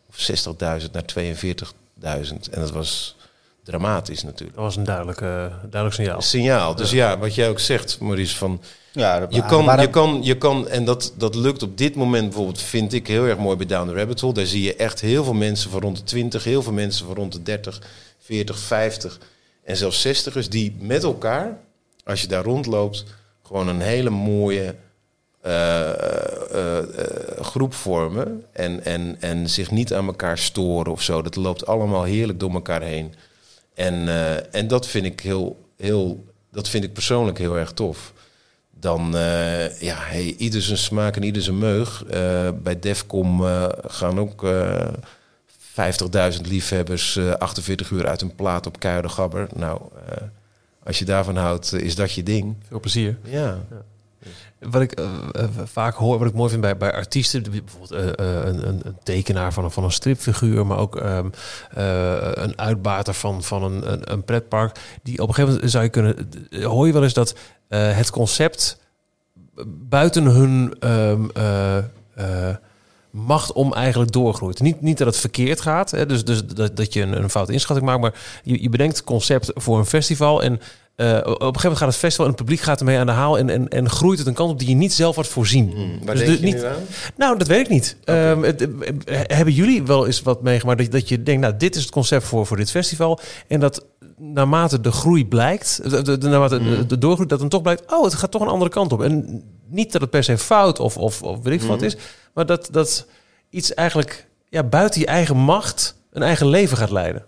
of 0.08 0.30
60.000 0.82 0.90
naar 0.92 1.04
42.000. 1.18 2.02
En 2.50 2.60
dat 2.60 2.70
was 2.70 3.15
dramatisch 3.66 4.22
natuurlijk. 4.22 4.56
Dat 4.56 4.64
was 4.64 4.76
een 4.76 4.84
duidelijk, 4.84 5.18
duidelijk 5.18 5.94
signaal. 5.94 6.16
Een 6.16 6.22
signaal. 6.22 6.74
Dus 6.74 6.90
ja, 6.90 7.18
wat 7.18 7.34
jij 7.34 7.48
ook 7.48 7.58
zegt, 7.58 8.00
Maurice, 8.00 8.36
van 8.36 8.60
Ja, 8.92 9.20
dat 9.20 9.34
je 9.34 9.46
kan, 9.46 9.80
je 9.80 9.90
kan, 9.90 10.18
je 10.22 10.38
kan, 10.38 10.68
en 10.68 10.84
dat, 10.84 11.14
dat 11.16 11.34
lukt 11.34 11.62
op 11.62 11.78
dit 11.78 11.94
moment 11.94 12.24
bijvoorbeeld, 12.24 12.62
vind 12.62 12.92
ik 12.92 13.06
heel 13.06 13.24
erg 13.24 13.38
mooi 13.38 13.56
bij 13.56 13.66
Down 13.66 13.88
the 13.88 13.94
Rabbit 13.94 14.20
Hole. 14.20 14.32
Daar 14.32 14.46
zie 14.46 14.62
je 14.62 14.76
echt 14.76 15.00
heel 15.00 15.24
veel 15.24 15.34
mensen 15.34 15.70
van 15.70 15.80
rond 15.80 15.96
de 15.96 16.02
20, 16.02 16.44
heel 16.44 16.62
veel 16.62 16.72
mensen 16.72 17.06
van 17.06 17.14
rond 17.14 17.32
de 17.32 17.42
30, 17.42 17.82
40, 18.18 18.58
50 18.58 19.18
en 19.66 19.76
zelfs 19.76 20.06
60ers 20.06 20.48
die 20.48 20.76
met 20.78 21.02
elkaar, 21.02 21.58
als 22.04 22.20
je 22.20 22.26
daar 22.26 22.44
rondloopt, 22.44 23.04
gewoon 23.42 23.68
een 23.68 23.80
hele 23.80 24.10
mooie 24.10 24.74
eh, 25.40 25.90
eh, 25.90 26.78
eh, 26.78 27.40
groep 27.40 27.74
vormen 27.74 28.44
en, 28.52 28.84
en, 28.84 29.16
en 29.20 29.48
zich 29.48 29.70
niet 29.70 29.94
aan 29.94 30.06
elkaar 30.06 30.38
storen 30.38 30.92
of 30.92 31.02
zo. 31.02 31.22
Dat 31.22 31.36
loopt 31.36 31.66
allemaal 31.66 32.02
heerlijk 32.02 32.40
door 32.40 32.52
elkaar 32.52 32.82
heen. 32.82 33.14
En, 33.76 34.08
eh, 34.08 34.54
en 34.54 34.68
dat 34.68 34.86
vind 34.86 35.04
ik 35.04 35.20
heel, 35.20 35.68
heel, 35.76 36.24
dat 36.50 36.68
vind 36.68 36.84
ik 36.84 36.92
persoonlijk 36.92 37.38
heel 37.38 37.58
erg 37.58 37.72
tof. 37.72 38.12
Dan, 38.70 39.16
eh, 39.16 39.80
ja, 39.80 39.96
hey, 39.98 40.34
ieder 40.38 40.62
zijn 40.62 40.78
smaak 40.78 41.16
en 41.16 41.22
ieder 41.22 41.42
zijn 41.42 41.58
meug. 41.58 42.04
Eh, 42.04 42.48
bij 42.62 42.78
Defcom 42.80 43.42
gaan 43.86 44.18
ook 44.18 44.44
eh 44.44 44.88
50.000 45.56 46.46
liefhebbers 46.46 47.16
eh 47.16 47.32
48 47.32 47.90
uur 47.90 48.06
uit 48.06 48.20
een 48.20 48.34
plaat 48.34 48.66
op 48.66 48.78
Kuilen 48.78 49.10
Gabber. 49.10 49.48
Nou, 49.54 49.80
als 50.82 50.98
je 50.98 51.04
daarvan 51.04 51.36
houdt, 51.36 51.72
is 51.72 51.94
dat 51.94 52.12
je 52.12 52.22
ding. 52.22 52.56
Veel 52.68 52.80
plezier. 52.80 53.18
Ja. 53.22 53.58
Wat 54.60 54.82
ik 54.82 54.92
eh, 54.92 55.04
eh, 55.32 55.48
vaak 55.64 55.94
hoor, 55.94 56.18
wat 56.18 56.28
ik 56.28 56.34
mooi 56.34 56.50
vind 56.50 56.60
bij, 56.60 56.76
bij 56.76 56.92
artiesten, 56.92 57.42
bijvoorbeeld 57.42 57.90
eh, 57.90 58.44
een, 58.44 58.68
een, 58.68 58.96
tekenaar 59.02 59.52
van 59.52 59.64
een, 59.64 59.70
van 59.70 59.84
een 59.84 59.92
stripfiguur, 59.92 60.66
maar 60.66 60.78
ook 60.78 60.96
eh, 60.96 61.18
een 62.32 62.58
uitbater 62.58 63.14
van, 63.14 63.42
van 63.42 63.62
een, 63.62 63.92
een, 63.92 64.12
een 64.12 64.24
pretpark, 64.24 64.78
die 65.02 65.22
op 65.22 65.28
een 65.28 65.34
gegeven 65.34 65.54
moment 65.54 65.70
zou 65.70 65.84
je 65.84 65.90
kunnen, 65.90 66.28
hoor 66.62 66.86
je 66.86 66.92
wel 66.92 67.02
eens 67.02 67.12
dat 67.12 67.34
het 67.68 68.10
concept 68.10 68.78
buiten 69.66 70.24
hun 70.24 70.76
ehm, 70.78 71.28
eh, 71.34 71.78
eh, 71.78 72.56
macht 73.10 73.52
om 73.52 73.72
eigenlijk 73.72 74.12
doorgroeit. 74.12 74.60
Niet, 74.60 74.80
niet 74.80 74.98
dat 74.98 75.06
het 75.06 75.16
verkeerd 75.16 75.60
gaat, 75.60 75.90
hè, 75.90 76.06
dus, 76.06 76.24
dus 76.24 76.44
dat, 76.44 76.76
dat 76.76 76.92
je 76.92 77.02
een, 77.02 77.22
een 77.22 77.30
fout 77.30 77.48
inschatting 77.48 77.86
maakt, 77.86 78.00
maar 78.00 78.14
je, 78.42 78.62
je 78.62 78.68
bedenkt 78.68 79.04
concept 79.04 79.50
voor 79.54 79.78
een 79.78 79.86
festival 79.86 80.42
en 80.42 80.60
eh, 80.96 81.16
op 81.16 81.26
een 81.26 81.32
gegeven 81.32 81.60
moment 81.62 81.76
gaat 81.78 81.88
het 81.88 81.96
festival 81.96 82.24
en 82.26 82.30
het 82.32 82.40
publiek 82.40 82.60
gaat 82.60 82.78
ermee 82.78 82.98
aan 82.98 83.06
de 83.06 83.12
haal 83.12 83.38
en, 83.38 83.50
en, 83.50 83.68
en 83.68 83.90
groeit 83.90 84.18
het 84.18 84.26
een 84.28 84.34
kant 84.34 84.50
op 84.50 84.58
die 84.58 84.68
je 84.68 84.74
niet 84.74 84.92
zelf 84.92 85.16
had 85.16 85.26
voorzien. 85.26 85.70
Hmm, 85.70 85.98
waar 86.04 86.14
Dus 86.14 86.24
denk 86.24 86.40
de- 86.40 86.46
je 86.46 86.52
niet- 86.52 86.62
nu 86.62 86.68
aan? 86.68 86.82
Nou, 87.16 87.38
dat 87.38 87.46
weet 87.46 87.60
ik 87.60 87.68
niet. 87.68 87.96
Ehm, 88.04 88.42
het- 88.42 88.60
eh, 89.04 89.20
hebben 89.22 89.54
jullie 89.54 89.82
wel 89.82 90.06
eens 90.06 90.22
wat 90.22 90.42
meegemaakt 90.42 90.78
dat, 90.78 90.90
dat 90.90 91.08
je 91.08 91.22
denkt, 91.22 91.40
nou, 91.42 91.54
dit 91.56 91.76
is 91.76 91.82
het 91.82 91.90
concept 91.90 92.24
voor, 92.24 92.46
voor 92.46 92.56
dit 92.56 92.70
festival. 92.70 93.18
En 93.48 93.60
dat 93.60 93.84
naarmate 94.18 94.80
de 94.80 94.92
groei 94.92 95.26
blijkt, 95.26 95.80
de, 95.90 96.02
de, 96.02 96.18
de- 96.18 96.28
naarmate 96.28 96.58
de, 96.62 96.86
de 96.86 96.98
doorgroei, 96.98 97.28
dat 97.28 97.38
dan 97.38 97.48
toch 97.48 97.62
blijkt, 97.62 97.92
oh, 97.92 98.04
het 98.04 98.14
gaat 98.14 98.30
toch 98.30 98.42
een 98.42 98.48
andere 98.48 98.70
kant 98.70 98.92
op. 98.92 99.02
En 99.02 99.42
niet 99.68 99.92
dat 99.92 100.00
het 100.00 100.10
per 100.10 100.24
se 100.24 100.38
fout 100.38 100.80
of, 100.80 100.96
of, 100.96 101.22
of 101.22 101.42
weet 101.42 101.62
ik 101.62 101.68
wat 101.68 101.82
is, 101.82 101.96
maar 102.34 102.46
dat, 102.46 102.68
dat 102.72 103.06
iets 103.50 103.74
eigenlijk 103.74 104.26
ja, 104.48 104.62
buiten 104.62 105.00
je 105.00 105.06
eigen 105.06 105.36
macht 105.36 105.96
een 106.12 106.22
eigen 106.22 106.48
leven 106.48 106.76
gaat 106.76 106.90
leiden. 106.90 107.24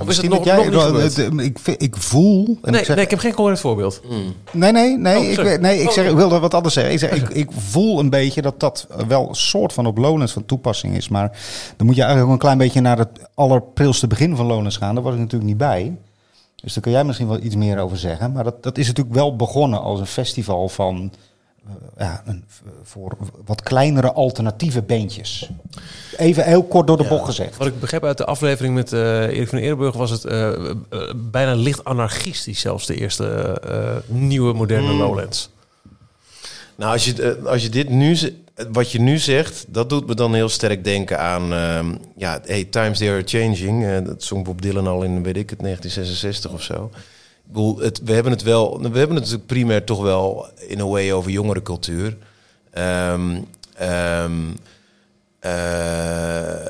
Of 0.00 0.08
is 0.08 0.16
het 0.16 0.30
Misschien 0.30 0.30
nog, 0.30 0.44
jij, 0.44 0.56
nog 0.56 0.92
niet 0.92 1.12
gebeurd? 1.14 1.44
ik, 1.46 1.80
ik 1.80 1.96
voel. 1.96 2.58
En 2.62 2.72
Nee, 2.72 2.80
ik 2.80 2.86
zeg, 2.86 2.96
nee, 2.96 3.04
ik 3.04 3.10
heb 3.10 3.18
geen 3.18 3.34
concreet 3.34 3.60
voorbeeld. 3.60 4.00
Nee, 4.52 4.72
nee, 4.72 4.98
nee. 4.98 5.38
Oh, 5.38 5.44
ik, 5.46 5.60
nee 5.60 5.80
ik, 5.80 5.86
Oh, 5.86 5.92
zeg, 5.92 6.08
ik 6.08 6.16
wilde 6.16 6.38
wat 6.38 6.54
anders 6.54 6.74
zeggen. 6.74 6.92
Ik, 6.92 6.98
zeg, 6.98 7.10
ik, 7.12 7.28
ik 7.28 7.50
voel 7.56 7.98
een 7.98 8.10
beetje 8.10 8.42
dat 8.42 8.60
dat 8.60 8.86
wel 9.08 9.28
een 9.28 9.34
soort 9.34 9.72
van 9.72 9.86
op 9.86 9.98
Lonens 9.98 10.32
van 10.32 10.44
toepassing 10.44 10.96
is. 10.96 11.08
Maar 11.08 11.38
dan 11.76 11.86
moet 11.86 11.96
je 11.96 12.02
eigenlijk 12.02 12.30
ook 12.30 12.34
een 12.36 12.42
klein 12.42 12.58
beetje 12.58 12.80
naar 12.80 12.98
het 12.98 13.08
allerprilste 13.34 14.06
begin 14.06 14.36
van 14.36 14.46
Lonens 14.46 14.76
gaan. 14.76 14.94
Daar 14.94 15.04
was 15.04 15.12
ik 15.14 15.18
natuurlijk 15.20 15.50
niet 15.50 15.58
bij. 15.58 15.96
Dus 16.62 16.74
daar 16.74 16.82
kun 16.82 16.92
jij 16.92 17.04
misschien 17.04 17.28
wel 17.28 17.42
iets 17.42 17.54
meer 17.54 17.78
over 17.78 17.98
zeggen. 17.98 18.32
Maar 18.32 18.44
dat, 18.44 18.62
dat 18.62 18.78
is 18.78 18.86
natuurlijk 18.86 19.16
wel 19.16 19.36
begonnen 19.36 19.80
als 19.80 20.00
een 20.00 20.06
festival 20.06 20.68
van... 20.68 21.12
eh, 21.96 22.06
ja, 22.06 22.22
een, 22.26 22.44
voor 22.82 23.16
wat 23.44 23.62
kleinere 23.62 24.12
alternatieve 24.12 24.82
bandjes. 24.82 25.50
Even 26.16 26.44
heel 26.44 26.62
kort 26.64 26.86
door 26.86 26.96
de 26.96 27.02
Ja. 27.02 27.08
bocht 27.08 27.24
gezegd. 27.24 27.56
Wat 27.56 27.66
ik 27.66 27.80
begreep 27.80 28.04
uit 28.04 28.16
de 28.18 28.24
aflevering 28.24 28.74
met 28.74 28.92
eh 28.92 29.22
Erik 29.22 29.48
van 29.48 29.58
Eerdenburg 29.58 29.94
was 29.96 30.10
het 30.10 30.24
eh, 30.24 30.48
eh, 30.70 30.74
bijna 31.16 31.54
licht 31.54 31.84
anarchistisch 31.84 32.60
zelfs 32.60 32.86
de 32.86 32.94
eerste 32.94 33.26
eh, 33.26 33.78
eh, 33.96 33.96
nieuwe 34.06 34.52
moderne 34.52 34.88
Hmm. 34.88 34.98
Lowlands. 34.98 35.50
Nou, 36.76 36.92
als 36.92 37.04
je, 37.04 37.22
eh, 37.22 37.44
als 37.44 37.62
je 37.62 37.68
dit 37.68 37.88
nu, 37.88 38.16
wat 38.70 38.92
je 38.92 39.00
nu 39.00 39.18
zegt, 39.18 39.64
dat 39.68 39.88
doet 39.88 40.06
me 40.06 40.14
dan 40.14 40.34
heel 40.34 40.48
sterk 40.48 40.84
denken 40.84 41.18
aan, 41.20 41.52
ehm, 41.52 41.94
ja, 42.16 42.40
hey, 42.44 42.64
times 42.64 42.98
they 42.98 43.10
are 43.10 43.22
changing. 43.24 43.84
Eh, 43.84 44.04
dat 44.04 44.22
zong 44.22 44.44
Bob 44.44 44.62
Dylan 44.62 44.86
al 44.86 45.02
in, 45.02 45.22
weet 45.22 45.36
ik 45.36 45.50
het, 45.50 45.60
1966 45.60 46.50
of 46.52 46.62
zo. 46.62 46.90
Bedoel, 47.48 47.78
het, 47.78 48.00
we 48.04 48.12
hebben 48.12 48.32
het 48.32 48.42
wel, 48.42 48.78
we 48.78 48.98
hebben 48.98 49.16
het 49.16 49.24
natuurlijk 49.24 49.46
primair 49.46 49.84
toch 49.84 50.02
wel 50.02 50.46
in 50.66 50.80
a 50.80 50.86
way 50.86 51.12
over 51.12 51.30
jongerencultuur. 51.30 52.16
Ehm 52.70 53.36
ehm, 53.74 54.52
eh, 55.40 56.66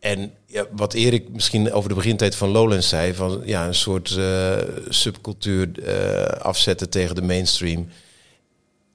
en 0.00 0.32
ja, 0.46 0.66
wat 0.70 0.94
Erik 0.94 1.28
misschien 1.28 1.72
over 1.72 1.88
de 1.88 1.94
begintijd 1.94 2.34
van 2.34 2.48
Lowlands 2.48 2.88
zei, 2.88 3.14
van 3.14 3.42
ja, 3.44 3.66
een 3.66 3.74
soort 3.74 4.16
eh, 4.16 4.56
subcultuur 4.88 5.84
eh, 5.84 6.40
afzetten 6.40 6.90
tegen 6.90 7.14
de 7.14 7.22
mainstream. 7.22 7.88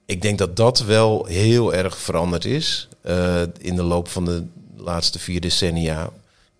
Ik 0.06 0.22
denk 0.22 0.38
dat 0.38 0.56
dat 0.56 0.84
wel 0.84 1.24
heel 1.24 1.74
erg 1.74 1.98
veranderd 1.98 2.44
is 2.44 2.88
in 3.58 3.76
de 3.76 3.82
loop 3.82 4.08
van 4.08 4.24
de 4.24 4.44
laatste 4.76 5.18
vier 5.18 5.40
decennia. 5.40 6.10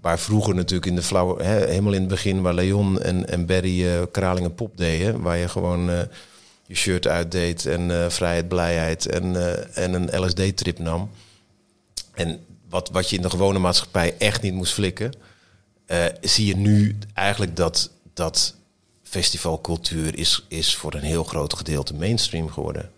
Waar 0.09 0.19
vroeger 0.19 0.55
natuurlijk 0.55 0.87
in 0.87 0.95
de 0.95 1.03
flauwe, 1.03 1.43
hè, 1.43 1.67
helemaal 1.67 1.93
in 1.93 2.01
het 2.01 2.09
begin, 2.09 2.43
waar 2.43 2.55
Leon 2.55 3.01
en, 3.03 3.29
en 3.29 3.47
Barry 3.47 4.07
Kralingen 4.11 4.55
pop 4.55 4.77
deden, 4.77 5.21
waar 5.21 5.37
je 5.37 5.49
gewoon 5.49 5.91
eh, 5.91 6.01
je 6.67 6.75
shirt 6.75 7.07
uitdeed 7.07 7.67
en 7.67 7.91
eh, 7.91 8.11
vrijheid, 8.11 8.49
blijheid 8.49 9.07
en, 9.07 9.37
en 9.75 9.93
een 9.93 10.25
LSD-trip 10.25 10.79
nam. 10.79 11.11
En 12.15 12.41
wat, 12.69 12.89
wat 12.93 13.11
je 13.11 13.17
in 13.17 13.23
de 13.23 13.31
gewone 13.31 13.59
maatschappij 13.59 14.15
echt 14.19 14.43
niet 14.43 14.55
moest 14.55 14.73
flikken, 14.73 15.13
zie 16.21 16.47
je 16.47 16.57
nu 16.57 16.99
eigenlijk 17.15 17.57
dat, 17.57 17.91
dat 18.15 18.55
festivalcultuur 19.03 20.19
is, 20.19 20.45
is 20.49 20.77
voor 20.77 20.95
een 20.95 21.03
heel 21.03 21.25
groot 21.25 21.55
gedeelte 21.55 21.95
mainstream 21.95 22.51
geworden. 22.51 22.91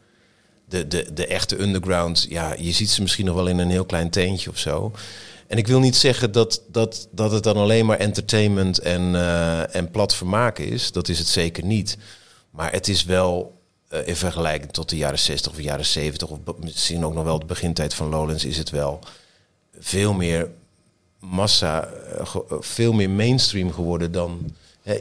De, 0.70 0.88
de, 0.88 1.12
de 1.12 1.26
echte 1.26 1.60
underground, 1.60 2.26
ja, 2.28 2.54
je 2.58 2.72
ziet 2.72 2.90
ze 2.90 3.02
misschien 3.02 3.24
nog 3.24 3.34
wel 3.34 3.46
in 3.46 3.58
een 3.58 3.70
heel 3.70 3.84
klein 3.84 4.10
teentje 4.10 4.50
of 4.50 4.58
zo. 4.58 4.92
En 5.50 5.58
ik 5.58 5.66
wil 5.66 5.80
niet 5.80 5.96
zeggen 5.96 6.32
dat, 6.32 6.62
dat, 6.68 7.08
dat 7.10 7.30
het 7.30 7.42
dan 7.42 7.56
alleen 7.56 7.86
maar 7.86 7.98
entertainment 7.98 8.78
en, 8.78 9.14
eh, 9.14 9.74
en 9.74 9.90
plat 9.90 10.14
vermaak 10.14 10.58
is. 10.58 10.92
Dat 10.92 11.08
is 11.08 11.18
het 11.18 11.26
zeker 11.26 11.64
niet. 11.64 11.96
Maar 12.50 12.72
het 12.72 12.88
is 12.88 13.04
wel, 13.04 13.60
eh, 13.88 14.06
in 14.06 14.16
vergelijking 14.16 14.72
tot 14.72 14.88
de 14.88 14.96
jaren 14.96 15.18
60 15.18 15.52
of 15.52 15.60
jaren 15.60 15.84
70, 15.84 16.28
of 16.28 16.38
misschien 16.60 17.04
ook 17.04 17.14
nog 17.14 17.24
wel 17.24 17.38
de 17.38 17.46
begintijd 17.46 17.94
van 17.94 18.08
Lowlands, 18.08 18.44
is 18.44 18.58
het 18.58 18.70
wel 18.70 18.98
veel 19.78 20.12
meer 20.12 20.50
massa, 21.18 21.84
eh, 21.84 22.34
veel 22.60 22.92
meer 22.92 23.10
mainstream 23.10 23.72
geworden 23.72 24.12
dan. 24.12 24.54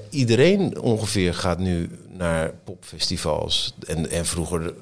iedereen 0.10 0.82
ongeveer 0.82 1.34
gaat 1.34 1.60
nu 1.60 1.90
naar 2.08 2.54
popfestivals. 2.64 3.74
En, 3.88 4.10
en 4.10 4.26
vroeger 4.26 4.74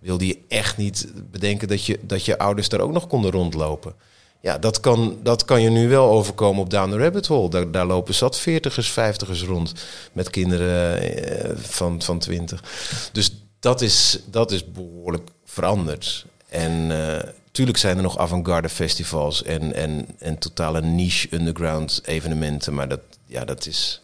wilde 0.00 0.26
je 0.26 0.38
echt 0.48 0.76
niet 0.76 1.12
bedenken 1.30 1.68
dat 1.68 1.84
je, 1.84 1.98
dat 2.02 2.24
je 2.24 2.38
ouders 2.38 2.68
daar 2.68 2.80
ook 2.80 2.92
nog 2.92 3.06
konden 3.06 3.30
rondlopen. 3.30 3.94
Ja, 4.42 4.58
dat 4.58 4.80
kan, 4.80 5.18
dat 5.22 5.44
kan 5.44 5.62
je 5.62 5.70
nu 5.70 5.88
wel 5.88 6.10
overkomen 6.10 6.62
op 6.62 6.70
Down 6.70 6.90
the 6.90 6.98
Rabbit 6.98 7.26
Hole. 7.26 7.50
Daar, 7.50 7.70
daar 7.70 7.86
lopen 7.86 8.14
zat 8.14 8.38
veertigers, 8.38 8.90
vijftigers 8.90 9.42
rond 9.42 9.72
met 10.12 10.30
kinderen 10.30 11.00
eh, 11.00 11.50
van, 11.56 12.02
van 12.02 12.18
twintig. 12.18 12.64
Dus 13.12 13.30
dat 13.58 13.80
is, 13.80 14.20
dat 14.26 14.50
is 14.50 14.72
behoorlijk 14.72 15.28
veranderd. 15.44 16.26
En 16.48 16.90
eh 16.90 17.28
tuurlijk 17.50 17.78
zijn 17.78 17.96
er 17.96 18.02
nog 18.02 18.18
avant-garde 18.18 18.68
festivals 18.68 19.42
en, 19.42 19.74
en, 19.74 20.06
en 20.18 20.38
totale 20.38 20.80
niche 20.82 21.28
underground 21.30 22.00
evenementen. 22.04 22.74
Maar 22.74 22.88
dat, 22.88 23.00
ja, 23.26 23.44
dat 23.44 23.66
is... 23.66 24.02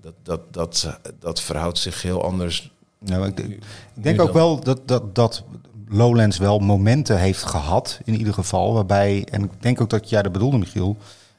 Dat, 0.00 0.14
dat, 0.22 0.52
dat, 0.52 0.98
dat 1.18 1.40
verhoudt 1.40 1.78
zich 1.78 2.02
heel 2.02 2.24
anders. 2.24 2.70
Nou, 2.98 3.26
ik, 3.26 3.58
denk 3.94 4.20
ook 4.20 4.32
wel 4.32 4.60
dat, 4.60 4.80
dat, 4.84 5.14
dat 5.14 5.44
Lowlands 5.88 6.38
wel 6.38 6.58
momenten 6.58 7.18
heeft 7.18 7.44
gehad, 7.44 8.00
in 8.04 8.16
ieder 8.16 8.34
geval. 8.34 8.74
Waarbij, 8.74 9.26
en 9.30 9.44
ik 9.44 9.50
denk 9.60 9.80
ook 9.80 9.90
dat 9.90 10.08
jij 10.08 10.22
dat 10.22 10.32
bedoelde, 10.32 10.58
Michiel. 10.58 10.96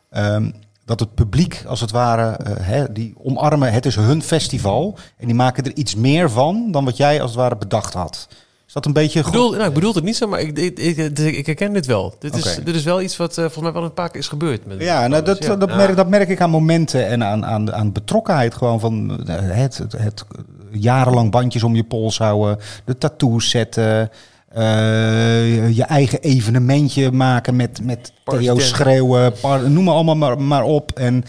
ehm, 0.10 0.52
dat 0.86 1.00
het 1.00 1.14
publiek, 1.14 1.64
als 1.68 1.82
het 1.82 1.92
ware, 1.92 2.32
eh, 2.32 2.54
hè, 2.60 2.92
die 2.92 3.14
omarmen, 3.24 3.72
het 3.74 3.86
is 3.86 3.96
hun 3.96 4.22
festival. 4.22 4.98
En 5.18 5.26
die 5.26 5.36
maken 5.36 5.64
er 5.64 5.76
iets 5.76 5.96
meer 5.96 6.30
van 6.30 6.72
dan 6.72 6.86
wat 6.86 6.98
jij 6.98 7.22
als 7.22 7.32
het 7.32 7.40
ware 7.40 7.58
bedacht 7.58 7.94
had. 7.94 8.28
Is 8.68 8.74
dat 8.74 8.86
een 8.86 8.94
beetje 8.94 9.20
Ik 9.20 9.26
bedoel, 9.26 9.52
nou, 9.52 9.68
ik 9.68 9.74
bedoel 9.74 9.94
het 9.94 10.04
niet 10.04 10.16
zo, 10.16 10.28
maar 10.28 10.40
ik, 10.40 10.58
ik, 10.58 10.78
ik, 10.78 11.18
ik 11.18 11.46
herken 11.46 11.74
dit 11.74 11.86
wel. 11.86 12.16
Dit, 12.20 12.36
is, 12.36 12.60
dit 12.64 12.76
is 12.76 12.84
wel 12.84 13.02
iets 13.02 13.18
wat 13.18 13.30
eh, 13.30 13.44
volgens 13.44 13.64
mij 13.64 13.72
wel 13.74 13.84
een 13.84 13.94
paar 13.94 14.10
keer 14.10 14.20
is 14.20 14.28
gebeurd. 14.28 14.66
Met 14.66 14.82
Ja, 14.82 15.08
nou, 15.08 15.24
dat, 15.24 15.44
Ja. 15.44 15.56
dat, 15.56 15.76
merk, 15.76 15.96
dat 15.96 16.10
merk 16.10 16.30
ik 16.30 16.42
aan 16.42 16.50
momenten 16.50 17.08
en 17.08 17.24
aan, 17.24 17.46
aan, 17.46 17.74
aan 17.74 17.92
betrokkenheid 17.92 18.56
gewoon 18.56 18.80
van 18.80 19.24
eh, 19.28 19.36
het, 19.40 19.78
het, 19.78 19.92
het 19.92 20.26
jarenlang 20.72 21.32
bandjes 21.32 21.64
om 21.64 21.76
je 21.76 21.84
pols 21.84 22.18
houden, 22.18 22.58
de 22.86 22.98
tattoos 22.98 23.50
zetten, 23.50 24.10
eh, 24.50 25.76
je 25.76 25.84
eigen 25.84 26.20
evenementje 26.22 27.12
maken 27.12 27.56
met, 27.56 27.84
met 27.84 28.14
Theo 28.26 28.60
schreeuwen, 28.60 29.34
par- 29.42 29.70
noem 29.70 29.84
maar 29.84 29.94
allemaal 29.94 30.16
maar, 30.16 30.42
maar 30.42 30.64
op. 30.64 30.92
En 30.92 31.24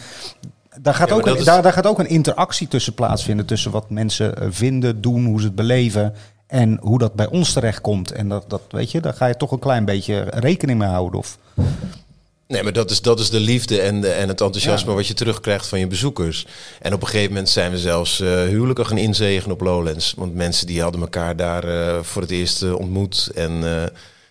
daar 0.80 0.94
gaat, 0.94 1.08
Ja, 1.08 1.14
ook 1.14 1.26
een, 1.26 1.36
is- 1.36 1.44
daar, 1.44 1.62
daar 1.62 1.72
gaat 1.72 1.86
ook 1.86 1.98
een 1.98 2.08
interactie 2.08 2.68
tussen 2.68 2.94
plaatsvinden, 2.94 3.46
tussen 3.46 3.70
wat 3.70 3.90
mensen 3.90 4.36
eh, 4.36 4.46
vinden, 4.50 5.00
doen, 5.00 5.24
hoe 5.24 5.40
ze 5.40 5.46
het 5.46 5.54
beleven. 5.54 6.14
En 6.46 6.78
hoe 6.80 6.98
dat 6.98 7.14
bij 7.14 7.26
ons 7.28 7.52
terechtkomt. 7.52 8.10
En 8.12 8.28
dat, 8.28 8.44
dat 8.50 8.62
weet 8.70 8.90
je, 8.90 9.00
daar 9.00 9.14
ga 9.14 9.26
je 9.26 9.36
toch 9.36 9.50
een 9.50 9.58
klein 9.58 9.84
beetje 9.84 10.20
rekening 10.30 10.78
mee 10.78 10.88
houden. 10.88 11.18
Of, 11.18 11.38
Nee, 12.50 12.62
maar 12.62 12.72
dat 12.72 12.90
is, 12.90 13.00
dat 13.00 13.20
is 13.20 13.30
de 13.30 13.40
liefde 13.40 13.80
en, 13.80 14.00
de, 14.00 14.08
en 14.08 14.28
het 14.28 14.40
enthousiasme 14.40 14.90
Ja. 14.90 14.96
wat 14.96 15.06
je 15.06 15.14
terugkrijgt 15.14 15.66
van 15.66 15.78
je 15.78 15.86
bezoekers. 15.86 16.46
En 16.80 16.92
op 16.92 17.00
een 17.02 17.08
gegeven 17.08 17.28
moment 17.32 17.48
zijn 17.48 17.70
we 17.70 17.78
zelfs 17.78 18.20
eh, 18.20 18.28
huwelijken 18.28 18.86
gaan 18.86 18.98
inzegen 18.98 19.50
op 19.50 19.60
Lowlands. 19.60 20.14
Want 20.16 20.34
mensen 20.34 20.66
die 20.66 20.82
hadden 20.82 21.00
elkaar 21.00 21.36
daar 21.36 21.64
eh, 21.64 22.02
voor 22.02 22.22
het 22.22 22.30
eerst 22.30 22.62
eh, 22.62 22.74
ontmoet. 22.74 23.30
En 23.34 23.60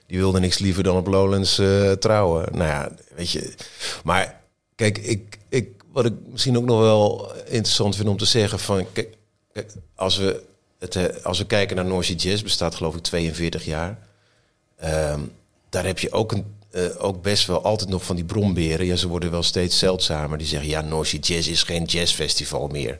die 0.05 0.17
wilden 0.17 0.41
niks 0.41 0.57
liever 0.57 0.83
dan 0.83 0.97
op 0.97 1.07
Lowlands 1.07 1.61
trouwen. 1.99 2.47
Nou 2.51 2.69
ja, 2.69 2.91
weet 3.15 3.31
je. 3.31 3.53
Maar 4.03 4.41
kijk, 4.75 4.97
ik, 4.97 5.37
ik, 5.49 5.69
wat 5.91 6.05
ik 6.05 6.13
misschien 6.31 6.57
ook 6.57 6.65
nog 6.65 6.79
wel 6.79 7.31
interessant 7.45 7.95
vind 7.95 8.07
om 8.09 8.17
te 8.17 8.25
zeggen. 8.25 8.59
Van, 8.59 8.85
kijk, 8.93 9.17
kijk, 9.53 9.71
als, 9.95 10.17
we 10.17 10.43
het, 10.79 11.23
als 11.23 11.37
we 11.37 11.45
kijken 11.45 11.75
naar 11.75 11.85
North 11.85 12.05
Sea 12.05 12.15
Jazz, 12.15 12.43
bestaat 12.43 12.75
geloof 12.75 12.95
ik 12.95 13.01
42 13.01 13.65
jaar. 13.65 13.97
Ehm, 14.77 15.19
daar 15.69 15.85
heb 15.85 15.99
je 15.99 16.11
ook, 16.11 16.31
een, 16.31 16.45
eh, 16.71 16.83
ook 16.97 17.21
best 17.21 17.47
wel 17.47 17.63
altijd 17.63 17.89
nog 17.89 18.05
van 18.05 18.15
die 18.15 18.25
bromberen. 18.25 18.85
Ja, 18.85 18.95
ze 18.95 19.07
worden 19.07 19.31
wel 19.31 19.43
steeds 19.43 19.79
zeldzamer. 19.79 20.37
Die 20.37 20.47
zeggen, 20.47 20.69
ja, 20.69 21.03
Sea 21.03 21.19
Jazz 21.19 21.47
is 21.47 21.63
geen 21.63 21.83
jazzfestival 21.83 22.67
meer. 22.67 22.99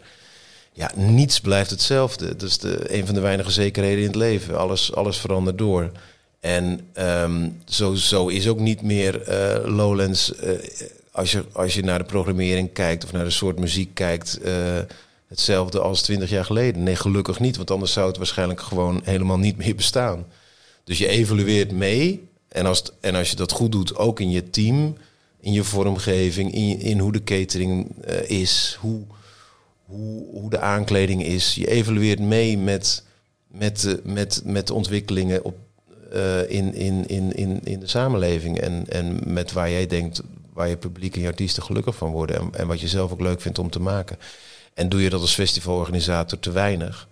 ja, 0.73 0.91
niets 0.95 1.39
blijft 1.39 1.69
hetzelfde. 1.69 2.35
Dat 2.35 2.49
is 2.49 2.57
de, 2.57 2.93
een 2.93 3.05
van 3.05 3.15
de 3.15 3.21
weinige 3.21 3.51
zekerheden 3.51 3.99
in 3.99 4.05
het 4.07 4.15
leven. 4.15 4.57
Alles, 4.57 4.93
alles 4.93 5.17
verandert 5.17 5.57
door. 5.57 5.91
En 6.39 6.79
ehm, 6.93 7.49
zo, 7.65 7.93
zo 7.93 8.27
is 8.27 8.47
ook 8.47 8.59
niet 8.59 8.81
meer 8.81 9.21
eh, 9.21 9.75
Lowlands, 9.75 10.35
eh, 10.35 10.51
als, 11.11 11.31
je, 11.31 11.43
als 11.51 11.73
je 11.73 11.83
naar 11.83 11.99
de 11.99 12.05
programmering 12.05 12.73
kijkt 12.73 13.03
of 13.03 13.11
naar 13.11 13.23
de 13.23 13.29
soort 13.29 13.59
muziek 13.59 13.93
kijkt, 13.93 14.39
hetzelfde 15.27 15.79
als 15.79 16.01
twintig 16.01 16.29
jaar 16.29 16.45
geleden. 16.45 16.83
Nee, 16.83 16.95
gelukkig 16.95 17.39
niet, 17.39 17.57
want 17.57 17.71
anders 17.71 17.93
zou 17.93 18.07
het 18.07 18.17
waarschijnlijk 18.17 18.61
gewoon 18.61 19.01
helemaal 19.03 19.39
niet 19.39 19.57
meer 19.57 19.75
bestaan. 19.75 20.25
Dus 20.83 20.97
je 20.97 21.07
evolueert 21.07 21.71
mee. 21.71 22.28
En 22.49 22.65
als, 22.65 22.83
en 22.99 23.15
als 23.15 23.29
je 23.29 23.35
dat 23.35 23.51
goed 23.51 23.71
doet, 23.71 23.95
ook 23.95 24.19
in 24.19 24.31
je 24.31 24.49
team, 24.49 24.97
in 25.39 25.51
je 25.51 25.63
vormgeving, 25.63 26.53
in, 26.53 26.79
in 26.79 26.99
hoe 26.99 27.11
de 27.11 27.23
catering 27.23 28.01
eh, 28.01 28.29
is, 28.29 28.77
hoe, 28.79 29.01
hoe, 29.85 30.25
hoe 30.31 30.49
de 30.49 30.59
aankleding 30.59 31.23
is. 31.23 31.55
Je 31.55 31.67
evalueert 31.67 32.19
mee 32.19 32.57
met, 32.57 33.03
met, 33.47 33.79
de, 33.79 34.01
met, 34.03 34.41
met 34.45 34.67
de 34.67 34.73
ontwikkelingen 34.73 35.43
op, 35.43 35.57
eh, 36.11 36.49
in, 36.49 36.73
in, 36.73 37.07
in, 37.07 37.35
in, 37.35 37.59
in 37.63 37.79
de 37.79 37.87
samenleving. 37.87 38.59
En, 38.59 38.85
en 38.87 39.19
met 39.25 39.51
waar 39.51 39.69
jij 39.69 39.87
denkt, 39.87 40.21
waar 40.53 40.69
je 40.69 40.77
publiek 40.77 41.15
en 41.15 41.21
je 41.21 41.27
artiesten 41.27 41.63
gelukkig 41.63 41.95
van 41.95 42.11
worden. 42.11 42.35
En, 42.35 42.49
en 42.51 42.67
wat 42.67 42.79
je 42.79 42.87
zelf 42.87 43.11
ook 43.11 43.21
leuk 43.21 43.41
vindt 43.41 43.59
om 43.59 43.69
te 43.69 43.79
maken. 43.79 44.17
En 44.73 44.89
doe 44.89 45.01
je 45.01 45.09
dat 45.09 45.21
als 45.21 45.33
festivalorganisator 45.33 46.39
te 46.39 46.51
weinig, 46.51 47.08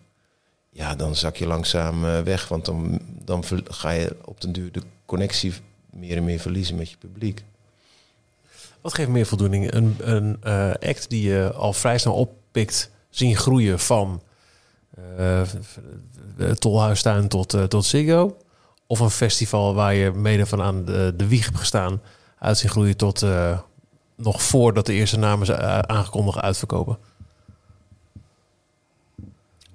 ja, 0.77 0.95
dan 0.95 1.15
zak 1.15 1.35
je 1.35 1.47
langzaam 1.47 2.05
eh, 2.05 2.21
weg. 2.21 2.47
Want 2.47 2.65
dan, 2.65 2.99
dan 3.23 3.43
ga 3.63 3.89
je 3.89 4.15
op 4.25 4.41
den 4.41 4.51
duur 4.51 4.71
de 4.71 4.81
connectie 5.05 5.53
meer 5.89 6.17
en 6.17 6.23
meer 6.23 6.39
verliezen 6.39 6.75
met 6.75 6.89
je 6.89 6.97
publiek. 6.97 7.43
Wat 8.81 8.93
geeft 8.93 9.09
meer 9.09 9.25
voldoening? 9.25 9.73
Een, 9.73 9.95
een 9.99 10.37
eh, 10.41 10.89
act 10.89 11.09
die 11.09 11.29
je 11.29 11.53
al 11.53 11.73
vrij 11.73 11.97
snel 11.97 12.13
oppikt, 12.13 12.91
zien 13.09 13.35
groeien 13.35 13.79
van 13.79 14.21
eh, 15.17 15.41
eh, 15.41 15.47
Tolhuistuin 16.59 17.27
tot, 17.27 17.53
eh, 17.53 17.63
tot 17.63 17.85
Ziggo? 17.85 18.37
Of 18.87 18.99
een 18.99 19.09
festival 19.09 19.73
waar 19.73 19.93
je 19.93 20.11
mede 20.11 20.45
van 20.45 20.61
aan 20.61 20.85
de, 20.85 21.27
wieg 21.27 21.45
hebt 21.45 21.57
gestaan, 21.57 22.01
uit 22.39 22.57
zien 22.57 22.69
groeien 22.69 22.97
tot 22.97 23.25
nog 24.15 24.41
voordat 24.41 24.85
de 24.85 24.93
eerste 24.93 25.17
namen 25.17 25.87
aangekondigd 25.89 26.39
uitverkopen? 26.39 26.97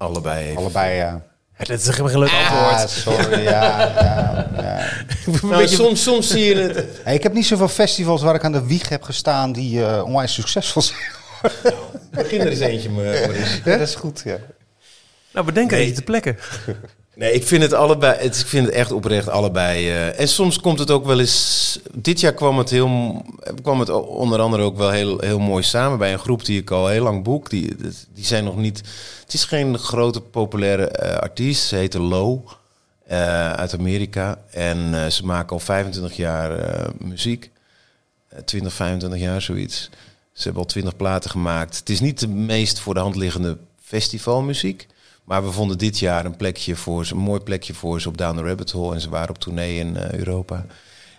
Allebei 0.03 0.45
even. 0.45 0.57
Allebei, 0.57 0.97
ja. 0.97 1.23
Dat 1.59 1.69
is 1.79 1.99
leuk 1.99 2.29
Ah, 2.29 2.69
antwoord. 2.71 2.91
sorry, 2.91 3.43
ja, 3.43 3.79
ja, 3.79 4.49
ja. 4.57 4.89
Een 5.27 5.39
Nou, 5.43 5.57
beetje- 5.57 5.77
soms, 5.77 6.03
soms 6.03 6.29
zie 6.29 6.45
je 6.45 6.55
het. 6.55 6.87
Hey, 7.05 7.15
ik 7.15 7.23
heb 7.23 7.33
niet 7.33 7.47
zoveel 7.47 7.69
festivals 7.69 8.23
waar 8.23 8.35
ik 8.35 8.45
aan 8.45 8.53
de 8.53 8.67
wieg 8.67 8.89
heb 8.89 9.03
gestaan 9.03 9.53
die 9.53 9.85
eh, 9.87 10.05
onwijs 10.05 10.33
succesvol 10.35 10.83
zijn. 10.83 10.99
Begin 12.11 12.41
er 12.41 12.47
eens 12.49 12.59
eentje, 12.61 12.91
Maurice. 12.97 13.61
Ja, 13.65 13.77
dat 13.77 13.89
is 13.89 13.95
goed, 13.95 14.23
ja. 14.25 14.37
Nou, 15.33 15.47
bedenk 15.47 15.71
Nee. 15.71 15.81
even 15.81 15.95
te 15.95 16.03
plekken. 16.03 16.39
Nee, 17.15 17.33
ik 17.33 17.47
vind 17.47 17.63
het 17.63 17.73
allebei. 17.73 18.19
Het, 18.19 18.39
ik 18.39 18.47
vind 18.47 18.67
het 18.67 18.75
echt 18.75 18.93
oprecht 18.93 19.29
allebei. 19.29 19.89
eh, 19.89 20.21
en 20.21 20.29
soms 20.29 20.61
komt 20.61 20.79
het 20.79 20.91
ook 20.91 21.05
wel 21.07 21.21
eens. 21.21 21.79
Dit 21.95 22.21
jaar 22.21 22.35
kwam 22.35 22.59
het 22.59 22.71
heel, 22.71 23.23
kwam 23.63 23.81
het 23.81 23.91
onder 23.91 24.41
andere 24.41 24.63
ook 24.63 24.77
wel 24.77 24.91
heel, 24.91 25.19
heel 25.21 25.39
mooi 25.39 25.63
samen 25.63 25.99
bij 25.99 26.13
een 26.13 26.19
groep 26.19 26.45
die 26.45 26.61
ik 26.61 26.71
al 26.71 26.89
heel 26.89 27.03
lang 27.03 27.23
boek. 27.23 27.51
Die, 27.51 27.77
die 28.15 28.25
zijn 28.25 28.45
nog 28.45 28.57
niet. 28.57 28.79
Het 29.23 29.35
is 29.35 29.45
geen 29.45 29.79
grote 29.79 30.21
populaire 30.21 30.89
eh, 30.89 31.17
artiest. 31.17 31.67
Ze 31.67 31.77
heette 31.77 32.01
Low 32.01 32.49
eh, 33.07 33.53
uit 33.53 33.75
Amerika 33.75 34.39
en 34.51 35.13
ze 35.13 35.27
maken 35.27 35.53
al 35.53 35.59
25 35.59 36.17
jaar 36.17 36.59
muziek. 36.99 37.51
Eh, 38.33 38.39
20, 38.45 38.73
25 38.73 39.21
jaar 39.21 39.43
zoiets. 39.43 39.91
Ze 40.33 40.43
hebben 40.43 40.63
al 40.63 40.69
20 40.69 40.97
platen 40.97 41.31
gemaakt. 41.31 41.79
Het 41.79 41.89
is 41.89 42.01
niet 42.01 42.21
de 42.21 42.29
meest 42.29 42.81
voor 42.81 42.95
de 42.95 43.01
hand 43.01 43.17
liggende 43.17 43.59
festivalmuziek. 43.83 44.87
Maar 45.25 45.45
we 45.45 45.53
vonden 45.53 45.79
dit 45.79 45.99
jaar 45.99 46.25
een 46.25 46.37
plekje 46.37 46.77
voor 46.77 47.07
ze, 47.07 47.15
een 47.15 47.21
mooi 47.21 47.41
plekje 47.41 47.75
voor 47.75 48.01
ze 48.01 48.09
op 48.09 48.19
Down 48.19 48.37
the 48.37 48.43
Rabbit 48.43 48.71
Hole. 48.71 48.95
En 48.95 49.01
ze 49.01 49.11
waren 49.11 49.29
op 49.29 49.39
tournee 49.39 49.79
in 49.79 49.97
eh, 49.97 50.19
Europa. 50.19 50.67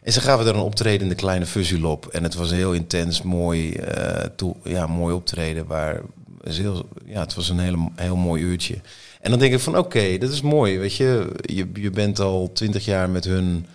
En 0.04 0.14
ze 0.14 0.22
gaven 0.22 0.48
er 0.48 0.56
een 0.56 0.62
optreden 0.62 1.02
in 1.02 1.10
de 1.10 1.16
kleine 1.16 1.46
Fuzzylop. 1.46 2.08
En 2.08 2.24
het 2.24 2.34
was 2.34 2.52
heel 2.52 2.74
intens, 2.74 3.22
mooi, 3.22 3.72
eh, 3.74 4.30
ja, 4.64 4.88
mooi 4.88 5.16
optreden. 5.16 5.66
Waar, 5.66 6.02
heel, 6.44 6.90
ja, 7.06 7.20
het 7.20 7.34
was 7.34 7.50
een 7.50 7.60
hele, 7.60 7.90
heel 7.96 8.16
mooi 8.16 8.42
uurtje. 8.42 8.82
En 9.22 9.30
dan 9.30 9.40
denk 9.40 9.54
ik 9.54 9.60
van 9.60 9.78
oké, 9.78 10.18
dat 10.18 10.32
is 10.32 10.42
mooi. 10.42 10.80
Weet 10.80 10.96
je, 10.96 11.32
je, 11.42 11.70
je 11.74 11.90
bent 11.90 12.20
al 12.20 12.52
twintig 12.54 12.86
jaar 12.86 13.10
met 13.10 13.26
hun 13.26 13.66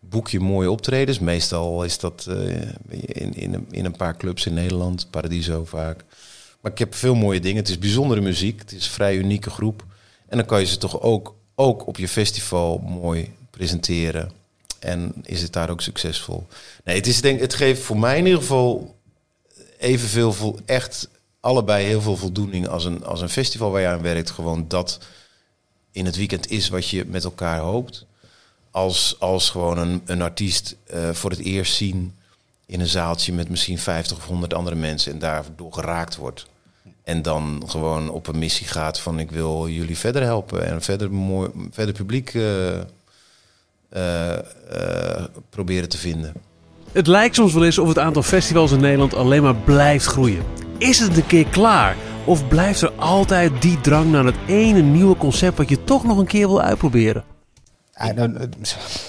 boekje 0.00 0.40
mooie 0.40 0.70
optredens. 0.70 1.18
Meestal 1.18 1.84
is 1.84 1.98
dat 1.98 2.26
eh, 2.28 2.60
in, 2.88 3.34
in, 3.34 3.66
in 3.70 3.84
een 3.84 3.96
paar 3.96 4.16
clubs 4.16 4.46
in 4.46 4.54
Nederland, 4.54 5.06
Paradiso 5.10 5.64
vaak. 5.64 6.04
Maar 6.60 6.72
ik 6.72 6.78
heb 6.78 6.94
veel 6.94 7.14
mooie 7.14 7.40
dingen. 7.40 7.58
Het 7.58 7.68
is 7.68 7.78
bijzondere 7.78 8.20
muziek. 8.20 8.58
Het 8.58 8.72
is 8.72 8.84
een 8.84 8.92
vrij 8.92 9.16
unieke 9.16 9.50
groep. 9.50 9.84
En 10.28 10.36
dan 10.36 10.46
kan 10.46 10.60
je 10.60 10.66
ze 10.66 10.78
toch 10.78 11.00
ook, 11.00 11.34
ook 11.54 11.86
op 11.86 11.96
je 11.96 12.08
festival 12.08 12.78
mooi 12.78 13.34
presenteren. 13.50 14.32
En 14.78 15.14
is 15.22 15.42
het 15.42 15.52
daar 15.52 15.70
ook 15.70 15.80
succesvol? 15.80 16.46
Nee, 16.84 16.96
het, 16.96 17.06
is, 17.06 17.20
denk, 17.20 17.40
het 17.40 17.54
geeft 17.54 17.82
voor 17.82 17.98
mij 17.98 18.18
in 18.18 18.24
ieder 18.24 18.40
geval 18.40 18.96
evenveel, 19.78 20.58
echt 20.66 21.08
allebei 21.40 21.86
heel 21.86 22.00
veel 22.00 22.16
voldoening 22.16 22.68
als 22.68 22.84
een, 22.84 23.04
als 23.04 23.20
een 23.20 23.28
festival 23.28 23.70
waar 23.70 23.80
je 23.80 23.86
aan 23.86 24.02
werkt. 24.02 24.30
Gewoon 24.30 24.64
dat 24.68 24.98
in 25.92 26.04
het 26.04 26.16
weekend 26.16 26.50
is 26.50 26.68
wat 26.68 26.88
je 26.88 27.04
met 27.06 27.24
elkaar 27.24 27.58
hoopt. 27.58 28.06
Als, 28.70 29.16
als 29.18 29.50
gewoon 29.50 29.78
een, 29.78 30.02
een 30.04 30.22
artiest 30.22 30.76
eh, 30.86 31.10
voor 31.10 31.30
het 31.30 31.40
eerst 31.40 31.74
zien 31.74 32.17
in 32.68 32.80
een 32.80 32.86
zaaltje 32.86 33.32
met 33.32 33.48
misschien 33.48 33.78
50 33.78 34.16
of 34.16 34.26
100 34.26 34.54
andere 34.54 34.76
mensen 34.76 35.12
en 35.12 35.18
daardoor 35.18 35.72
geraakt 35.72 36.16
wordt. 36.16 36.46
En 37.04 37.22
dan 37.22 37.62
gewoon 37.66 38.10
op 38.10 38.26
een 38.26 38.38
missie 38.38 38.66
gaat 38.66 39.00
van 39.00 39.18
ik 39.18 39.30
wil 39.30 39.68
jullie 39.68 39.98
verder 39.98 40.22
helpen 40.22 40.66
en 40.66 40.82
verder, 40.82 41.12
mooi, 41.12 41.50
verder 41.70 41.94
publiek 41.94 42.34
eh, 42.34 42.78
eh, 43.88 44.38
eh, 44.38 45.24
proberen 45.50 45.88
te 45.88 45.98
vinden. 45.98 46.32
Het 46.92 47.06
lijkt 47.06 47.34
soms 47.34 47.52
wel 47.52 47.64
eens 47.64 47.78
of 47.78 47.88
het 47.88 47.98
aantal 47.98 48.22
festivals 48.22 48.72
in 48.72 48.80
Nederland 48.80 49.14
alleen 49.14 49.42
maar 49.42 49.56
blijft 49.56 50.06
groeien. 50.06 50.42
Is 50.78 50.98
het 50.98 51.16
een 51.16 51.26
keer 51.26 51.46
klaar? 51.46 51.96
Of 52.24 52.48
blijft 52.48 52.80
er 52.80 52.92
altijd 52.92 53.62
die 53.62 53.80
drang 53.80 54.10
naar 54.10 54.24
het 54.24 54.36
ene 54.46 54.80
nieuwe 54.80 55.16
concept 55.16 55.56
wat 55.56 55.68
je 55.68 55.84
toch 55.84 56.04
nog 56.04 56.18
een 56.18 56.26
keer 56.26 56.46
wil 56.46 56.60
uitproberen? 56.60 57.24
Dan, 58.16 58.38
eh, 58.38 58.46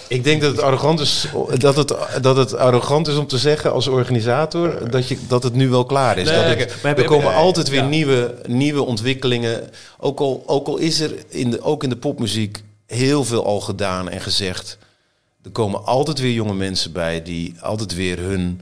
Ik 0.08 0.24
denk 0.24 0.42
dat 0.42 0.52
het 0.52 0.62
arrogant 0.62 1.00
is, 1.00 1.28
dat 1.58 1.76
het, 1.76 1.96
dat 2.22 2.38
het 2.38 2.56
arrogant 2.56 3.08
is 3.08 3.16
om 3.16 3.28
te 3.28 3.38
zeggen 3.38 3.72
als 3.72 3.88
organisator 3.88 4.90
dat, 4.92 5.08
je, 5.08 5.18
dat 5.28 5.44
het 5.44 5.54
nu 5.54 5.70
wel 5.70 5.86
klaar 5.86 6.18
is. 6.18 6.30
Nee, 6.30 6.36
dat 6.58 6.58
het- 6.60 6.84
Maar 6.84 6.98
er 6.98 7.04
komen 7.06 7.34
altijd 7.34 7.70
weer 7.70 7.82
ja. 7.82 7.88
nieuwe, 7.88 8.36
nieuwe 8.48 8.82
ontwikkelingen. 8.82 9.70
Ook 10.00 10.20
al, 10.20 10.44
ook 10.46 10.68
al 10.68 10.78
is 10.78 11.00
er 11.00 11.12
in 11.28 11.52
de, 11.52 11.62
ook 11.62 11.84
in 11.84 11.90
de 11.90 11.98
popmuziek 11.98 12.64
heel 12.86 13.24
veel 13.24 13.46
al 13.46 13.60
gedaan 13.62 14.10
en 14.10 14.22
gezegd. 14.22 14.78
Er 15.44 15.52
komen 15.52 15.86
altijd 15.86 16.20
weer 16.20 16.32
jonge 16.34 16.54
mensen 16.54 16.92
bij 16.92 17.24
die 17.24 17.56
altijd 17.62 17.96
weer 17.96 18.18
hun, 18.20 18.62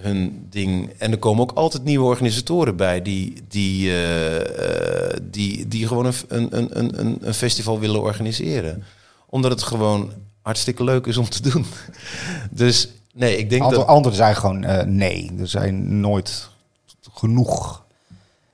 hun 0.00 0.46
ding. 0.50 0.92
En 0.98 1.10
er 1.10 1.18
komen 1.18 1.42
ook 1.42 1.52
altijd 1.54 1.84
nieuwe 1.84 2.06
organisatoren 2.06 2.76
bij 2.76 3.02
die, 3.02 3.32
die, 3.48 3.90
eh, 3.90 4.36
eh, 5.10 5.16
die, 5.22 5.68
die 5.68 5.86
gewoon 5.86 6.06
een, 6.06 6.14
een, 6.28 6.78
een, 6.78 7.00
een, 7.00 7.18
een 7.20 7.34
festival 7.34 7.78
willen 7.80 8.00
organiseren. 8.00 8.84
Omdat 9.28 9.50
het 9.50 9.62
gewoon 9.62 10.12
hartstikke 10.42 10.84
leuk 10.84 11.06
is 11.06 11.16
om 11.16 11.28
te 11.28 11.50
doen. 11.50 11.66
Dus 12.50 12.88
nee, 13.14 13.36
ik 13.38 13.50
denk 13.50 13.70
dat. 13.70 13.86
anderen 13.86 14.16
zijn 14.16 14.36
gewoon 14.36 14.64
eh, 14.64 14.84
nee. 14.86 15.32
Er 15.40 15.48
zijn 15.48 16.00
nooit 16.00 16.48
genoeg 17.14 17.84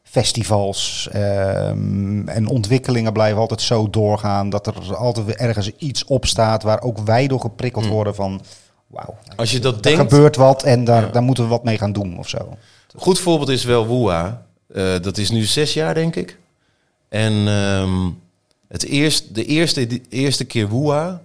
festivals 0.03 1.09
ehm, 1.13 2.29
en 2.29 2.47
ontwikkelingen 2.47 3.13
blijven 3.13 3.41
altijd 3.41 3.61
zo 3.61 3.91
doorgaan 3.91 4.51
dat 4.51 4.67
er 4.67 4.97
altijd 4.97 5.27
weer 5.27 5.37
ergens 5.37 5.71
iets 5.77 6.05
op 6.05 6.27
staat 6.27 6.63
waar 6.63 6.83
ook 6.83 6.99
wij 6.99 7.27
door 7.27 7.41
geprikkeld 7.41 7.85
Hmm. 7.85 7.95
worden 7.95 8.15
van 8.15 8.41
wauw, 8.87 9.15
Als 9.37 9.51
je 9.51 9.59
dat 9.59 9.77
er 9.77 9.83
denkt. 9.83 10.01
gebeurt 10.01 10.37
wat 10.37 10.63
en 10.63 10.85
daar, 10.85 11.03
Ja. 11.03 11.09
daar 11.09 11.23
moeten 11.23 11.45
we 11.45 11.51
wat 11.51 11.65
mee 11.65 11.79
gaan 11.79 11.93
doen 11.93 12.19
of 12.19 12.29
zo. 12.29 12.57
Goed 12.97 13.19
voorbeeld 13.19 13.49
is 13.49 13.65
wel 13.65 13.87
Woeha. 13.87 14.43
Eh, 14.75 15.01
dat 15.01 15.19
is 15.19 15.31
nu 15.31 15.45
zes 15.45 15.73
jaar, 15.75 15.95
denk 15.95 16.17
ik. 16.17 16.39
En 17.09 17.33
ehm, 17.49 18.09
het 18.73 18.85
eerst, 18.85 19.35
de 19.35 19.45
eerste, 19.45 20.01
eerste 20.09 20.45
keer 20.45 20.69
Woeha, 20.69 21.23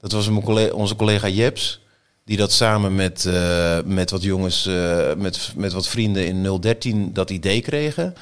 dat 0.00 0.12
was 0.12 0.30
collega, 0.44 0.74
onze 0.74 0.96
collega 0.96 1.28
Jeps. 1.28 1.80
Die 2.24 2.36
dat 2.36 2.52
samen 2.52 2.94
met, 2.94 3.26
eh, 3.26 3.78
met 3.84 4.10
wat 4.10 4.22
jongens, 4.22 4.66
eh, 4.66 5.14
met, 5.16 5.52
met 5.56 5.72
wat 5.72 5.88
vrienden 5.88 6.26
in 6.26 6.58
013 6.60 7.12
dat 7.12 7.30
idee 7.30 7.60
kregen. 7.60 8.14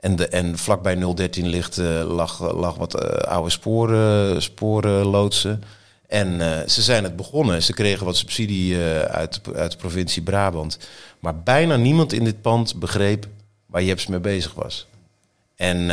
En, 0.00 0.16
de, 0.16 0.28
en 0.28 0.58
vlakbij 0.58 0.96
013 1.14 1.46
ligt, 1.46 1.78
eh, 1.78 2.02
lag, 2.14 2.54
lag 2.54 2.76
wat 2.76 3.24
oude 3.26 3.50
sporen, 3.50 4.42
sporenloodsen. 4.42 5.62
En 6.06 6.40
ze 6.70 6.82
zijn 6.82 7.04
het 7.04 7.16
begonnen. 7.16 7.62
Ze 7.62 7.72
kregen 7.72 8.04
wat 8.04 8.16
subsidie 8.16 8.76
uit, 9.08 9.40
uit 9.54 9.70
de 9.70 9.76
provincie 9.76 10.22
Brabant. 10.22 10.78
Maar 11.20 11.42
bijna 11.42 11.76
niemand 11.76 12.12
in 12.12 12.24
dit 12.24 12.40
pand 12.40 12.78
begreep 12.78 13.26
waar 13.66 13.82
Jeps 13.82 14.06
mee 14.06 14.20
bezig 14.20 14.54
was. 14.54 14.86
En, 15.56 15.90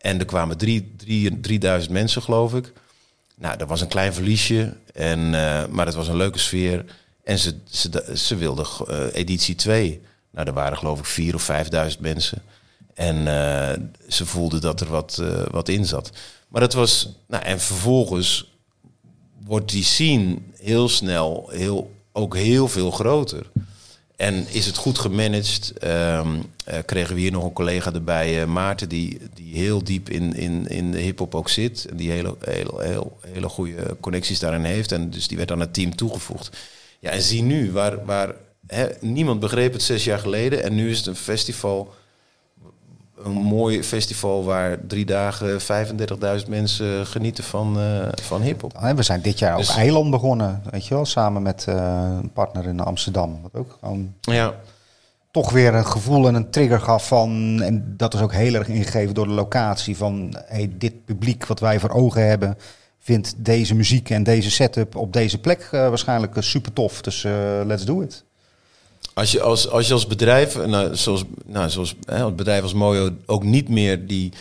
en 0.00 0.18
er 0.18 0.24
kwamen 0.24 0.58
drie, 0.58 0.94
drie, 0.96 1.40
3000 1.40 1.92
mensen, 1.92 2.22
geloof 2.22 2.54
ik. 2.54 2.72
Nou, 3.36 3.56
dat 3.56 3.68
was 3.68 3.80
een 3.80 3.88
klein 3.88 4.14
verliesje, 4.14 4.76
en, 4.92 5.18
eh, 5.18 5.66
maar 5.66 5.86
het 5.86 5.94
was 5.94 6.08
een 6.08 6.16
leuke 6.16 6.38
sfeer. 6.38 6.84
En 7.24 7.38
ze, 7.38 7.54
ze, 7.70 8.12
ze 8.14 8.36
wilden 8.36 8.66
eh, 8.88 9.06
editie 9.12 9.54
2. 9.54 10.00
Nou, 10.30 10.46
er 10.46 10.52
waren 10.52 10.78
geloof 10.78 10.98
ik 10.98 11.28
4.000 11.28 11.34
of 11.34 11.50
5.000 11.94 12.00
mensen. 12.00 12.42
En 12.94 13.16
uh, 13.16 13.86
ze 14.08 14.26
voelden 14.26 14.60
dat 14.60 14.80
er 14.80 14.88
wat, 14.88 15.22
wat 15.50 15.68
in 15.68 15.86
zat. 15.86 16.10
Maar 16.48 16.60
dat 16.60 16.72
was. 16.72 17.08
Nou, 17.28 17.44
en 17.44 17.60
vervolgens 17.60 18.58
wordt 19.44 19.70
die 19.70 19.84
scene 19.84 20.38
heel 20.56 20.88
snel 20.88 21.48
heel, 21.52 21.94
ook 22.12 22.36
heel 22.36 22.68
veel 22.68 22.90
groter. 22.90 23.50
En 24.20 24.46
is 24.48 24.66
het 24.66 24.76
goed 24.76 24.98
gemanaged? 24.98 25.72
Um, 25.84 26.36
uh, 26.68 26.74
kregen 26.84 27.14
we 27.14 27.20
hier 27.20 27.32
nog 27.32 27.44
een 27.44 27.52
collega 27.52 27.92
erbij, 27.92 28.40
uh, 28.40 28.46
Maarten, 28.46 28.88
die, 28.88 29.20
die 29.34 29.54
heel 29.54 29.84
diep 29.84 30.08
in, 30.08 30.34
in, 30.34 30.66
in 30.66 30.90
de 30.90 30.98
hip-hop 30.98 31.34
ook 31.34 31.48
zit. 31.48 31.86
En 31.90 31.96
die 31.96 32.10
hele, 32.10 32.36
hele, 32.44 33.04
hele, 33.26 33.48
goede 33.48 33.96
connecties 34.00 34.38
daarin 34.38 34.64
heeft. 34.64 34.92
En 34.92 35.10
dus 35.10 35.28
die 35.28 35.36
werd 35.36 35.50
aan 35.50 35.60
het 35.60 35.74
team 35.74 35.96
toegevoegd. 35.96 36.56
Ja, 36.98 37.10
en 37.10 37.22
zie 37.22 37.42
nu, 37.42 37.72
waar, 37.72 38.04
waar 38.04 38.34
niemand 39.00 39.40
begreep 39.40 39.72
het 39.72 39.82
zes 39.82 40.04
jaar 40.04 40.18
geleden. 40.18 40.62
En 40.62 40.74
nu 40.74 40.90
is 40.90 40.98
het 40.98 41.06
een 41.06 41.16
festival 41.16 41.94
een 43.24 43.32
mooi 43.32 43.84
festival 43.84 44.44
waar 44.44 44.78
drie 44.86 45.04
dagen 45.04 45.60
35.000 45.60 46.48
mensen 46.48 47.06
genieten 47.06 47.44
van, 47.44 47.78
uh, 47.78 48.08
van 48.22 48.42
hip-hop. 48.42 48.92
We 48.96 49.02
zijn 49.02 49.20
dit 49.20 49.38
jaar 49.38 49.56
dus, 49.56 49.70
ook 49.70 49.76
Eiland 49.76 50.10
begonnen, 50.10 50.62
weet 50.70 50.86
je 50.86 50.94
wel, 50.94 51.04
samen 51.04 51.42
met 51.42 51.66
uh, 51.68 51.74
een 52.22 52.32
partner 52.32 52.66
in 52.66 52.80
Amsterdam. 52.80 53.38
Wat 53.42 53.54
ook 53.54 53.76
gewoon 53.80 54.14
ja. 54.20 54.54
toch 55.30 55.50
weer 55.50 55.74
een 55.74 55.86
gevoel 55.86 56.28
en 56.28 56.34
een 56.34 56.50
trigger 56.50 56.80
gaf 56.80 57.06
van, 57.06 57.60
en 57.62 57.94
dat 57.96 58.14
is 58.14 58.20
ook 58.20 58.32
heel 58.32 58.54
erg 58.54 58.68
ingegeven 58.68 59.14
door 59.14 59.26
de 59.26 59.34
locatie, 59.34 59.96
van 59.96 60.34
hey, 60.44 60.70
dit 60.78 61.04
publiek 61.04 61.46
wat 61.46 61.60
wij 61.60 61.80
voor 61.80 61.90
ogen 61.90 62.28
hebben, 62.28 62.58
vindt 62.98 63.34
deze 63.36 63.74
muziek 63.74 64.10
en 64.10 64.22
deze 64.22 64.50
setup 64.50 64.96
op 64.96 65.12
deze 65.12 65.38
plek 65.38 65.60
uh, 65.64 65.70
waarschijnlijk 65.70 66.34
super 66.38 66.72
tof. 66.72 67.00
Dus 67.00 67.22
let's 67.64 67.84
do 67.84 68.00
it. 68.00 68.24
Als 69.14 69.32
je 69.32 69.42
als, 69.42 69.68
als, 69.68 69.86
je 69.86 69.92
als 69.92 70.06
bedrijf, 70.06 70.66
nou, 70.66 70.96
zoals, 70.96 71.24
nou, 71.46 71.70
zoals 71.70 71.94
hè, 72.04 72.32
bedrijf 72.32 72.62
als 72.62 72.72
Mojo, 72.72 73.10
ook 73.26 73.42
niet 73.42 73.68
meer 73.68 74.06
die, 74.06 74.32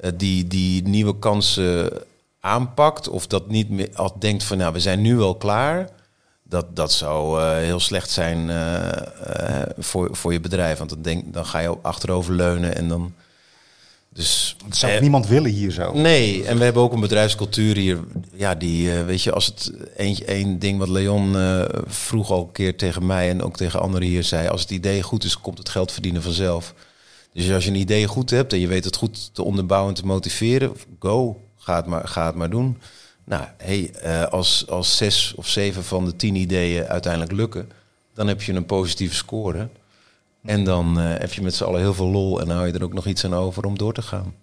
uh, 0.00 0.10
die, 0.14 0.46
die 0.46 0.82
nieuwe 0.82 1.18
kansen 1.18 1.90
aanpakt, 2.40 3.08
of 3.08 3.26
dat 3.26 3.48
niet 3.48 3.70
meer 3.70 3.90
al 3.94 4.16
denkt 4.18 4.44
van 4.44 4.58
nou, 4.58 4.72
we 4.72 4.80
zijn 4.80 5.00
nu 5.00 5.16
wel 5.16 5.34
klaar. 5.34 5.88
Dat, 6.42 6.76
dat 6.76 6.92
zou 6.92 7.40
uh, 7.40 7.56
heel 7.56 7.80
slecht 7.80 8.10
zijn 8.10 8.50
voor, 9.78 10.16
voor 10.16 10.32
je 10.32 10.40
bedrijf. 10.40 10.78
Want 10.78 10.90
dan, 10.90 11.02
denk, 11.02 11.32
dan 11.34 11.46
ga 11.46 11.58
je 11.58 11.76
achterover 11.82 12.34
leunen 12.34 12.76
en 12.76 12.88
dan. 12.88 13.14
Dus, 14.14 14.56
dat 14.66 14.76
zou 14.76 15.00
niemand 15.00 15.26
willen 15.26 15.50
hier 15.50 15.70
zo. 15.70 15.92
Nee, 15.92 16.44
en 16.44 16.58
we 16.58 16.64
hebben 16.64 16.82
ook 16.82 16.92
een 16.92 17.00
bedrijfscultuur 17.00 17.76
hier. 17.76 17.98
Ja, 18.34 18.54
die, 18.54 18.86
uh, 18.86 19.04
weet 19.04 19.22
je, 19.22 19.32
als 19.32 19.46
het 19.46 19.72
één, 19.96 20.26
één 20.26 20.58
ding 20.58 20.78
wat 20.78 20.88
Leon 20.88 21.36
uh, 21.36 21.64
vroeg 21.86 22.30
al 22.30 22.40
een 22.40 22.52
keer 22.52 22.76
tegen 22.76 23.06
mij 23.06 23.30
en 23.30 23.42
ook 23.42 23.56
tegen 23.56 23.80
anderen 23.80 24.08
hier 24.08 24.24
zei: 24.24 24.48
als 24.48 24.60
het 24.60 24.70
idee 24.70 25.02
goed 25.02 25.24
is, 25.24 25.38
komt 25.38 25.58
het 25.58 25.68
geld 25.68 25.92
verdienen 25.92 26.22
vanzelf. 26.22 26.74
Dus 27.32 27.50
als 27.50 27.64
je 27.64 27.70
een 27.70 27.76
idee 27.76 28.06
goed 28.06 28.30
hebt 28.30 28.52
en 28.52 28.58
je 28.58 28.66
weet 28.66 28.84
het 28.84 28.96
goed 28.96 29.34
te 29.34 29.42
onderbouwen 29.42 29.94
en 29.94 30.00
te 30.00 30.06
motiveren, 30.06 30.72
go, 30.98 31.40
ga 31.56 31.76
het 31.76 31.86
maar, 31.86 32.08
ga 32.08 32.26
het 32.26 32.34
maar 32.34 32.50
doen. 32.50 32.78
Nou, 33.24 33.44
hey, 33.56 33.90
uh, 34.04 34.24
als, 34.24 34.64
als 34.68 34.96
zes 34.96 35.32
of 35.36 35.48
zeven 35.48 35.84
van 35.84 36.04
de 36.04 36.16
tien 36.16 36.34
ideeën 36.34 36.86
uiteindelijk 36.86 37.32
lukken, 37.32 37.68
dan 38.14 38.26
heb 38.26 38.42
je 38.42 38.52
een 38.52 38.66
positieve 38.66 39.14
score. 39.14 39.68
En 40.42 40.64
dan 40.64 40.98
uh, 40.98 41.04
heb 41.18 41.32
je 41.32 41.42
met 41.42 41.54
z'n 41.54 41.64
allen 41.64 41.80
heel 41.80 41.94
veel 41.94 42.06
lol 42.06 42.40
en 42.40 42.48
hou 42.48 42.66
je 42.66 42.72
er 42.72 42.84
ook 42.84 42.92
nog 42.92 43.06
iets 43.06 43.24
aan 43.24 43.34
over 43.34 43.64
om 43.64 43.78
door 43.78 43.92
te 43.92 44.02
gaan. 44.02 44.34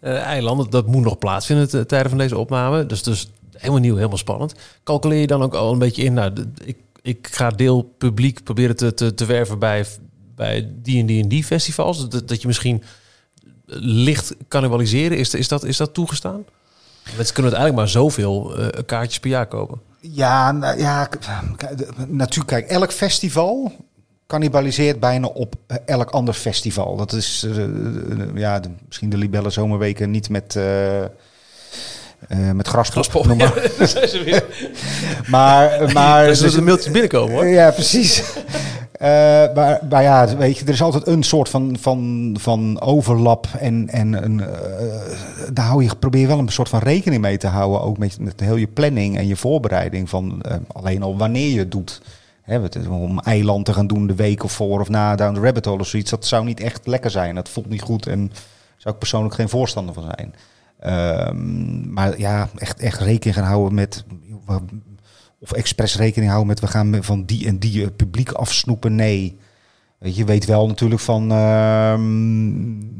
Uh, 0.00 0.20
eilanden, 0.20 0.70
dat 0.70 0.86
moet 0.86 1.04
nog 1.04 1.18
plaatsvinden 1.18 1.68
ten 1.68 1.86
tijde 1.86 2.08
van 2.08 2.18
deze 2.18 2.38
opname. 2.38 2.86
Dus, 2.86 3.02
dus 3.02 3.30
helemaal 3.56 3.80
nieuw, 3.80 3.96
helemaal 3.96 4.16
spannend. 4.16 4.54
Calculeer 4.84 5.20
je 5.20 5.26
dan 5.26 5.42
ook 5.42 5.54
al 5.54 5.72
een 5.72 5.78
beetje 5.78 6.02
in, 6.02 6.12
nou, 6.12 6.32
ik, 6.64 6.76
ik 7.02 7.28
ga 7.30 7.50
deel 7.50 7.82
publiek 7.98 8.44
proberen 8.44 8.76
te, 8.76 8.94
te, 8.94 9.14
te 9.14 9.24
werven 9.24 9.58
bij, 9.58 9.86
bij 10.34 10.70
die 10.82 11.00
en 11.00 11.06
die 11.06 11.22
en 11.22 11.28
die 11.28 11.44
festivals. 11.44 12.08
Dat, 12.08 12.28
dat 12.28 12.40
je 12.40 12.46
misschien 12.46 12.82
licht 13.80 14.34
cannibaliseren, 14.48 15.18
is, 15.18 15.34
is, 15.34 15.48
dat, 15.48 15.64
is 15.64 15.76
dat 15.76 15.94
toegestaan? 15.94 16.44
Mensen 17.16 17.34
kunnen 17.34 17.52
uiteindelijk 17.52 17.76
maar 17.76 17.88
zoveel 17.88 18.60
uh, 18.60 18.66
kaartjes 18.86 19.20
per 19.20 19.30
jaar 19.30 19.46
kopen. 19.46 19.80
Ja, 20.00 20.52
nou, 20.52 20.78
ja, 20.78 21.08
natuurlijk. 22.08 22.46
Kijk, 22.46 22.66
elk 22.66 22.92
festival 22.92 23.72
cannibaliseert 24.32 25.00
bijna 25.00 25.26
op 25.26 25.54
eh, 25.66 25.76
elk 25.84 26.10
ander 26.10 26.34
festival. 26.34 26.96
Dat 26.96 27.12
is 27.12 27.44
uh, 27.46 27.64
ja, 28.34 28.60
de, 28.60 28.68
misschien 28.86 29.10
de 29.10 29.16
Libelle 29.16 29.50
Zomerweken 29.50 30.10
niet 30.10 30.28
met. 30.28 30.54
Uh, 30.58 32.50
met 32.52 32.68
graspop. 32.68 33.26
Ja, 33.36 33.52
maar, 35.28 35.80
maar 35.94 36.26
dus 36.26 36.40
er 36.40 36.58
een 36.58 36.64
mailtje 36.64 36.90
binnenkomen 36.90 37.34
hoor. 37.34 37.46
Ja, 37.46 37.70
precies. 37.70 38.22
uh, 39.02 39.06
maar, 39.54 39.80
maar 39.90 40.02
ja, 40.02 40.36
weet 40.36 40.58
je, 40.58 40.64
er 40.64 40.72
is 40.72 40.82
altijd 40.82 41.06
een 41.06 41.22
soort 41.22 41.48
van, 41.48 41.76
van, 41.80 42.36
van 42.40 42.80
overlap. 42.80 43.46
En, 43.58 43.88
en 43.88 44.24
een, 44.24 44.38
uh, 44.38 44.46
daar 45.52 45.66
hou 45.66 45.82
je, 45.82 45.90
probeer 45.98 46.20
je 46.20 46.26
wel 46.26 46.38
een 46.38 46.48
soort 46.48 46.68
van 46.68 46.80
rekening 46.80 47.22
mee 47.22 47.36
te 47.36 47.46
houden. 47.46 47.80
Ook 47.80 47.98
met, 47.98 48.20
met 48.20 48.40
heel 48.40 48.56
je 48.56 48.66
planning 48.68 49.16
en 49.16 49.26
je 49.26 49.36
voorbereiding. 49.36 50.08
Van 50.08 50.42
alleen 50.72 51.02
al 51.02 51.16
wanneer 51.16 51.50
je 51.50 51.58
het 51.58 51.70
doet. 51.70 52.00
Hè, 52.42 52.60
om 52.88 53.20
eiland 53.20 53.64
te 53.64 53.72
gaan 53.72 53.86
doen 53.86 54.06
de 54.06 54.14
week 54.14 54.44
of 54.44 54.52
voor 54.52 54.80
of 54.80 54.88
na 54.88 55.14
down 55.14 55.34
the 55.34 55.40
rabbit 55.40 55.64
hole 55.64 55.80
of 55.80 55.86
zoiets. 55.86 56.10
Dat 56.10 56.26
zou 56.26 56.44
niet 56.44 56.60
echt 56.60 56.86
lekker 56.86 57.10
zijn. 57.10 57.34
Dat 57.34 57.48
voelt 57.48 57.68
niet 57.68 57.82
goed 57.82 58.06
en 58.06 58.32
zou 58.76 58.94
ik 58.94 59.00
persoonlijk 59.00 59.34
geen 59.34 59.48
voorstander 59.48 59.94
van 59.94 60.14
zijn. 60.16 60.34
Um, 61.28 61.92
maar 61.92 62.18
ja, 62.18 62.48
echt, 62.56 62.80
echt 62.80 63.00
rekening 63.00 63.36
gaan 63.36 63.48
houden 63.48 63.74
met. 63.74 64.04
Of 65.40 65.52
expres 65.52 65.96
rekening 65.96 66.30
houden 66.30 66.48
met 66.48 66.60
we 66.60 66.66
gaan 66.66 66.98
van 67.00 67.24
die 67.24 67.46
en 67.46 67.58
die 67.58 67.90
publiek 67.90 68.32
afsnoepen. 68.32 68.94
Nee. 68.94 69.38
Je 69.98 70.24
weet 70.24 70.44
wel 70.44 70.66
natuurlijk 70.66 71.00
van 71.00 71.22
uh, 71.22 71.28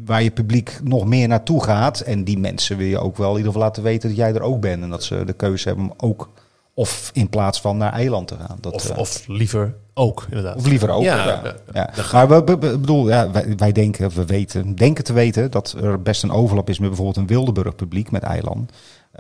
waar 0.05 0.23
je 0.23 0.31
publiek 0.31 0.81
nog 0.85 1.05
meer 1.05 1.29
naartoe 1.29 1.65
gaat. 1.65 2.01
En 2.01 2.25
die 2.25 2.39
mensen 2.39 2.77
wil 2.77 2.87
je 2.87 2.99
ook 2.99 3.17
wel 3.17 3.31
in 3.31 3.37
ieder 3.37 3.53
geval 3.53 3.67
laten 3.67 3.83
weten 3.83 4.09
dat 4.09 4.19
jij 4.19 4.35
er 4.35 4.43
ook 4.43 4.61
bent. 4.61 4.83
En 4.83 4.91
dat 4.91 5.05
ze 5.05 5.25
de 5.25 5.33
keuze 5.33 5.69
hebben 5.69 5.85
om 5.85 5.95
ook 5.97 6.31
of 6.75 7.11
in 7.15 7.29
plaats 7.29 7.61
van 7.61 7.77
naar 7.77 7.93
eiland 7.93 8.29
te 8.29 8.37
gaan. 8.37 8.59
Dat, 8.61 8.73
of, 8.73 8.91
uh, 8.91 8.99
of 8.99 9.27
liever 9.27 9.75
ook, 9.95 10.27
inderdaad. 10.29 10.57
Of 10.57 10.67
liever 10.67 10.91
ook. 10.91 11.03
Ja, 11.03 11.25
ja. 11.25 11.57
ja. 11.73 12.13
Maar 12.13 12.29
we, 12.29 12.45
we, 12.45 12.57
bedoel, 12.79 13.09
ja, 13.09 13.31
wij, 13.31 13.57
wij, 13.57 13.73
denken, 13.73 14.11
we 14.11 14.25
weten, 14.25 14.75
denken 14.75 15.05
te 15.05 15.13
weten 15.13 15.51
dat 15.51 15.73
er 15.83 16.03
best 16.03 16.23
een 16.23 16.31
overlap 16.31 16.69
is 16.69 16.79
met 16.79 16.89
bijvoorbeeld 16.89 17.17
een 17.17 17.27
Wildeburg 17.27 17.75
publiek 17.75 18.11
met 18.11 18.23
eiland. 18.23 18.73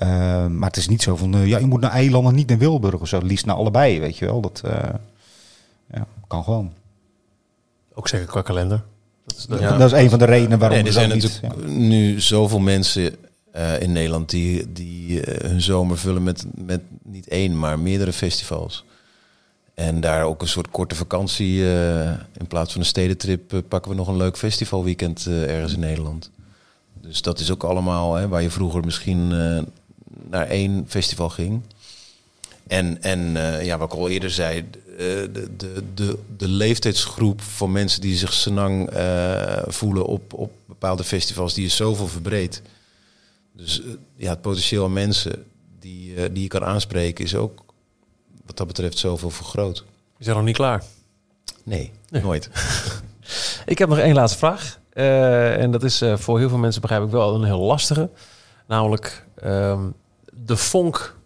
Uh, 0.02 0.08
maar 0.46 0.68
het 0.68 0.76
is 0.76 0.88
niet 0.88 1.02
zo 1.02 1.16
van, 1.16 1.36
uh, 1.36 1.46
ja, 1.46 1.58
je 1.58 1.66
moet 1.66 1.80
naar 1.80 1.90
eilanden, 1.90 2.34
niet 2.34 2.48
naar 2.48 2.58
Wildeburg 2.58 3.00
of 3.00 3.08
zo. 3.08 3.20
Liefst 3.22 3.46
naar 3.46 3.56
allebei, 3.56 4.00
weet 4.00 4.18
je 4.18 4.24
wel. 4.24 4.40
Dat 4.40 4.62
ja, 5.92 6.06
kan 6.26 6.44
gewoon. 6.44 6.72
Ook 7.94 8.08
zeker 8.08 8.26
qua 8.26 8.42
kalender. 8.42 8.82
Dat 9.26 9.36
is, 9.36 9.46
ja. 9.60 9.76
dat 9.76 9.92
is 9.92 9.98
een 9.98 10.10
van 10.10 10.18
de 10.18 10.24
redenen 10.24 10.58
waarom 10.58 10.78
nee, 10.78 10.86
er 10.86 10.92
zijn 10.92 11.08
natuurlijk 11.08 11.66
niet, 11.66 11.76
nu 11.76 12.20
zoveel 12.20 12.58
mensen 12.58 13.14
uh, 13.56 13.80
in 13.80 13.92
Nederland 13.92 14.30
die, 14.30 14.72
die 14.72 15.08
uh, 15.08 15.40
hun 15.40 15.60
zomer 15.60 15.98
vullen 15.98 16.22
met, 16.22 16.44
met 16.54 16.80
niet 17.02 17.28
één, 17.28 17.58
maar 17.58 17.78
meerdere 17.78 18.12
festivals. 18.12 18.84
En 19.74 20.00
daar 20.00 20.24
ook 20.24 20.42
een 20.42 20.48
soort 20.48 20.70
korte 20.70 20.94
vakantie. 20.94 21.58
Uh, 21.58 22.10
in 22.10 22.46
plaats 22.48 22.72
van 22.72 22.80
een 22.80 22.86
stedentrip 22.86 23.62
pakken 23.68 23.90
we 23.90 23.96
nog 23.96 24.08
een 24.08 24.16
leuk 24.16 24.36
festivalweekend 24.36 25.26
ergens 25.26 25.72
in 25.72 25.80
Nederland. 25.80 26.30
Dus 27.00 27.22
dat 27.22 27.38
is 27.38 27.50
ook 27.50 27.64
allemaal 27.64 28.14
hè, 28.14 28.28
waar 28.28 28.42
je 28.42 28.50
vroeger 28.50 28.84
misschien 28.84 29.28
naar 30.30 30.46
één 30.46 30.84
festival 30.88 31.28
ging. 31.28 31.62
En, 32.66 33.02
en 33.02 33.32
ja, 33.64 33.78
wat 33.78 33.92
ik 33.92 33.98
al 33.98 34.08
eerder 34.08 34.30
zei, 34.30 34.70
de, 34.96 35.50
de, 35.56 35.82
de, 35.94 36.18
de 36.36 36.48
leeftijdsgroep 36.48 37.40
van 37.40 37.72
mensen 37.72 38.00
die 38.00 38.16
zich 38.16 38.32
senang 38.32 38.90
voelen 39.66 40.06
op, 40.06 40.32
op 40.32 40.52
bepaalde 40.66 41.04
festivals, 41.04 41.54
die 41.54 41.66
is 41.66 41.76
zoveel 41.76 42.08
verbreed. 42.08 42.62
Dus 43.52 43.80
uh, 43.80 43.94
ja, 44.16 44.30
het 44.30 44.40
potentieel 44.40 44.84
aan 44.84 44.92
mensen 44.92 45.44
die, 45.78 46.14
uh, 46.14 46.24
die 46.32 46.42
je 46.42 46.48
kan 46.48 46.64
aanspreken 46.64 47.24
is 47.24 47.34
ook 47.34 47.64
wat 48.46 48.56
dat 48.56 48.66
betreft 48.66 48.98
zoveel 48.98 49.30
vergroot. 49.30 49.84
Is 50.18 50.26
er 50.26 50.34
nog 50.34 50.44
niet 50.44 50.56
klaar? 50.56 50.82
Nee, 51.62 51.92
nee. 52.10 52.22
nooit. 52.22 52.50
ik 53.64 53.78
heb 53.78 53.88
nog 53.88 53.98
één 53.98 54.14
laatste 54.14 54.38
vraag. 54.38 54.80
Uh, 54.94 55.56
en 55.56 55.70
dat 55.70 55.82
is 55.82 56.02
voor 56.14 56.38
heel 56.38 56.48
veel 56.48 56.58
mensen 56.58 56.80
begrijp 56.80 57.04
ik 57.04 57.10
wel 57.10 57.34
een 57.34 57.44
heel 57.44 57.60
lastige. 57.60 58.10
Namelijk 58.66 59.26
um, 59.44 59.94
de 60.32 60.56
vonk 60.56 61.16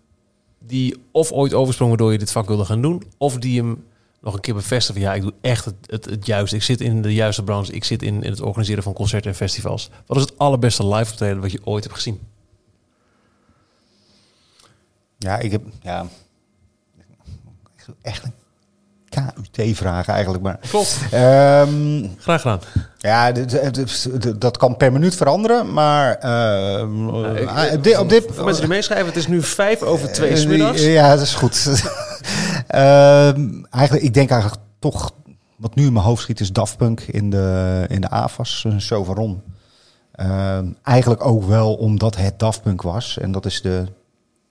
die 0.58 0.96
of 1.10 1.32
ooit 1.32 1.54
oversprong 1.54 1.90
waardoor 1.90 2.12
je 2.12 2.18
dit 2.18 2.32
vak 2.32 2.48
wilde 2.48 2.64
gaan 2.64 2.82
doen, 2.82 3.02
of 3.18 3.38
die 3.38 3.60
hem 3.60 3.84
nog 4.26 4.34
een 4.34 4.40
keer 4.40 4.54
bevestigen. 4.54 5.00
Ja, 5.00 5.14
ik 5.14 5.22
doe 5.22 5.32
echt 5.40 5.64
het, 5.64 5.74
het, 5.86 6.04
het 6.04 6.26
juiste. 6.26 6.56
Ik 6.56 6.62
zit 6.62 6.80
in 6.80 7.02
de 7.02 7.14
juiste 7.14 7.42
branche. 7.42 7.72
Ik 7.72 7.84
zit 7.84 8.02
in, 8.02 8.22
in 8.22 8.30
het 8.30 8.40
organiseren 8.40 8.82
van 8.82 8.92
concerten 8.92 9.30
en 9.30 9.36
festivals. 9.36 9.90
Wat 10.06 10.16
is 10.16 10.22
het 10.22 10.38
allerbeste 10.38 10.86
live 10.86 11.10
optreden 11.10 11.40
wat 11.40 11.52
je 11.52 11.60
ooit 11.64 11.84
hebt 11.84 11.96
gezien? 11.96 12.20
Ja, 15.18 15.38
ik 15.38 15.50
heb 15.50 15.62
ja, 15.82 16.06
echt 18.02 18.24
een 18.24 18.32
KUT-vraag 19.50 20.08
eigenlijk. 20.08 20.42
Maar, 20.42 20.58
Klopt. 20.68 20.98
Um, 21.14 22.14
Graag 22.18 22.40
gedaan. 22.40 22.60
Ja, 22.98 23.32
dat 24.38 24.56
kan 24.56 24.76
per 24.76 24.92
minuut 24.92 25.14
veranderen, 25.14 25.72
maar 25.72 26.16
uh, 26.16 26.22
nou, 26.88 27.36
ik, 27.82 27.98
op 27.98 28.08
dit... 28.08 28.24
Voor 28.30 28.44
mensen 28.44 28.62
die 28.62 28.72
meeschrijven, 28.72 29.06
het 29.06 29.16
is 29.16 29.26
nu 29.26 29.42
vijf 29.42 29.82
over 29.82 30.12
twee 30.12 30.46
uh, 30.46 30.94
Ja, 30.94 31.10
dat 31.10 31.20
is 31.20 31.34
goed. 31.34 31.64
uh, 32.74 33.26
eigenlijk, 33.74 34.04
ik 34.04 34.14
denk 34.14 34.30
eigenlijk 34.30 34.62
toch 34.78 35.14
wat 35.56 35.74
nu 35.74 35.86
in 35.86 35.92
mijn 35.92 36.04
hoofd 36.04 36.22
schiet 36.22 36.40
is 36.40 36.52
Daft 36.52 36.76
Punk 36.76 37.00
in 37.00 37.30
de, 37.30 37.84
in 37.88 38.00
de 38.00 38.10
AFAS, 38.10 38.64
een 38.64 38.80
show 38.80 39.04
van 39.04 39.14
Ron. 39.14 39.42
Ehm, 40.12 40.72
eigenlijk 40.82 41.26
ook 41.26 41.44
wel 41.44 41.74
omdat 41.74 42.16
het 42.16 42.38
Daft 42.38 42.62
Punk 42.62 42.82
was. 42.82 43.18
En 43.18 43.32
dat 43.32 43.46
is 43.46 43.62
de... 43.62 43.68
Nou, 43.68 43.90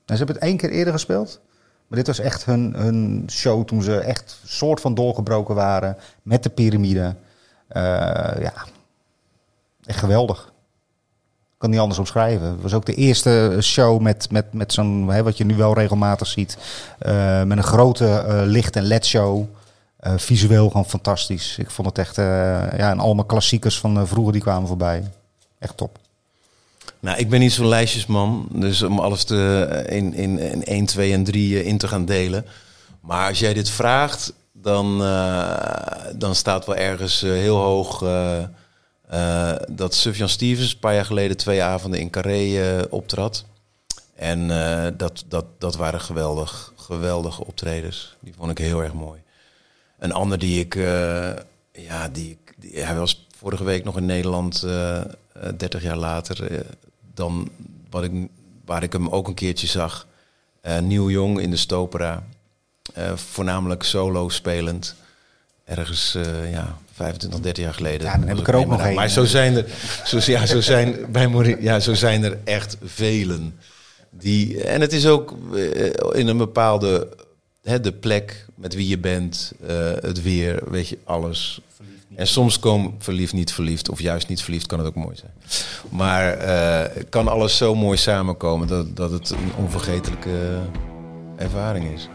ze 0.06 0.16
hebben 0.16 0.36
het 0.36 0.44
één 0.44 0.58
keer 0.58 0.70
eerder 0.70 0.94
gespeeld. 0.94 1.42
Maar 1.88 1.98
dit 1.98 2.08
was 2.08 2.20
echt 2.20 2.46
hun, 2.46 2.74
hun 2.76 3.24
show 3.32 3.66
toen 3.66 3.82
ze 3.84 4.00
echt 4.00 4.40
soort 4.46 4.82
van 4.82 4.94
doorgebroken 4.94 5.56
waren. 5.56 5.98
Met 6.22 6.44
de 6.44 6.50
piramide. 6.50 7.16
Eh, 7.68 7.82
ja, 8.40 8.54
echt 9.86 10.00
geweldig. 10.00 10.54
Kan 11.66 11.74
niet 11.74 11.84
anders 11.84 12.00
omschrijven. 12.00 12.48
Het 12.48 12.62
was 12.62 12.74
ook 12.74 12.86
de 12.86 12.94
eerste 12.94 13.58
show 13.62 14.02
met, 14.02 14.28
met, 14.32 14.54
met 14.54 14.74
zo'n, 14.74 15.24
wat 15.24 15.38
je 15.38 15.46
nu 15.46 15.56
wel 15.56 15.74
regelmatig 15.74 16.28
ziet. 16.28 16.58
eh, 17.00 17.44
met 17.44 17.58
een 17.58 17.64
grote 17.64 18.08
eh, 18.08 18.42
licht- 18.44 18.76
en 18.76 18.84
led-show. 18.84 19.46
Eh, 20.00 20.14
visueel 20.18 20.68
gewoon 20.68 20.86
fantastisch. 20.86 21.58
Ik 21.58 21.70
vond 21.72 21.88
het 21.88 21.98
echt, 21.98 22.18
eh, 22.18 22.26
ja, 22.78 22.90
en 22.90 23.00
allemaal 23.00 23.26
klassiekers 23.26 23.80
van 23.80 23.98
eh, 23.98 24.06
vroeger 24.06 24.34
die 24.34 24.42
kwamen 24.42 24.68
voorbij. 24.68 25.04
Echt 25.60 25.78
top. 25.78 25.98
Nou, 27.00 27.18
ik 27.18 27.30
ben 27.30 27.40
niet 27.40 27.54
zo'n 27.54 27.68
lijstjesman, 27.68 28.48
dus 28.52 28.82
om 28.82 29.00
alles 29.00 29.24
te, 29.24 29.84
in, 29.90 30.14
in, 30.14 30.40
in 30.40 30.64
1, 30.64 30.86
2 30.86 31.14
en 31.14 31.24
3 31.24 31.64
in 31.64 31.78
te 31.78 31.88
gaan 31.88 32.06
delen. 32.06 32.46
Maar 33.00 33.30
als 33.30 33.40
jij 33.40 33.54
dit 33.54 33.70
vraagt, 33.70 34.34
dan, 34.54 35.04
eh, 35.04 36.06
dan 36.16 36.36
staat 36.36 36.66
wel 36.66 36.76
ergens 36.76 37.24
eh, 37.24 37.32
heel 37.32 37.58
hoog 37.58 38.04
eh, 39.08 39.56
dat 39.70 39.94
Sufjan 39.94 40.30
Stevens 40.30 40.74
een 40.74 40.80
paar 40.80 40.94
jaar 40.94 41.06
geleden 41.06 41.38
twee 41.38 41.64
avonden 41.64 42.00
in 42.00 42.10
Carré 42.10 42.78
eh, 42.78 42.84
optrad. 42.90 43.46
En 44.16 44.52
eh, 44.52 44.92
dat, 44.98 45.24
dat, 45.28 45.46
dat 45.58 45.76
waren 45.76 46.02
geweldig, 46.02 46.74
geweldige 46.76 47.46
optredens. 47.46 48.16
Die 48.20 48.34
vond 48.38 48.52
ik 48.52 48.58
heel 48.58 48.84
erg 48.84 48.94
mooi. 48.94 49.22
Een 50.00 50.14
ander 50.14 50.40
die 50.40 50.60
ik, 50.60 50.74
ja, 51.72 52.10
die, 52.12 52.38
die, 52.58 52.80
hij 52.80 52.96
was 52.96 53.28
vorige 53.38 53.64
week 53.64 53.84
nog 53.84 53.98
in 53.98 54.06
Nederland, 54.06 54.64
eh, 54.64 54.98
eh, 54.98 55.06
30 55.58 55.82
jaar 55.82 55.98
later, 55.98 56.66
dan 57.14 57.50
wat 57.90 58.04
ik, 58.04 58.12
waar 58.66 58.84
ik 58.84 58.94
hem 58.94 59.08
ook 59.10 59.28
een 59.28 59.34
keertje 59.34 59.68
zag. 59.68 60.08
Nieuw 60.82 61.10
Jong 61.10 61.40
in 61.40 61.50
de 61.50 61.58
Stopera. 61.58 62.24
Voornamelijk 63.16 63.84
solo 63.84 64.30
spelend. 64.30 64.96
Ergens, 65.64 66.18
ja, 66.52 66.78
25, 66.96 67.40
30 67.40 67.64
jaar 67.64 67.74
geleden. 67.74 68.08
Ja, 68.08 68.18
dan 68.18 68.28
heb 68.28 68.38
ik 68.38 68.48
er 68.48 68.56
ook 68.56 68.68
nog 68.68 68.82
één. 68.82 68.96
Maar 68.96 69.10
zo 69.10 69.26
zijn 69.26 69.56
er, 69.56 69.66
zo, 70.06 70.20
ja, 70.32 70.46
zo 70.46 70.62
zijn, 70.62 70.96
bij 71.12 71.28
Mori- 71.28 71.58
ja, 71.60 71.80
zo 71.80 71.94
zijn 71.94 72.24
er 72.24 72.38
echt 72.44 72.78
velen. 72.84 73.56
Die, 74.12 74.64
en 74.64 74.82
het 74.82 74.94
is 74.94 75.08
ook 75.08 75.36
eh, 75.56 76.20
in 76.20 76.28
een 76.28 76.38
bepaalde 76.38 77.08
hè, 77.64 77.80
de 77.80 77.92
plek 77.94 78.46
met 78.56 78.74
wie 78.76 78.88
je 78.88 78.98
bent, 78.98 79.52
eh, 79.68 79.76
het 80.00 80.22
weer, 80.22 80.62
weet 80.70 80.88
je, 80.88 80.98
alles. 81.04 81.60
En 82.16 82.28
soms 82.28 82.60
komen 82.60 82.94
verliefd, 83.00 83.34
niet 83.34 83.54
verliefd, 83.54 83.90
of 83.90 84.02
juist 84.02 84.28
niet 84.28 84.42
verliefd, 84.42 84.66
kan 84.68 84.80
het 84.80 84.88
ook 84.88 84.96
mooi 84.96 85.16
zijn. 85.16 85.32
Maar 85.90 86.32
eh, 86.34 87.04
kan 87.10 87.28
alles 87.28 87.58
zo 87.58 87.76
mooi 87.76 87.98
samenkomen 87.98 88.68
dat, 88.68 88.96
dat 88.96 89.12
het 89.12 89.30
een 89.30 89.52
onvergetelijke 89.58 90.60
ervaring 91.38 91.94
is. 91.94 92.10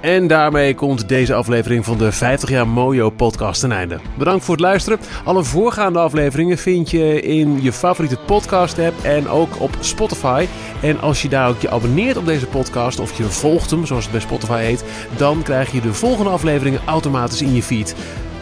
En 0.00 0.26
daarmee 0.26 0.74
komt 0.74 1.08
deze 1.08 1.34
aflevering 1.34 1.84
van 1.84 1.98
de 1.98 2.12
50 2.12 2.48
jaar 2.48 2.68
Mojo 2.68 3.10
podcast 3.10 3.60
ten 3.60 3.72
einde. 3.72 3.98
Bedankt 4.18 4.44
voor 4.44 4.54
het 4.54 4.64
luisteren. 4.64 4.98
Alle 5.24 5.44
voorgaande 5.44 5.98
afleveringen 5.98 6.58
vind 6.58 6.90
je 6.90 7.20
in 7.22 7.62
je 7.62 7.72
favoriete 7.72 8.18
podcast 8.26 8.78
app 8.78 9.04
en 9.04 9.28
ook 9.28 9.60
op 9.60 9.70
Spotify. 9.80 10.46
En 10.82 11.00
als 11.00 11.22
je 11.22 11.28
daar 11.28 11.48
ook 11.48 11.60
je 11.60 11.70
abonneert 11.70 12.16
op 12.16 12.26
deze 12.26 12.46
podcast 12.46 13.00
of 13.00 13.18
je 13.18 13.24
volgt 13.24 13.70
hem, 13.70 13.86
zoals 13.86 14.02
het 14.02 14.12
bij 14.12 14.20
Spotify 14.20 14.60
heet, 14.60 14.84
dan 15.16 15.42
krijg 15.42 15.72
je 15.72 15.80
de 15.80 15.94
volgende 15.94 16.30
afleveringen 16.30 16.80
automatisch 16.86 17.42
in 17.42 17.54
je 17.54 17.62
feed. 17.62 17.94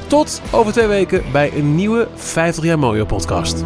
Tot 0.07 0.43
over 0.51 0.73
twee 0.73 0.87
weken 0.87 1.23
bij 1.33 1.53
een 1.55 1.75
nieuwe 1.75 2.09
50 2.15 2.65
jaar 2.65 2.79
Mojo 2.79 3.05
podcast. 3.05 3.65